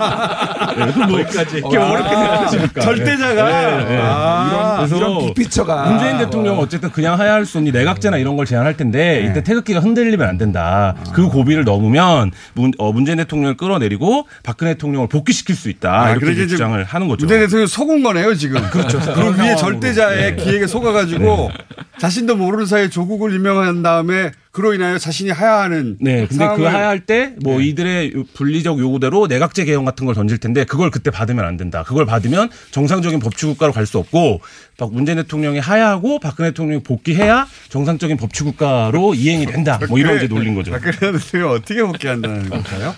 네, 0.76 0.92
그럼 0.92 1.10
뭐 1.10 1.20
여기까지 1.20 1.58
이렇게 1.58 1.78
아. 1.78 1.90
어렵게 1.90 2.08
생각하십니까? 2.08 2.80
절대자가. 2.80 3.44
네, 3.44 3.84
네. 3.84 3.98
아. 4.02 4.76
그래서 4.78 4.96
이런 4.96 5.26
빅피처가. 5.26 5.84
문재인 5.84 6.18
대통령은 6.18 6.58
어쨌든 6.62 6.90
그냥 6.90 7.18
하야할 7.18 7.44
수 7.46 7.58
없니 7.58 7.72
내각제나 7.72 8.16
이런 8.16 8.36
걸 8.36 8.46
제안할 8.46 8.76
텐데 8.76 9.26
이때 9.28 9.42
태극기가 9.42 9.80
흔들리면 9.80 10.26
안 10.28 10.38
된다. 10.38 10.94
그 11.12 11.28
고비를 11.28 11.64
넘으면 11.64 12.32
문, 12.54 12.72
어, 12.78 12.92
문재인 12.92 13.18
대통령을 13.18 13.56
끌어내리고 13.56 14.26
박근혜 14.42 14.72
대통령을 14.74 15.08
복귀시킬 15.08 15.54
수 15.54 15.68
있다. 15.68 15.92
아, 15.92 16.10
이렇게 16.12 16.46
주장을 16.46 16.82
하는 16.82 17.08
거죠. 17.08 17.26
문재인 17.26 17.42
대통령 17.42 17.66
속은 17.66 18.02
거네요 18.02 18.34
지금. 18.34 18.62
그렇죠. 18.70 18.98
그 19.00 19.38
위에. 19.38 19.56
절대자의 19.56 20.36
네. 20.36 20.42
기획에 20.42 20.66
속아가지고 20.66 21.50
자신도 21.98 22.36
모르는 22.36 22.66
사이에 22.66 22.88
조국을 22.88 23.34
임명한 23.34 23.82
다음에 23.82 24.32
그로 24.52 24.74
인하여 24.74 24.98
자신이 24.98 25.30
하야하는. 25.30 25.96
네, 25.98 26.26
근데 26.26 26.46
그 26.56 26.62
하야할 26.64 27.00
때뭐 27.00 27.62
이들의 27.62 28.12
분리적 28.34 28.78
요구대로 28.78 29.26
내각제 29.26 29.64
개헌 29.64 29.86
같은 29.86 30.04
걸 30.04 30.14
던질 30.14 30.36
텐데 30.38 30.64
그걸 30.64 30.90
그때 30.90 31.10
받으면 31.10 31.42
안 31.46 31.56
된다. 31.56 31.82
그걸 31.84 32.04
받으면 32.04 32.50
정상적인 32.70 33.18
법치국가로 33.18 33.72
갈 33.72 33.86
수 33.86 33.96
없고 33.98 34.40
박 34.78 34.92
문재인 34.92 35.16
대통령이 35.16 35.58
하야하고 35.58 36.18
박근혜 36.20 36.50
대통령이 36.50 36.82
복귀해야 36.82 37.46
정상적인 37.70 38.16
법치국가로 38.18 39.14
이행이 39.14 39.46
된다. 39.46 39.80
뭐 39.88 39.98
이런 39.98 40.16
이제 40.18 40.28
논린 40.28 40.54
거죠. 40.54 40.70
박근혜 40.70 41.12
대통령 41.18 41.50
어떻게 41.50 41.82
복귀한다는 41.82 42.48
걸까요? 42.50 42.94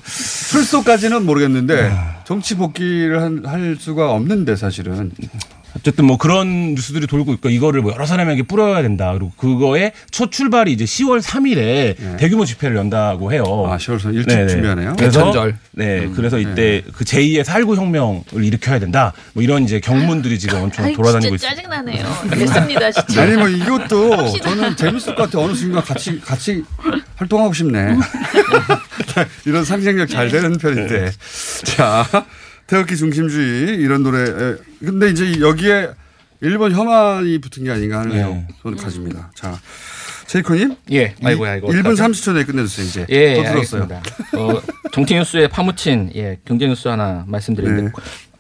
출소까지는 0.50 1.24
모르겠는데 1.24 1.90
아. 1.92 2.24
정치 2.24 2.56
복귀를 2.56 3.22
한- 3.22 3.44
할 3.46 3.76
수가 3.78 4.10
없는데 4.10 4.56
사실은. 4.56 5.12
어쨌든 5.76 6.04
뭐 6.04 6.16
그런 6.16 6.74
뉴스들이 6.74 7.06
돌고 7.06 7.32
있고 7.34 7.48
이거를 7.48 7.82
뭐 7.82 7.92
여러 7.92 8.06
사람에게 8.06 8.44
뿌려야 8.44 8.82
된다. 8.82 9.12
그리고 9.12 9.32
그거의 9.36 9.92
첫 10.10 10.30
출발이 10.30 10.72
이제 10.72 10.84
10월 10.84 11.20
3일에 11.20 12.16
대규모 12.16 12.44
집회를 12.44 12.76
연다고 12.76 13.32
해요. 13.32 13.42
네. 13.44 13.72
아, 13.72 13.76
10월 13.76 13.98
3일 13.98 14.14
일찍 14.14 14.48
준비하네요. 14.48 14.94
그래서 14.96 15.18
대천절. 15.18 15.56
네, 15.72 15.98
음. 16.00 16.12
그래서 16.14 16.38
이때 16.38 16.82
그 16.94 17.04
제2의 17.04 17.44
살구 17.44 17.76
혁명을 17.76 18.22
일으켜야 18.44 18.78
된다. 18.78 19.12
뭐 19.32 19.42
이런 19.42 19.64
이제 19.64 19.80
경문들이 19.80 20.38
지금 20.38 20.62
엄청 20.62 20.84
아이, 20.84 20.92
돌아다니고 20.94 21.34
있습니다. 21.34 21.56
짜증나네요. 21.56 22.04
됐습니다, 22.30 22.90
진짜. 22.92 23.22
아니 23.22 23.36
뭐 23.36 23.48
이것도. 23.48 24.38
저는 24.38 24.76
재밌을 24.76 25.14
것 25.14 25.24
같아. 25.24 25.40
어느 25.40 25.54
순간 25.54 25.82
같이 25.82 26.20
같이 26.20 26.62
활동하고 27.16 27.52
싶네. 27.52 27.96
이런 29.44 29.64
상징력 29.64 30.08
잘 30.08 30.28
되는 30.30 30.56
편인데. 30.56 31.10
자, 31.64 32.06
태극기 32.66 32.96
중심주의 32.96 33.76
이런 33.80 34.02
노래. 34.02 34.22
에, 34.22 34.56
근데 34.80 35.10
이제 35.10 35.40
여기에 35.40 35.90
일본 36.40 36.72
혐한이 36.72 37.38
붙은 37.40 37.64
게 37.64 37.70
아닌가 37.70 38.00
하는 38.00 38.16
네. 38.16 38.46
저는 38.62 38.76
가집니다. 38.78 39.30
자, 39.34 39.58
제이코님. 40.26 40.74
예. 40.92 41.14
아이고야, 41.22 41.56
이거 41.56 41.68
1분 41.68 41.80
어떡하죠? 41.92 42.02
30초 42.04 42.34
내에 42.34 42.44
끝내주세요. 42.44 42.86
이제. 42.86 43.06
예, 43.10 43.34
또 43.36 43.42
들었어요. 43.44 43.82
알겠습니다. 43.82 44.02
어, 44.38 44.62
정치 44.92 45.14
뉴스에 45.14 45.48
파묻힌 45.48 46.10
예, 46.16 46.38
경제 46.44 46.66
뉴스 46.66 46.88
하나 46.88 47.24
말씀드리는데 47.28 47.82
네. 47.82 47.88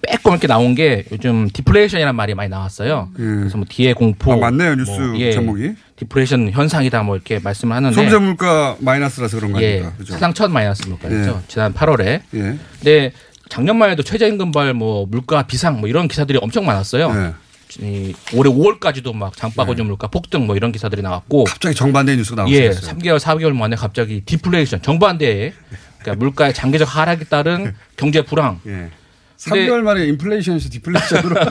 빼꼼 0.06 0.32
이렇게 0.32 0.46
나온 0.46 0.74
게 0.74 1.04
요즘 1.12 1.48
디플레이션이라는 1.50 2.14
말이 2.14 2.34
많이 2.34 2.50
나왔어요. 2.50 3.08
그래서 3.16 3.56
뭐 3.56 3.64
뒤에 3.66 3.94
공포 3.94 4.32
아, 4.34 4.36
맞네요, 4.36 4.74
뉴스 4.74 4.90
예, 5.16 5.32
제목이. 5.32 5.72
디플레이션 5.96 6.50
현상이다 6.50 7.02
뭐 7.04 7.16
이렇게 7.16 7.38
말씀을 7.38 7.74
하는데 7.76 7.94
소비자 7.94 8.18
물가 8.18 8.76
마이너스라서 8.80 9.38
그런 9.38 9.52
거 9.52 9.62
예, 9.62 9.66
아닙니까? 9.76 9.94
그죠? 9.96 10.12
사상 10.12 10.34
첫 10.34 10.50
마이너스 10.50 10.86
물가였죠. 10.88 11.40
예. 11.42 11.48
지난 11.48 11.72
8월에. 11.72 12.20
예. 12.34 12.58
근데 12.82 13.12
작년만 13.54 13.90
해도 13.90 14.02
최저임금발 14.02 14.74
뭐 14.74 15.06
물가 15.08 15.44
비상 15.46 15.78
뭐 15.78 15.88
이런 15.88 16.08
기사들이 16.08 16.40
엄청 16.42 16.66
많았어요. 16.66 17.12
네. 17.14 17.32
이 17.80 18.14
올해 18.34 18.50
5월까지도 18.50 19.14
막 19.14 19.36
장바구니 19.36 19.82
물가 19.82 20.08
폭등 20.08 20.46
뭐 20.46 20.56
이런 20.56 20.72
기사들이 20.72 21.02
나왔고 21.02 21.44
갑자기 21.44 21.74
정반대 21.76 22.16
뉴스가 22.16 22.42
나오고 22.42 22.52
예, 22.54 22.66
있어요. 22.66 22.92
3개월 22.94 23.18
4개월 23.20 23.52
만에 23.56 23.76
갑자기 23.76 24.20
디플레이션 24.22 24.82
정반대에 24.82 25.52
그러니까 26.00 26.24
물가의 26.24 26.52
장기적 26.52 26.96
하락에 26.96 27.24
따른 27.24 27.74
경제 27.96 28.22
불황. 28.22 28.60
예. 28.66 28.90
근데- 29.44 29.66
3개월 29.68 29.80
만에 29.82 30.04
인플레이션에서 30.06 30.68
디플레이션으로. 30.70 31.34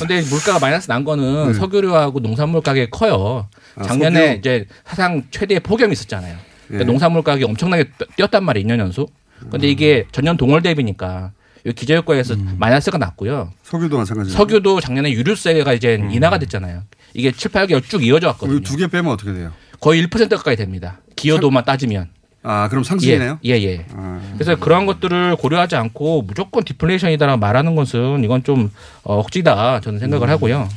근데 0.00 0.22
물가가 0.22 0.58
마이너스 0.58 0.88
난 0.88 1.04
거는 1.04 1.48
네. 1.48 1.54
석유류하고 1.54 2.20
농산물 2.20 2.62
가격이 2.62 2.90
커요. 2.90 3.48
아, 3.76 3.82
작년에 3.82 4.26
석유? 4.28 4.38
이제 4.38 4.66
사상 4.86 5.24
최대의 5.30 5.60
폭염이 5.60 5.92
있었잖아요. 5.92 6.36
그러니까 6.68 6.86
예. 6.88 6.90
농산물 6.92 7.22
가격이 7.22 7.44
엄청나게 7.44 7.84
뛰- 7.98 8.04
뛰었단 8.16 8.44
말이에요, 8.44 8.66
2년 8.66 8.78
연속. 8.78 9.12
근데 9.50 9.68
이게 9.68 10.06
전년 10.12 10.36
동월 10.36 10.62
대비니까 10.62 11.32
이 11.66 11.72
기저효과에서 11.72 12.36
마이너스가 12.56 12.98
났고요. 12.98 13.52
석유도 13.64 13.98
마찬가지죠. 13.98 14.36
석유도 14.36 14.80
작년에 14.80 15.10
유류세가 15.12 15.72
이제 15.74 15.94
인하가 16.10 16.38
됐잖아요. 16.38 16.82
이게 17.14 17.32
7, 17.32 17.50
8개월 17.50 17.82
쭉 17.82 18.04
이어져 18.04 18.28
왔거든요. 18.28 18.60
두 18.60 18.76
개 18.76 18.86
빼면 18.86 19.12
어떻게 19.12 19.32
돼요? 19.32 19.52
거의 19.80 20.06
1% 20.06 20.36
가까이 20.36 20.56
됩니다. 20.56 21.00
기여도만 21.16 21.64
따지면. 21.64 22.08
아, 22.42 22.68
그럼 22.68 22.84
상승이네요? 22.84 23.40
예, 23.44 23.50
예. 23.50 23.62
예. 23.64 23.86
그래서 24.34 24.56
그러한 24.56 24.86
것들을 24.86 25.36
고려하지 25.36 25.76
않고 25.76 26.22
무조건 26.22 26.64
디플레이션이다라고 26.64 27.38
말하는 27.38 27.74
것은 27.74 28.22
이건 28.24 28.44
좀 28.44 28.70
어, 29.02 29.18
억지다 29.18 29.80
저는 29.80 29.98
생각을 29.98 30.30
하고요. 30.30 30.68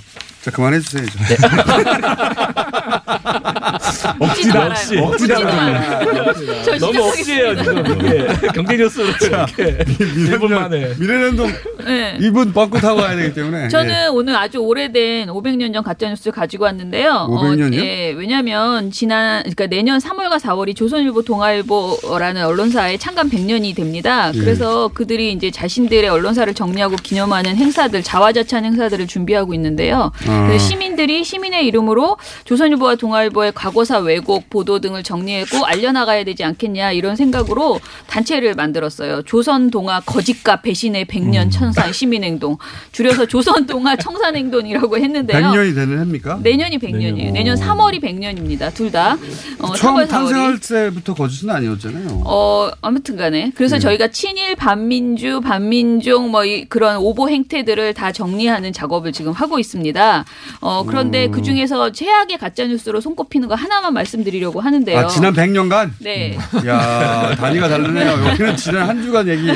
자, 0.41 0.49
그만해 0.51 0.79
주세요. 0.79 1.05
네. 1.05 1.35
억지다. 4.19 4.65
역시. 4.65 4.97
억지다. 4.97 5.35
저 6.63 6.77
너무 6.77 7.03
억지예요, 7.03 7.55
지금. 7.63 8.05
예. 8.05 8.27
경제 8.53 8.77
뉴스로 8.77 9.07
이렇게. 9.07 9.83
미래년, 10.15 10.49
만에. 10.49 10.93
미래년도 10.99 11.47
네. 11.85 12.17
이분 12.19 12.53
뻗고 12.53 12.79
타고 12.79 13.01
가야 13.01 13.15
되기 13.15 13.33
때문에. 13.33 13.67
저는 13.69 13.93
예. 13.93 14.07
오늘 14.07 14.35
아주 14.35 14.59
오래된 14.59 15.27
500년 15.29 15.73
전 15.73 15.83
가짜 15.83 16.09
뉴스를 16.09 16.31
가지고 16.31 16.65
왔는데요. 16.65 17.27
500년 17.29 17.73
이요? 17.73 17.83
예, 17.83 18.11
왜냐하면 18.11 18.91
지난 18.91 19.41
그러니까 19.41 19.67
내년 19.67 19.99
3월과 19.99 20.39
4월이 20.39 20.75
조선일보, 20.75 21.23
동아일보라는 21.23 22.45
언론사의 22.45 22.99
창간 22.99 23.29
100년이 23.29 23.75
됩니다. 23.75 24.31
예. 24.33 24.39
그래서 24.39 24.89
그들이 24.93 25.31
이제 25.33 25.51
자신들의 25.51 26.09
언론사를 26.09 26.53
정리하고 26.53 26.95
기념하는 26.97 27.55
행사들, 27.55 28.03
자화자찬 28.03 28.65
행사들을 28.65 29.07
준비하고 29.07 29.53
있는데요. 29.53 30.11
아. 30.27 30.57
시민들이 30.57 31.23
시민의 31.23 31.65
이름으로 31.67 32.17
조선일보와 32.45 32.95
동아일보의 32.95 33.53
과거 33.55 33.80
사 33.83 33.97
왜곡 33.99 34.49
보도 34.49 34.79
등을 34.79 35.03
정리하고 35.03 35.65
알려나가야 35.65 36.23
되지 36.23 36.43
않겠냐 36.43 36.91
이런 36.91 37.15
생각으로 37.15 37.79
단체를 38.07 38.55
만들었어요. 38.55 39.23
조선동아 39.23 40.01
거짓과 40.01 40.61
배신의 40.61 41.05
100년 41.05 41.45
음. 41.45 41.49
천상 41.49 41.91
시민행동 41.91 42.57
줄여서 42.91 43.25
조선동아 43.25 43.95
청산행동이라고 43.95 44.97
했는데요. 44.97 45.39
100년이 45.47 45.75
되는 45.75 45.99
해입니까? 45.99 46.39
내년이 46.43 46.77
100년이에요. 46.79 47.31
내년. 47.33 47.33
내년 47.33 47.57
3월이 47.57 48.01
100년입니다. 48.01 48.73
둘 48.73 48.91
다. 48.91 49.17
어, 49.59 49.73
처음 49.75 49.95
3월, 49.95 50.03
4월이. 50.05 50.09
탄생할 50.09 50.59
때부터 50.59 51.13
거짓은 51.13 51.49
아니었잖아요. 51.49 52.23
어, 52.25 52.69
아무튼 52.81 53.15
간에. 53.15 53.51
그래서 53.55 53.75
네. 53.75 53.79
저희가 53.79 54.09
친일, 54.09 54.55
반민주, 54.55 55.39
반민족 55.41 56.29
뭐 56.29 56.43
이, 56.43 56.65
그런 56.65 56.97
오보 56.97 57.29
행태들을 57.29 57.93
다 57.93 58.11
정리하는 58.11 58.73
작업을 58.73 59.11
지금 59.13 59.31
하고 59.31 59.59
있습니다. 59.59 60.25
어, 60.59 60.83
그런데 60.85 61.27
음. 61.27 61.31
그 61.31 61.41
중에서 61.41 61.91
최악의 61.91 62.37
가짜 62.37 62.65
뉴스로 62.67 62.99
손꼽히는 62.99 63.47
거 63.47 63.55
하나 63.55 63.70
만 63.79 63.93
말씀드리려고 63.93 64.59
하는데요. 64.59 64.97
아, 64.97 65.07
지난 65.07 65.33
100년간? 65.33 65.91
네. 65.99 66.37
야 66.67 67.35
단위가 67.37 67.69
다르네요. 67.69 68.27
여기는 68.27 68.57
지난 68.57 68.89
한 68.89 69.01
주간 69.01 69.27
얘기 69.27 69.47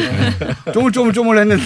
쪼물쪼물쪼물 0.73 1.39
했는데. 1.39 1.63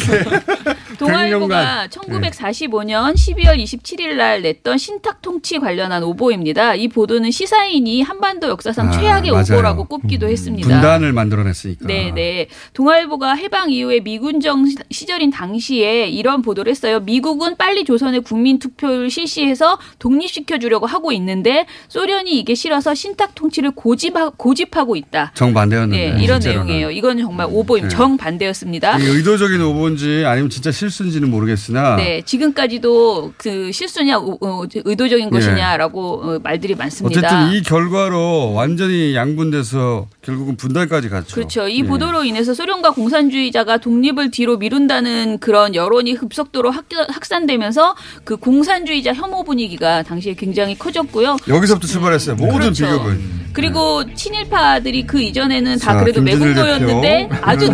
동아일보가 1.00 1.88
1945년 1.89 3.14
12월 3.16 3.58
27일 3.58 4.16
날 4.16 4.41
냈던 4.41 4.78
신탁 4.78 5.22
통치 5.22 5.58
관련한 5.58 6.04
오보입니다. 6.04 6.76
이 6.76 6.88
보도는 6.89 7.32
시사인이 7.32 8.02
한반도 8.02 8.50
역사상 8.50 8.89
아, 8.89 8.91
최악의 8.91 9.32
맞아요. 9.32 9.43
오보라고 9.54 9.86
꼽기도 9.86 10.28
했습니다. 10.28 10.68
분단을 10.68 11.14
만들어냈으니까. 11.14 11.86
네, 11.88 12.12
네. 12.14 12.47
동아일보가 12.74 13.36
해방 13.36 13.72
이후에 13.72 14.02
미군정 14.02 14.66
시- 14.68 14.76
시절인 14.91 15.32
당시에 15.32 16.08
이런 16.10 16.41
보도를 16.41 16.70
했어요. 16.72 17.00
미국은 17.00 17.56
빨리 17.56 17.86
조선의 17.86 18.22
국민 18.22 18.60
투표를 18.60 19.10
실시해서 19.10 19.80
독립시켜 20.00 20.60
주려고 20.60 20.86
하고 20.86 21.12
있는데 21.14 21.66
소련이 21.88 22.38
이게 22.39 22.56
싫어서 22.56 22.93
신탁 22.93 23.36
통치를 23.36 23.72
고집하, 23.72 24.32
고집하고 24.32 24.95
있다. 24.97 25.32
정반대였는데. 25.36 26.12
네, 26.18 26.24
이런 26.24 26.41
실제로는. 26.41 26.68
내용이에요. 26.68 26.91
이건 26.91 27.20
정말 27.20 27.47
오보임 27.50 27.84
네. 27.84 27.89
정반대였습니다. 27.89 28.97
의도적인 29.00 29.62
오보인지 29.62 30.24
아니면 30.26 30.50
진짜 30.50 30.72
실수 30.72 30.89
실수인지는 30.90 31.30
모르겠으나 31.30 31.96
네, 31.96 32.22
지금까지도 32.24 33.34
그 33.38 33.72
실수냐 33.72 34.18
어, 34.18 34.38
어, 34.42 34.64
의도적인 34.74 35.28
예. 35.28 35.30
것이냐라고 35.30 36.22
어, 36.24 36.40
말들이 36.44 36.76
많습니다. 36.76 37.20
어쨌든 37.20 37.54
이 37.54 37.62
결과로 37.62 38.54
완전히 38.54 39.16
양분돼서 39.16 40.08
결국은 40.22 40.58
분단까지 40.58 41.10
갔죠. 41.10 41.36
그렇죠. 41.36 41.68
이 41.68 41.80
예. 41.80 41.84
보도로 41.84 42.24
인해서 42.24 42.54
소련과 42.54 42.92
공산주의자가 42.92 43.78
독립을 43.78 44.32
뒤로 44.32 44.58
미룬다는 44.58 45.40
그런 45.40 45.76
여론이 45.76 46.16
급속도로 46.16 46.72
확, 46.72 46.86
확산되면서 47.10 47.96
그 48.24 48.38
공산주의자 48.38 49.14
혐오 49.14 49.44
분위기가 49.44 50.04
당시에 50.04 50.34
굉장히 50.34 50.78
커졌고요. 50.78 51.38
여기서부터 51.48 51.88
출발했어요. 51.88 52.36
모든 52.36 52.60
그렇죠. 52.60 52.86
비극은. 52.86 53.40
그리고 53.54 54.04
친일파들이 54.14 55.06
그 55.06 55.22
이전에는 55.22 55.80
다 55.80 55.94
자, 55.94 56.00
그래도 56.00 56.22
매국노였는데 56.22 57.30
아주 57.42 57.66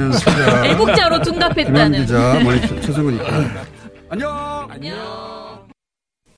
애국자로 0.64 1.22
둔갑했다는. 1.24 2.02
기자, 2.02 2.40
머니 3.06 3.20
최성근 3.20 3.62
안녕. 4.10 4.68
안녕. 4.72 5.25